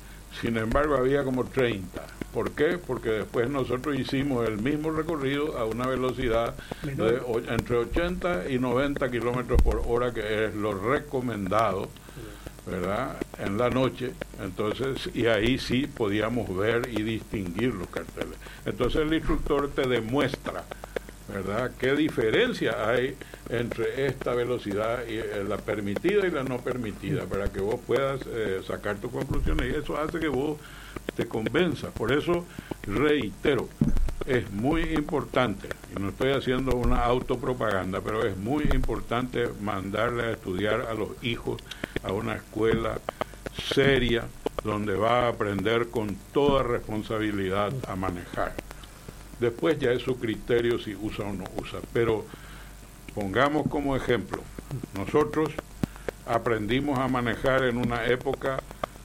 Sin 0.40 0.56
embargo, 0.56 0.96
había 0.96 1.24
como 1.24 1.44
30. 1.44 2.02
¿Por 2.32 2.52
qué? 2.52 2.78
Porque 2.78 3.10
después 3.10 3.50
nosotros 3.50 3.98
hicimos 3.98 4.48
el 4.48 4.58
mismo 4.58 4.92
recorrido 4.92 5.58
a 5.58 5.64
una 5.64 5.86
velocidad 5.86 6.54
de 6.82 7.20
entre 7.48 7.76
80 7.76 8.48
y 8.50 8.58
90 8.58 9.10
kilómetros 9.10 9.60
por 9.62 9.82
hora, 9.86 10.12
que 10.12 10.46
es 10.46 10.54
lo 10.54 10.72
recomendado, 10.72 11.88
¿verdad? 12.66 13.16
En 13.38 13.58
la 13.58 13.68
noche. 13.68 14.12
Entonces, 14.40 15.10
y 15.12 15.26
ahí 15.26 15.58
sí 15.58 15.88
podíamos 15.88 16.56
ver 16.56 16.88
y 16.92 17.02
distinguir 17.02 17.74
los 17.74 17.88
carteles. 17.88 18.38
Entonces, 18.64 19.02
el 19.02 19.12
instructor 19.12 19.68
te 19.70 19.88
demuestra, 19.88 20.64
¿verdad? 21.32 21.72
¿Qué 21.78 21.96
diferencia 21.96 22.88
hay 22.88 23.16
entre 23.48 24.06
esta 24.06 24.34
velocidad 24.34 25.00
y 25.08 25.16
eh, 25.16 25.44
la 25.48 25.56
permitida 25.56 26.26
y 26.26 26.30
la 26.30 26.44
no 26.44 26.58
permitida 26.58 27.24
para 27.24 27.50
que 27.50 27.60
vos 27.60 27.80
puedas 27.84 28.20
eh, 28.26 28.60
sacar 28.64 28.98
tus 28.98 29.10
conclusiones 29.10 29.72
y 29.72 29.76
eso 29.76 29.96
hace 29.96 30.20
que 30.20 30.28
vos 30.28 30.58
te 31.14 31.26
convenzas. 31.26 31.92
Por 31.92 32.12
eso 32.12 32.44
reitero, 32.82 33.68
es 34.26 34.50
muy 34.50 34.82
importante, 34.94 35.68
y 35.94 36.00
no 36.00 36.10
estoy 36.10 36.32
haciendo 36.32 36.76
una 36.76 37.04
autopropaganda, 37.04 38.00
pero 38.00 38.24
es 38.24 38.36
muy 38.36 38.64
importante 38.72 39.48
mandarle 39.60 40.24
a 40.24 40.30
estudiar 40.32 40.82
a 40.82 40.94
los 40.94 41.10
hijos 41.22 41.60
a 42.02 42.12
una 42.12 42.34
escuela 42.34 42.98
seria 43.74 44.24
donde 44.62 44.94
va 44.94 45.24
a 45.24 45.28
aprender 45.28 45.88
con 45.88 46.16
toda 46.32 46.62
responsabilidad 46.62 47.72
a 47.88 47.96
manejar. 47.96 48.54
Después 49.38 49.78
ya 49.78 49.92
es 49.92 50.02
su 50.02 50.18
criterio 50.18 50.78
si 50.78 50.94
usa 50.94 51.24
o 51.24 51.32
no 51.32 51.44
usa. 51.56 51.80
Pero 51.92 52.26
pongamos 53.14 53.66
como 53.68 53.96
ejemplo, 53.96 54.42
nosotros 54.94 55.50
aprendimos 56.26 56.98
a 56.98 57.08
manejar 57.08 57.64
en 57.64 57.78
una 57.78 58.04
época 58.06 58.62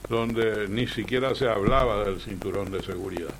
donde 0.08 0.68
ni 0.68 0.86
siquiera 0.86 1.34
se 1.34 1.48
hablaba 1.48 2.04
del 2.04 2.20
cinturón 2.20 2.70
de 2.70 2.82
seguridad. 2.82 3.34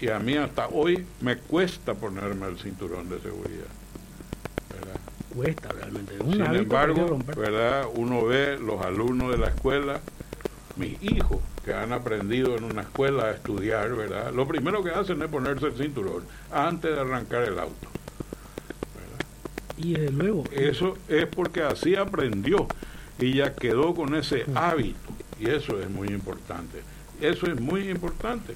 Y 0.00 0.08
a 0.08 0.18
mí 0.18 0.36
hasta 0.36 0.68
hoy 0.68 1.06
me 1.20 1.36
cuesta 1.36 1.94
ponerme 1.94 2.48
el 2.48 2.58
cinturón 2.58 3.08
de 3.08 3.20
seguridad. 3.20 3.68
¿verdad? 4.68 5.00
Cuesta 5.34 5.68
realmente. 5.68 6.18
Un 6.18 6.32
Sin 6.32 6.42
embargo. 6.42 7.18
¿verdad? 7.36 7.86
Uno 7.94 8.24
ve 8.24 8.58
los 8.58 8.84
alumnos 8.84 9.30
de 9.30 9.38
la 9.38 9.48
escuela, 9.48 10.00
mis 10.76 11.00
hijos 11.02 11.38
que 11.64 11.72
han 11.72 11.92
aprendido 11.92 12.56
en 12.56 12.64
una 12.64 12.82
escuela 12.82 13.26
a 13.26 13.30
estudiar, 13.30 13.94
¿verdad? 13.94 14.32
Lo 14.32 14.48
primero 14.48 14.82
que 14.82 14.90
hacen 14.90 15.22
es 15.22 15.28
ponerse 15.28 15.66
el 15.66 15.76
cinturón 15.76 16.24
antes 16.50 16.92
de 16.92 17.00
arrancar 17.00 17.44
el 17.44 17.58
auto. 17.58 17.88
Y 19.76 19.94
desde 19.94 20.10
luego. 20.10 20.44
Eso 20.52 20.96
es 21.08 21.26
porque 21.26 21.62
así 21.62 21.94
aprendió 21.94 22.66
y 23.18 23.34
ya 23.34 23.54
quedó 23.54 23.94
con 23.94 24.14
ese 24.14 24.44
hábito. 24.54 25.11
Y 25.42 25.50
eso 25.50 25.80
es 25.80 25.90
muy 25.90 26.08
importante. 26.08 26.82
Eso 27.20 27.46
es 27.46 27.60
muy 27.60 27.90
importante. 27.90 28.54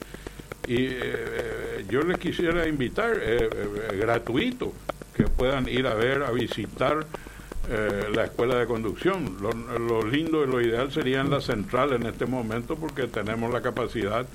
Y 0.66 0.87
eh, 0.89 1.84
yo 1.91 2.03
les 2.03 2.18
quisiera 2.18 2.66
invitar, 2.68 3.16
eh, 3.20 3.49
eh, 3.53 3.97
gratuito, 3.97 4.72
que 5.14 5.24
puedan 5.24 5.68
ir 5.68 5.87
a 5.87 5.95
ver, 5.95 6.22
a 6.22 6.30
visitar 6.30 7.07
eh, 7.68 8.09
la 8.14 8.24
escuela 8.24 8.57
de 8.57 8.66
conducción. 8.66 9.39
Lo, 9.41 9.53
lo 9.53 10.07
lindo 10.07 10.45
y 10.45 10.47
lo 10.47 10.61
ideal 10.61 10.93
sería 10.93 11.20
en 11.20 11.30
la 11.30 11.41
central 11.41 11.93
en 11.93 12.07
este 12.07 12.26
momento 12.26 12.76
porque 12.76 13.09
tenemos 13.09 13.53
la 13.53 13.61
capacidad 13.61 14.26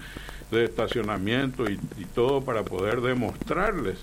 de 0.51 0.65
estacionamiento 0.65 1.69
y, 1.69 1.79
y 1.97 2.05
todo 2.13 2.41
para 2.41 2.63
poder 2.63 2.99
demostrarles, 2.99 3.99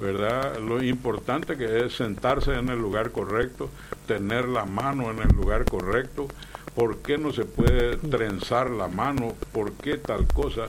¿verdad? 0.00 0.58
Lo 0.58 0.82
importante 0.82 1.56
que 1.56 1.84
es 1.84 1.94
sentarse 1.94 2.54
en 2.54 2.68
el 2.70 2.80
lugar 2.80 3.12
correcto, 3.12 3.70
tener 4.08 4.48
la 4.48 4.64
mano 4.64 5.12
en 5.12 5.20
el 5.20 5.28
lugar 5.28 5.64
correcto, 5.64 6.26
por 6.74 6.98
qué 6.98 7.18
no 7.18 7.32
se 7.32 7.44
puede 7.44 7.96
trenzar 7.96 8.70
la 8.70 8.88
mano, 8.88 9.34
por 9.52 9.72
qué 9.72 9.98
tal 9.98 10.26
cosa. 10.26 10.68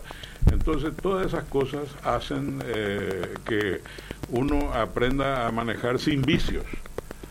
Entonces, 0.52 0.94
todas 1.02 1.28
esas 1.28 1.46
cosas 1.46 1.84
hacen 2.04 2.62
eh, 2.66 3.34
que 3.46 3.82
uno 4.30 4.74
aprenda 4.74 5.48
a 5.48 5.52
manejar 5.52 6.00
sin 6.00 6.22
vicios. 6.22 6.66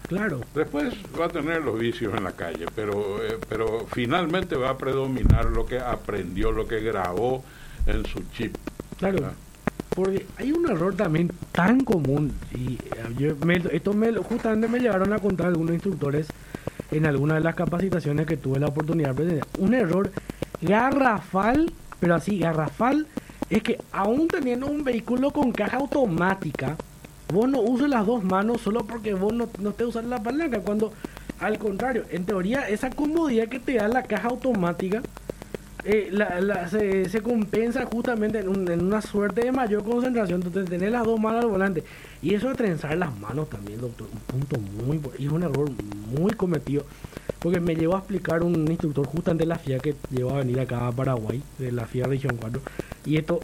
Claro. 0.09 0.41
Después 0.55 0.95
va 1.19 1.27
a 1.27 1.29
tener 1.29 1.63
los 1.63 1.79
vicios 1.79 2.15
en 2.15 2.25
la 2.25 2.33
calle, 2.33 2.67
pero, 2.75 3.23
eh, 3.25 3.39
pero 3.49 3.87
finalmente 3.93 4.57
va 4.57 4.71
a 4.71 4.79
predominar 4.79 5.47
lo 5.47 5.65
que 5.65 5.79
aprendió, 5.79 6.53
lo 6.53 6.67
que 6.67 6.81
grabó 6.81 7.45
en 7.87 8.05
su 8.07 8.23
chip. 8.33 8.57
Claro. 8.99 9.15
¿verdad? 9.17 9.33
Porque 9.95 10.27
hay 10.39 10.53
un 10.53 10.69
error 10.71 10.95
también 10.97 11.31
tan 11.53 11.81
común, 11.85 12.33
y 12.55 12.75
eh, 12.75 12.79
yo 13.19 13.37
me- 13.45 13.63
esto 13.73 13.93
me, 13.93 14.11
justamente 14.17 14.67
me 14.69 14.79
llegaron 14.81 15.13
a 15.13 15.19
contar 15.19 15.49
algunos 15.49 15.75
instructores 15.75 16.29
en 16.91 17.07
alguna 17.07 17.35
de 17.35 17.41
las 17.41 17.55
capacitaciones 17.55 18.27
que 18.27 18.37
tuve 18.37 18.59
la 18.59 18.69
oportunidad 18.69 19.11
de 19.11 19.15
presenciar. 19.15 19.47
Un 19.59 19.75
error 19.75 20.13
garrafal, 20.61 21.73
pero 22.01 22.15
así, 22.15 22.39
garrafal, 22.39 23.07
es 23.51 23.63
que 23.63 23.79
aún 23.93 24.29
teniendo 24.29 24.67
un 24.67 24.85
vehículo 24.85 25.31
con 25.31 25.53
caja 25.53 25.79
automática, 25.79 26.77
vos 27.33 27.49
no 27.49 27.61
uses 27.61 27.89
las 27.89 28.07
dos 28.07 28.25
manos 28.25 28.61
solo 28.61 28.85
porque 28.85 29.15
vos 29.15 29.33
no, 29.33 29.49
no 29.59 29.73
te 29.73 29.85
usas 29.85 30.05
la 30.05 30.23
palanca, 30.23 30.61
cuando 30.61 30.93
al 31.41 31.59
contrario, 31.59 32.05
en 32.11 32.25
teoría 32.25 32.69
esa 32.69 32.91
comodidad 32.91 33.49
que 33.49 33.59
te 33.59 33.75
da 33.75 33.89
la 33.89 34.05
caja 34.05 34.29
automática 34.29 35.03
eh, 35.85 36.09
la- 36.13 36.41
la- 36.41 36.69
se, 36.69 37.09
se 37.09 37.21
compensa 37.23 37.85
justamente 37.87 38.39
en, 38.41 38.49
un- 38.49 38.71
en 38.71 38.85
una 38.85 39.01
suerte 39.03 39.43
de 39.45 39.53
mayor 39.53 39.83
concentración. 39.85 40.43
Entonces, 40.43 40.71
tener 40.71 40.93
las 40.93 41.05
dos 41.05 41.19
manos 41.21 41.45
al 41.45 41.51
volante. 41.51 41.83
Y 42.23 42.35
eso 42.35 42.49
de 42.49 42.55
trenzar 42.55 42.97
las 42.97 43.17
manos 43.19 43.49
también, 43.51 43.81
doctor, 43.81 44.09
un 44.13 44.21
punto 44.41 44.59
muy. 44.87 45.01
Y 45.19 45.27
es 45.27 45.33
un 45.33 45.43
error 45.43 45.71
muy 46.19 46.33
cometido. 46.33 46.85
Porque 47.41 47.59
me 47.59 47.75
llevó 47.75 47.97
a 47.97 47.99
explicar 47.99 48.43
un 48.45 48.55
instructor 48.69 49.05
justamente 49.07 49.43
de 49.43 49.49
la 49.49 49.59
FIA 49.59 49.79
que 49.81 49.95
llegó 50.11 50.31
a 50.31 50.39
venir 50.39 50.61
acá 50.61 50.87
a 50.87 50.93
Paraguay, 50.93 51.43
de 51.59 51.73
la 51.73 51.87
FIA 51.87 52.07
Región 52.07 52.37
4. 52.41 52.61
Y 53.05 53.17
esto, 53.17 53.41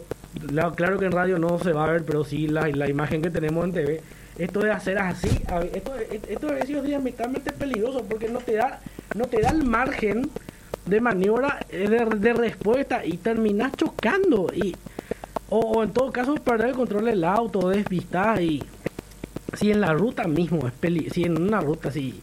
la- 0.51 0.71
claro 0.73 0.97
que 0.97 1.05
en 1.05 1.11
radio 1.11 1.37
no 1.39 1.59
se 1.59 1.73
va 1.73 1.83
a 1.85 1.91
ver, 1.91 2.05
pero 2.05 2.23
sí 2.23 2.47
la, 2.47 2.67
la 2.69 2.89
imagen 2.89 3.21
que 3.21 3.29
tenemos 3.29 3.65
en 3.65 3.73
TV. 3.73 4.01
Esto 4.37 4.61
de 4.61 4.71
hacer 4.71 4.97
así, 4.99 5.27
a 5.47 5.59
ver, 5.59 5.71
esto, 5.75 5.91
esto 6.29 6.53
es 6.53 6.83
diametralmente 6.85 7.51
peligroso 7.51 8.05
porque 8.09 8.29
no 8.29 8.39
te 8.39 8.53
da, 8.53 8.79
no 9.17 9.25
te 9.25 9.41
da 9.41 9.49
el 9.49 9.65
margen 9.65 10.29
de 10.89 11.01
maniobra 11.01 11.59
de, 11.69 12.05
de 12.05 12.33
respuesta 12.33 13.05
y 13.05 13.17
terminas 13.17 13.73
chocando 13.73 14.47
y 14.53 14.75
o, 15.49 15.83
en 15.83 15.91
todo 15.91 16.11
caso 16.11 16.35
perder 16.35 16.69
el 16.69 16.75
control 16.75 17.05
del 17.05 17.23
auto 17.23 17.69
despistar 17.69 18.41
y 18.41 18.63
si 19.53 19.71
en 19.71 19.81
la 19.81 19.93
ruta 19.93 20.27
mismo 20.27 20.67
es 20.67 20.73
peli 20.73 21.09
si 21.09 21.23
en 21.23 21.41
una 21.41 21.59
ruta 21.59 21.89
así 21.89 22.19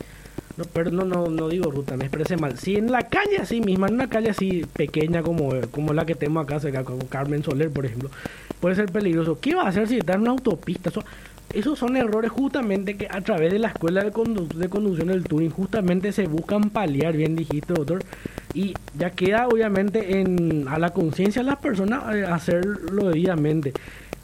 no, 0.57 0.65
pero 0.65 0.91
no, 0.91 1.05
no, 1.05 1.27
no 1.27 1.49
digo 1.49 1.71
ruta, 1.71 1.99
me 1.99 2.05
expresé 2.05 2.39
mal. 2.39 2.59
Si 2.59 2.77
en 2.77 2.91
la 2.91 3.03
calle 3.03 3.37
así 3.39 3.61
misma, 3.61 3.89
en 3.89 3.95
una 3.95 4.09
calle 4.09 4.31
así 4.31 4.65
pequeña 4.73 5.23
como, 5.23 5.51
como 5.71 5.93
la 5.93 6.07
que 6.07 6.15
tenemos 6.15 6.45
acá 6.45 6.61
cerca, 6.61 6.83
como 6.83 7.07
Carmen 7.09 7.45
Soler, 7.45 7.71
por 7.71 7.85
ejemplo, 7.85 8.11
puede 8.59 8.75
ser 8.75 8.87
peligroso. 8.87 9.39
¿Qué 9.39 9.55
va 9.55 9.65
a 9.65 9.69
hacer 9.69 9.87
si 9.87 9.99
está 9.99 10.15
en 10.15 10.23
una 10.23 10.31
autopista? 10.31 10.91
Esos 11.53 11.79
son 11.79 11.97
errores 11.97 12.31
justamente 12.31 12.97
que 12.97 13.09
a 13.11 13.21
través 13.21 13.53
de 13.53 13.59
la 13.59 13.69
escuela 13.69 14.03
de, 14.05 14.13
condu- 14.13 14.49
de 14.49 14.69
conducción 14.69 15.09
del 15.09 15.25
Turing 15.25 15.51
justamente 15.51 16.13
se 16.13 16.27
buscan 16.27 16.71
paliar, 16.71 17.17
bien 17.17 17.37
dijiste, 17.37 17.73
doctor. 17.73 18.03
Y 18.53 18.75
ya 18.99 19.11
queda 19.11 19.49
obviamente 19.49 20.21
en, 20.21 20.67
a 20.69 20.79
la 20.79 20.91
conciencia 20.91 21.43
de 21.43 21.47
las 21.51 21.59
personas 21.59 22.15
eh, 22.15 22.25
hacerlo 22.25 23.09
debidamente. 23.09 23.73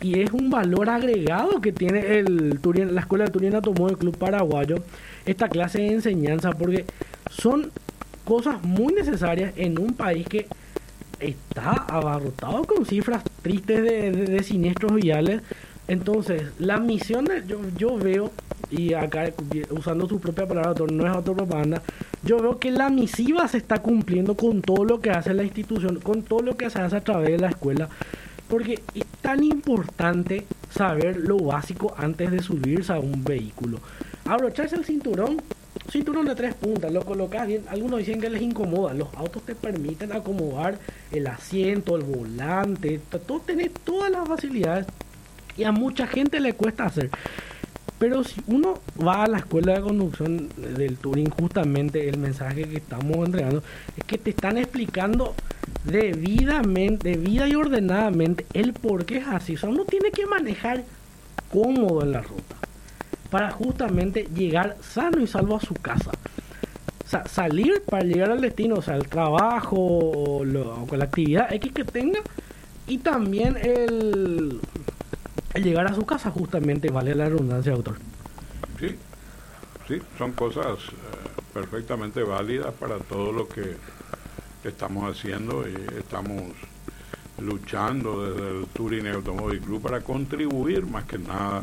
Y 0.01 0.20
es 0.20 0.33
un 0.33 0.51
valor 0.51 0.91
agregado 0.91 1.61
que 1.61 1.73
tiene 1.73 2.18
el 2.18 2.59
Turing, 2.61 2.95
la 2.95 3.03
escuela 3.03 3.25
de 3.27 3.31
Turing 3.31 3.55
Automóvil 3.55 3.97
Club 3.99 4.16
Paraguayo, 4.18 4.77
esta 5.25 5.49
clase 5.49 5.79
de 5.83 5.93
enseñanza, 5.93 6.51
porque 6.53 6.85
son 7.31 7.70
cosas 8.25 8.62
muy 8.64 8.93
necesarias 8.95 9.53
en 9.57 9.79
un 9.79 9.95
país 9.95 10.27
que 10.27 10.47
está 11.20 11.70
abarrotado 11.89 12.64
con 12.64 12.85
cifras 12.85 13.23
tristes 13.43 13.83
de- 13.83 14.11
de 14.11 14.43
siniestros 14.43 14.93
viales. 14.95 15.41
Entonces, 15.89 16.43
la 16.59 16.78
misión, 16.78 17.24
de- 17.24 17.45
yo, 17.47 17.59
yo 17.76 17.97
veo, 17.97 18.30
y 18.70 18.95
acá 18.95 19.33
usando 19.70 20.09
su 20.09 20.20
propia 20.20 20.47
palabra, 20.47 20.74
no 20.91 21.07
es 21.07 21.12
autopropaganda, 21.12 21.83
yo 22.22 22.39
veo 22.41 22.59
que 22.59 22.70
la 22.70 22.89
misiva 22.89 23.47
se 23.49 23.59
está 23.59 23.83
cumpliendo 23.83 24.37
con 24.37 24.62
todo 24.62 24.85
lo 24.85 25.01
que 25.01 25.11
hace 25.11 25.35
la 25.35 25.43
institución, 25.43 26.01
con 26.01 26.22
todo 26.22 26.41
lo 26.41 26.57
que 26.57 26.70
se 26.70 26.78
hace 26.80 26.97
a 26.97 27.01
través 27.01 27.30
de 27.30 27.39
la 27.39 27.49
escuela, 27.49 27.89
porque 28.49 28.83
es 28.95 29.05
tan 29.20 29.43
importante 29.43 30.47
saber 30.70 31.16
lo 31.16 31.39
básico 31.39 31.95
antes 31.97 32.30
de 32.30 32.41
subirse 32.41 32.93
a 32.93 32.99
un 33.01 33.24
vehículo. 33.24 33.78
Abrocharse 34.24 34.76
el 34.76 34.85
cinturón, 34.85 35.43
cinturón 35.91 36.26
de 36.26 36.35
tres 36.35 36.55
puntas, 36.55 36.93
lo 36.93 37.03
colocas 37.05 37.47
bien. 37.47 37.64
Algunos 37.68 37.99
dicen 37.99 38.20
que 38.20 38.30
les 38.30 38.41
incomoda. 38.43 38.95
Los 38.95 39.09
autos 39.16 39.43
te 39.43 39.55
permiten 39.55 40.12
acomodar 40.12 40.78
el 41.11 41.26
asiento, 41.26 41.97
el 41.97 42.05
volante, 42.05 43.01
todo, 43.26 43.41
tener 43.41 43.70
todas 43.85 44.11
las 44.12 44.28
facilidades. 44.28 44.87
Y 45.57 45.64
a 45.64 45.72
mucha 45.72 46.07
gente 46.07 46.40
le 46.40 46.55
cuesta 46.55 46.84
hacer. 46.84 47.11
Pero 47.98 48.24
si 48.24 48.40
uno 48.48 48.80
va 49.00 49.24
a 49.24 49.28
la 49.28 49.38
escuela 49.38 49.74
de 49.74 49.80
conducción 49.80 50.48
del 50.57 50.96
Turing, 50.96 51.30
justamente 51.30 52.09
el 52.09 52.18
mensaje 52.18 52.64
que 52.64 52.78
estamos 52.78 53.16
entregando 53.24 53.62
es 53.96 54.05
que 54.05 54.18
te 54.18 54.30
están 54.30 54.59
explicando 54.59 55.34
debidamente, 55.84 57.11
debida 57.11 57.48
y 57.48 57.55
ordenadamente 57.55 58.44
el 58.55 58.72
por 58.72 59.05
qué 59.05 59.18
es 59.18 59.26
así. 59.28 59.55
O 59.55 59.59
sea, 59.59 59.68
uno 59.68 59.84
tiene 59.84 60.11
que 60.11 60.26
manejar 60.26 60.82
cómodo 61.53 62.03
en 62.03 62.12
la 62.12 62.22
ruta 62.22 62.57
para 63.30 63.50
justamente 63.50 64.28
llegar 64.34 64.76
sano 64.82 65.20
y 65.20 65.26
salvo 65.26 65.57
a 65.57 65.61
su 65.61 65.74
casa. 65.74 66.11
O 67.05 67.09
sea, 67.09 67.24
salir 67.26 67.82
para 67.88 68.05
llegar 68.05 68.30
al 68.30 68.40
destino, 68.40 68.76
o 68.76 68.82
sea, 68.82 68.96
el 68.96 69.07
trabajo 69.07 69.76
o, 69.78 70.44
lo- 70.44 70.86
con 70.86 70.98
la 70.98 71.05
actividad 71.05 71.53
X 71.53 71.72
que 71.72 71.84
tenga 71.84 72.20
y 72.88 72.98
también 72.98 73.57
el, 73.62 74.59
el 75.55 75.62
llegar 75.62 75.86
a 75.86 75.94
su 75.94 76.05
casa 76.05 76.30
justamente, 76.30 76.90
vale 76.90 77.14
la 77.14 77.28
redundancia, 77.28 77.72
doctor. 77.72 77.96
Sí, 78.78 78.96
sí, 79.88 80.00
son 80.18 80.32
cosas 80.32 80.78
eh, 80.78 81.28
perfectamente 81.53 82.22
válidas 82.22 82.72
para 82.74 82.98
todo 82.98 83.32
lo 83.32 83.48
que 83.48 83.76
estamos 84.64 85.11
haciendo 85.11 85.64
y 85.68 85.74
estamos 85.98 86.42
luchando 87.38 88.30
desde 88.30 88.61
el 88.61 88.66
Touring 88.68 89.09
Automóvil 89.09 89.61
Club 89.61 89.82
para 89.82 90.00
contribuir 90.00 90.86
más 90.86 91.05
que 91.05 91.18
nada 91.18 91.62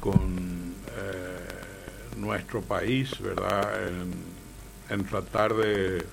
con 0.00 0.74
eh, 0.96 2.16
nuestro 2.16 2.62
país, 2.62 3.10
¿verdad? 3.20 3.88
En, 3.88 4.14
en 4.88 5.04
tratar 5.04 5.54
de, 5.54 6.04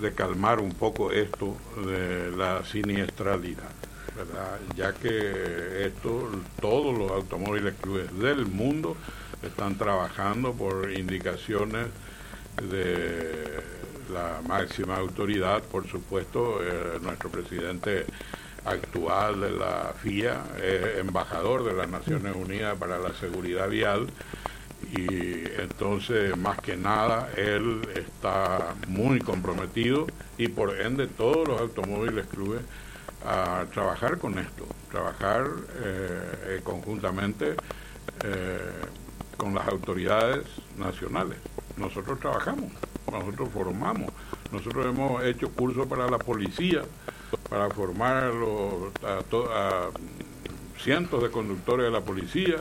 de 0.00 0.12
calmar 0.14 0.60
un 0.60 0.72
poco 0.72 1.10
esto 1.12 1.56
de 1.86 2.30
la 2.36 2.64
siniestralidad. 2.64 3.70
¿Verdad? 4.16 4.58
ya 4.76 4.92
que 4.92 5.86
esto, 5.86 6.30
todos 6.60 6.96
los 6.96 7.10
automóviles 7.10 7.74
clubes 7.80 8.16
del 8.18 8.46
mundo 8.46 8.96
están 9.42 9.76
trabajando 9.76 10.52
por 10.52 10.90
indicaciones 10.92 11.86
de 12.70 13.60
la 14.12 14.40
máxima 14.46 14.96
autoridad, 14.96 15.62
por 15.62 15.86
supuesto, 15.86 16.58
eh, 16.62 16.98
nuestro 17.00 17.30
presidente 17.30 18.04
actual 18.64 19.40
de 19.40 19.50
la 19.52 19.94
FIA, 20.02 20.42
es 20.62 20.98
embajador 20.98 21.64
de 21.64 21.72
las 21.72 21.88
Naciones 21.88 22.34
Unidas 22.36 22.76
para 22.76 22.98
la 22.98 23.14
Seguridad 23.14 23.68
Vial 23.68 24.08
y 24.92 25.44
entonces 25.60 26.36
más 26.36 26.58
que 26.58 26.76
nada 26.76 27.30
él 27.36 27.80
está 27.94 28.74
muy 28.88 29.20
comprometido 29.20 30.06
y 30.38 30.48
por 30.48 30.80
ende 30.80 31.06
todos 31.06 31.46
los 31.46 31.60
automóviles 31.60 32.26
clubes 32.26 32.62
a 33.24 33.64
trabajar 33.72 34.18
con 34.18 34.38
esto, 34.38 34.66
trabajar 34.90 35.46
eh, 35.82 36.32
eh, 36.46 36.60
conjuntamente 36.62 37.54
eh, 38.24 38.58
con 39.36 39.54
las 39.54 39.68
autoridades 39.68 40.46
nacionales. 40.76 41.38
Nosotros 41.76 42.18
trabajamos, 42.18 42.72
nosotros 43.10 43.48
formamos, 43.52 44.10
nosotros 44.52 44.86
hemos 44.86 45.24
hecho 45.24 45.50
cursos 45.50 45.86
para 45.86 46.10
la 46.10 46.18
policía, 46.18 46.82
para 47.48 47.70
formar 47.70 48.32
a, 49.04 49.18
a 49.18 49.88
cientos 50.78 51.22
de 51.22 51.30
conductores 51.30 51.86
de 51.86 51.92
la 51.92 52.00
policía, 52.00 52.56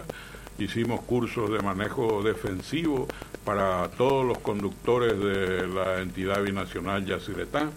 hicimos 0.57 1.01
cursos 1.01 1.49
de 1.51 1.60
manejo 1.60 2.22
defensivo 2.22 3.07
para 3.45 3.89
todos 3.89 4.26
los 4.26 4.38
conductores 4.39 5.18
de 5.20 5.68
la 5.68 6.01
entidad 6.01 6.43
binacional 6.43 7.05
Yacyretá. 7.05 7.70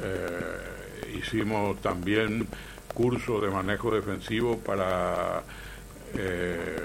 Eh, 0.00 0.79
hicimos 1.18 1.80
también 1.80 2.46
cursos 2.94 3.42
de 3.42 3.50
manejo 3.50 3.90
defensivo 3.90 4.58
para 4.58 5.42
eh, 6.14 6.76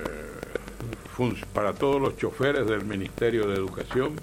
para 1.54 1.74
todos 1.74 2.02
los 2.02 2.18
choferes 2.18 2.68
del 2.68 2.84
Ministerio 2.84 3.48
de 3.48 3.56
Educación 3.56 4.20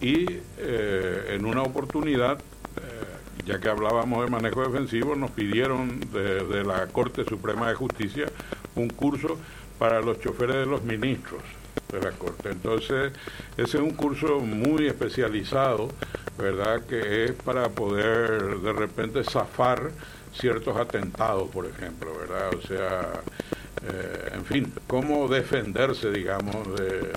y 0.00 0.26
eh, 0.58 1.28
en 1.30 1.46
una 1.46 1.62
oportunidad, 1.62 2.38
eh, 2.38 3.44
ya 3.46 3.58
que 3.58 3.68
hablábamos 3.70 4.24
de 4.24 4.30
manejo 4.30 4.62
defensivo, 4.62 5.16
nos 5.16 5.30
pidieron 5.30 6.00
de, 6.12 6.44
de 6.44 6.64
la 6.64 6.86
Corte 6.88 7.24
Suprema 7.24 7.68
de 7.68 7.76
Justicia 7.76 8.26
un 8.74 8.90
curso 8.90 9.38
para 9.78 10.02
los 10.02 10.20
choferes 10.20 10.56
de 10.56 10.66
los 10.66 10.82
ministros 10.82 11.42
de 11.90 12.00
la 12.00 12.10
Corte. 12.10 12.50
Entonces, 12.50 13.12
ese 13.56 13.76
es 13.78 13.82
un 13.82 13.92
curso 13.92 14.40
muy 14.40 14.86
especializado, 14.86 15.88
¿verdad? 16.42 16.82
Que 16.86 17.24
es 17.24 17.32
para 17.32 17.68
poder 17.70 18.58
de 18.58 18.72
repente 18.72 19.24
zafar 19.24 19.90
ciertos 20.34 20.76
atentados, 20.76 21.48
por 21.50 21.66
ejemplo, 21.66 22.12
¿verdad? 22.18 22.50
O 22.54 22.66
sea, 22.66 23.22
eh, 23.86 24.30
en 24.34 24.44
fin, 24.44 24.72
cómo 24.86 25.28
defenderse, 25.28 26.10
digamos, 26.10 26.66
de, 26.76 27.12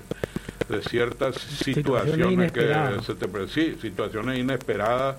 de 0.68 0.82
ciertas 0.82 1.36
situaciones 1.36 2.52
que 2.52 2.74
se 3.04 3.14
te 3.14 3.48
sí, 3.48 3.76
situaciones 3.80 4.38
inesperadas 4.38 5.16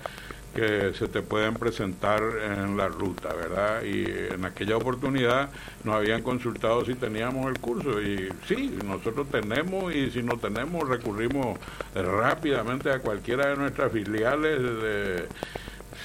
que 0.54 0.92
se 0.94 1.08
te 1.08 1.22
pueden 1.22 1.54
presentar 1.54 2.22
en 2.22 2.76
la 2.76 2.88
ruta, 2.88 3.32
¿verdad? 3.34 3.82
Y 3.82 4.04
en 4.32 4.44
aquella 4.44 4.76
oportunidad 4.76 5.50
nos 5.84 5.96
habían 5.96 6.22
consultado 6.22 6.84
si 6.84 6.94
teníamos 6.94 7.46
el 7.46 7.58
curso 7.60 8.00
y 8.00 8.28
sí, 8.46 8.76
nosotros 8.84 9.28
tenemos 9.30 9.94
y 9.94 10.10
si 10.10 10.22
no 10.22 10.38
tenemos 10.38 10.88
recurrimos 10.88 11.58
rápidamente 11.94 12.90
a 12.90 13.00
cualquiera 13.00 13.48
de 13.48 13.56
nuestras 13.56 13.92
filiales 13.92 14.60
de, 14.60 15.26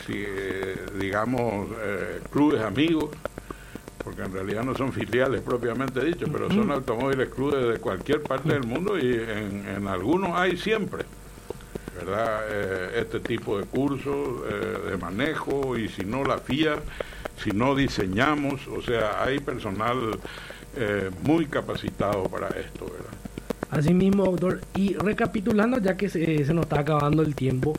si, 0.06 0.14
eh, 0.16 0.76
digamos, 1.00 1.68
eh, 1.82 2.22
clubes 2.32 2.62
amigos, 2.62 3.10
porque 4.04 4.24
en 4.24 4.34
realidad 4.34 4.64
no 4.64 4.76
son 4.76 4.92
filiales 4.92 5.42
propiamente 5.42 6.04
dicho, 6.04 6.28
pero 6.32 6.50
son 6.50 6.72
automóviles 6.72 7.30
clubes 7.30 7.74
de 7.74 7.80
cualquier 7.80 8.22
parte 8.22 8.50
del 8.50 8.64
mundo 8.64 8.98
y 8.98 9.14
en, 9.14 9.66
en 9.78 9.88
algunos 9.88 10.32
hay 10.38 10.58
siempre. 10.58 11.06
¿Verdad? 11.96 12.42
Eh, 12.50 13.02
este 13.02 13.20
tipo 13.20 13.58
de 13.58 13.66
cursos 13.66 14.42
eh, 14.50 14.92
de 14.92 14.98
manejo 14.98 15.78
y 15.78 15.90
si 15.90 16.04
no 16.04 16.24
la 16.24 16.38
FIA, 16.38 16.76
si 17.44 17.52
no 17.52 17.76
diseñamos, 17.76 18.68
o 18.68 18.82
sea, 18.82 19.24
hay 19.24 19.40
personal 19.40 20.20
eh, 20.76 21.10
muy 21.24 21.46
capacitado 21.46 22.24
para 22.24 22.48
esto, 22.50 22.86
¿verdad? 22.86 23.14
Así 23.70 23.94
mismo, 23.94 24.26
doctor. 24.26 24.62
Y 24.76 24.94
recapitulando, 24.96 25.80
ya 25.80 25.98
que 25.98 26.10
se, 26.10 26.46
se, 26.46 26.54
nos 26.54 26.64
está 26.64 26.80
acabando 26.80 27.24
el 27.24 27.36
tiempo, 27.36 27.74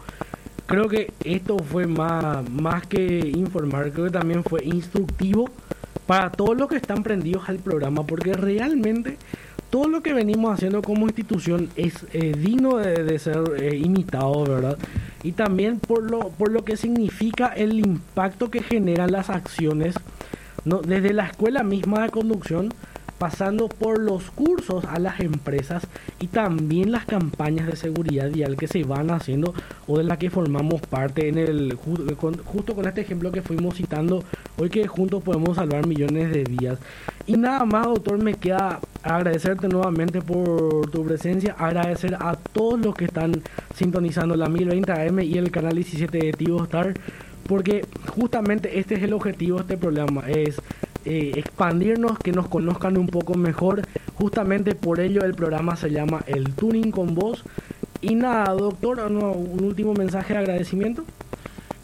creo 0.67 0.89
que 0.89 1.13
esto 1.25 1.59
fue 1.59 1.87
más, 1.87 2.49
más 2.51 2.87
que 2.87 3.33
informar, 3.35 3.93
creo 3.93 4.07
que 4.07 4.11
también 4.11 4.43
fue 4.43 4.65
instructivo 4.65 5.51
para 6.07 6.31
todos 6.31 6.57
los 6.57 6.69
que 6.69 6.77
están 6.77 7.03
prendidos 7.03 7.49
al 7.49 7.59
programa, 7.59 8.05
porque 8.05 8.33
realmente 8.33 9.17
todo 9.75 9.89
lo 9.89 10.05
que 10.05 10.13
venimos 10.13 10.55
haciendo 10.55 10.83
como 10.83 11.07
institución 11.07 11.69
es 11.75 12.07
eh, 12.13 12.33
digno 12.39 12.77
de, 12.77 13.19
ser 13.19 13.43
eh, 13.59 13.75
imitado, 13.75 14.45
¿verdad? 14.45 14.79
Y 15.25 15.33
también 15.33 15.81
por 15.81 16.09
lo, 16.09 16.29
por 16.29 16.53
lo 16.53 16.65
que 16.65 16.77
significa 16.77 17.49
el 17.49 17.81
impacto 17.81 18.53
que 18.53 18.63
generan 18.63 19.11
las 19.11 19.31
acciones, 19.31 19.97
desde 20.65 21.13
la 21.13 21.27
escuela 21.27 21.65
misma 21.65 22.05
de 22.05 22.11
conducción, 22.11 22.73
pasando 23.19 23.69
por 23.69 23.99
los 23.99 24.31
cursos 24.31 24.85
a 24.85 25.01
las 25.01 25.19
empresas 25.19 25.89
y 26.21 26.29
también 26.29 26.93
las 26.93 27.05
campañas 27.05 27.67
de 27.67 27.75
seguridad 27.75 28.31
vial 28.31 28.57
que 28.57 28.69
se 28.69 28.85
van 28.85 29.11
haciendo 29.11 29.55
o 29.89 29.99
de 29.99 30.05
las 30.05 30.19
que 30.19 30.31
formamos 30.31 30.83
parte 30.83 31.29
en 31.29 31.39
el 31.39 31.75
justo 31.75 32.75
con 32.77 32.87
este 32.87 33.01
ejemplo 33.01 33.33
que 33.33 33.43
fuimos 33.43 33.75
citando 33.75 34.23
hoy 34.57 34.69
que 34.69 34.87
juntos 34.87 35.23
podemos 35.23 35.57
salvar 35.57 35.87
millones 35.87 36.33
de 36.33 36.45
vidas 36.45 36.79
y 37.27 37.37
nada 37.37 37.65
más 37.65 37.87
doctor 37.87 38.23
me 38.23 38.35
queda 38.35 38.81
agradecerte 39.05 39.69
nuevamente 39.69 40.21
por 40.23 40.91
tu 40.91 41.05
presencia 41.05 41.55
agradecer 41.59 42.15
a 42.15 42.37
todos 42.37 42.81
los 42.81 42.95
que 42.95 43.05
están 43.05 43.43
sintonizando 43.75 44.35
la 44.35 44.49
1020 44.49 44.93
AM 44.93 45.21
y 45.21 45.39
el 45.39 45.51
canal 45.51 45.75
17 45.75 46.19
de 46.19 46.33
Tivo 46.33 46.65
Star 46.65 46.95
porque 47.47 47.85
justamente 48.09 48.79
este 48.79 48.95
es 48.95 49.03
el 49.03 49.13
objetivo 49.13 49.59
de 49.59 49.63
este 49.63 49.77
programa 49.77 50.23
es 50.29 50.61
eh, 51.07 51.33
expandirnos, 51.37 52.19
que 52.19 52.33
nos 52.33 52.49
conozcan 52.49 52.97
un 52.97 53.09
poco 53.09 53.35
mejor. 53.35 53.83
Justamente 54.15 54.75
por 54.75 55.01
ello 55.01 55.23
el 55.23 55.35
programa 55.35 55.77
se 55.77 55.91
llama 55.91 56.23
El 56.27 56.55
Tuning 56.55 56.91
con 56.91 57.15
Voz. 57.15 57.45
Y 58.01 58.15
nada, 58.15 58.53
doctor, 58.55 59.01
un 59.01 59.65
último 59.65 59.93
mensaje 59.93 60.33
de 60.33 60.39
agradecimiento. 60.41 61.05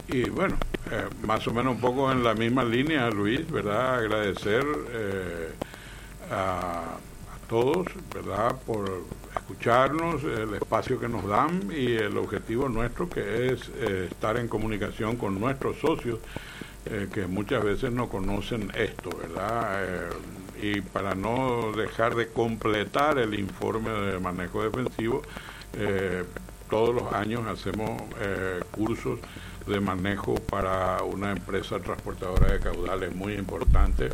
Y 0.09 0.29
bueno, 0.31 0.57
eh, 0.91 1.05
más 1.27 1.47
o 1.47 1.53
menos 1.53 1.75
un 1.75 1.81
poco 1.81 2.11
en 2.11 2.25
la 2.25 2.35
misma 2.35 2.65
línea, 2.65 3.11
Luis, 3.11 3.51
¿verdad? 3.51 3.97
Agradecer 3.97 4.65
eh, 4.93 5.51
a, 6.31 6.97
todos, 7.51 7.89
¿verdad? 8.15 8.57
Por 8.65 9.03
escucharnos, 9.35 10.23
el 10.23 10.55
espacio 10.55 11.01
que 11.01 11.09
nos 11.09 11.27
dan 11.27 11.69
y 11.77 11.95
el 11.97 12.17
objetivo 12.17 12.69
nuestro 12.69 13.11
que 13.11 13.49
es 13.49 13.69
eh, 13.75 14.07
estar 14.09 14.37
en 14.37 14.47
comunicación 14.47 15.17
con 15.17 15.41
nuestros 15.41 15.77
socios 15.79 16.21
eh, 16.87 17.09
que 17.13 17.27
muchas 17.27 17.65
veces 17.65 17.91
no 17.91 18.09
conocen 18.09 18.71
esto, 18.77 19.11
¿verdad? 19.21 19.83
Eh, 19.83 20.09
y 20.63 20.81
para 20.81 21.17
no 21.17 21.73
dejar 21.73 22.15
de 22.15 22.29
completar 22.29 23.19
el 23.19 23.37
informe 23.37 23.91
de 23.91 24.21
manejo 24.21 24.63
defensivo, 24.63 25.23
todos 26.69 26.95
los 26.95 27.13
años 27.15 27.47
hacemos 27.47 28.03
cursos 28.71 29.19
de 29.67 29.81
manejo 29.81 30.35
para 30.35 31.03
una 31.03 31.33
empresa 31.33 31.79
transportadora 31.79 32.53
de 32.53 32.61
caudales 32.61 33.15
muy 33.15 33.35
importante 33.35 34.11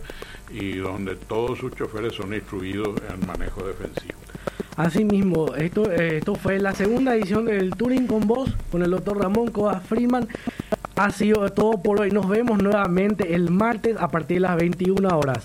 y 0.51 0.77
donde 0.77 1.17
todos 1.17 1.59
sus 1.59 1.75
choferes 1.75 2.15
son 2.15 2.35
instruidos 2.35 2.97
en 3.11 3.27
manejo 3.27 3.63
defensivo. 3.65 4.19
Asimismo, 4.77 5.55
esto, 5.55 5.91
esto 5.91 6.35
fue 6.35 6.59
la 6.59 6.75
segunda 6.75 7.15
edición 7.15 7.47
del 7.47 7.71
Touring 7.71 8.07
con 8.07 8.27
Voz 8.27 8.55
con 8.71 8.83
el 8.83 8.91
doctor 8.91 9.19
Ramón 9.19 9.51
Coa 9.51 9.81
Freeman. 9.81 10.29
Ha 10.97 11.11
sido 11.11 11.51
todo 11.51 11.83
por 11.83 12.01
hoy. 12.01 12.11
Nos 12.11 12.29
vemos 12.29 12.63
nuevamente 12.63 13.35
el 13.35 13.51
martes 13.51 13.97
a 13.99 14.09
partir 14.09 14.37
de 14.37 14.41
las 14.41 14.57
21 14.57 15.09
horas. 15.09 15.45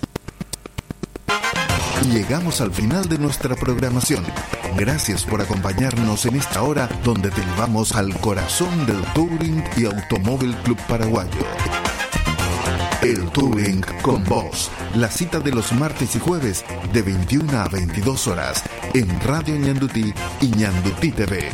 Llegamos 2.10 2.60
al 2.60 2.72
final 2.72 3.08
de 3.08 3.18
nuestra 3.18 3.54
programación. 3.54 4.24
Gracias 4.76 5.24
por 5.24 5.40
acompañarnos 5.40 6.26
en 6.26 6.36
esta 6.36 6.62
hora 6.62 6.88
donde 7.04 7.30
te 7.30 7.40
llevamos 7.40 7.92
al 7.92 8.18
corazón 8.20 8.86
del 8.86 9.00
Touring 9.14 9.62
y 9.76 9.84
Automóvil 9.84 10.54
Club 10.64 10.78
Paraguayo. 10.88 11.46
El 13.02 13.30
Touring 13.30 13.82
con 14.02 14.24
Voz. 14.24 14.70
La 14.94 15.08
cita 15.08 15.38
de 15.40 15.52
los 15.52 15.72
martes 15.72 16.16
y 16.16 16.18
jueves 16.18 16.64
de 16.92 17.02
21 17.02 17.58
a 17.58 17.68
22 17.68 18.28
horas 18.28 18.62
en 18.94 19.08
Radio 19.20 19.56
Ñandutí 19.56 20.12
y 20.40 20.46
Ñandutí 20.48 21.12
TV. 21.12 21.52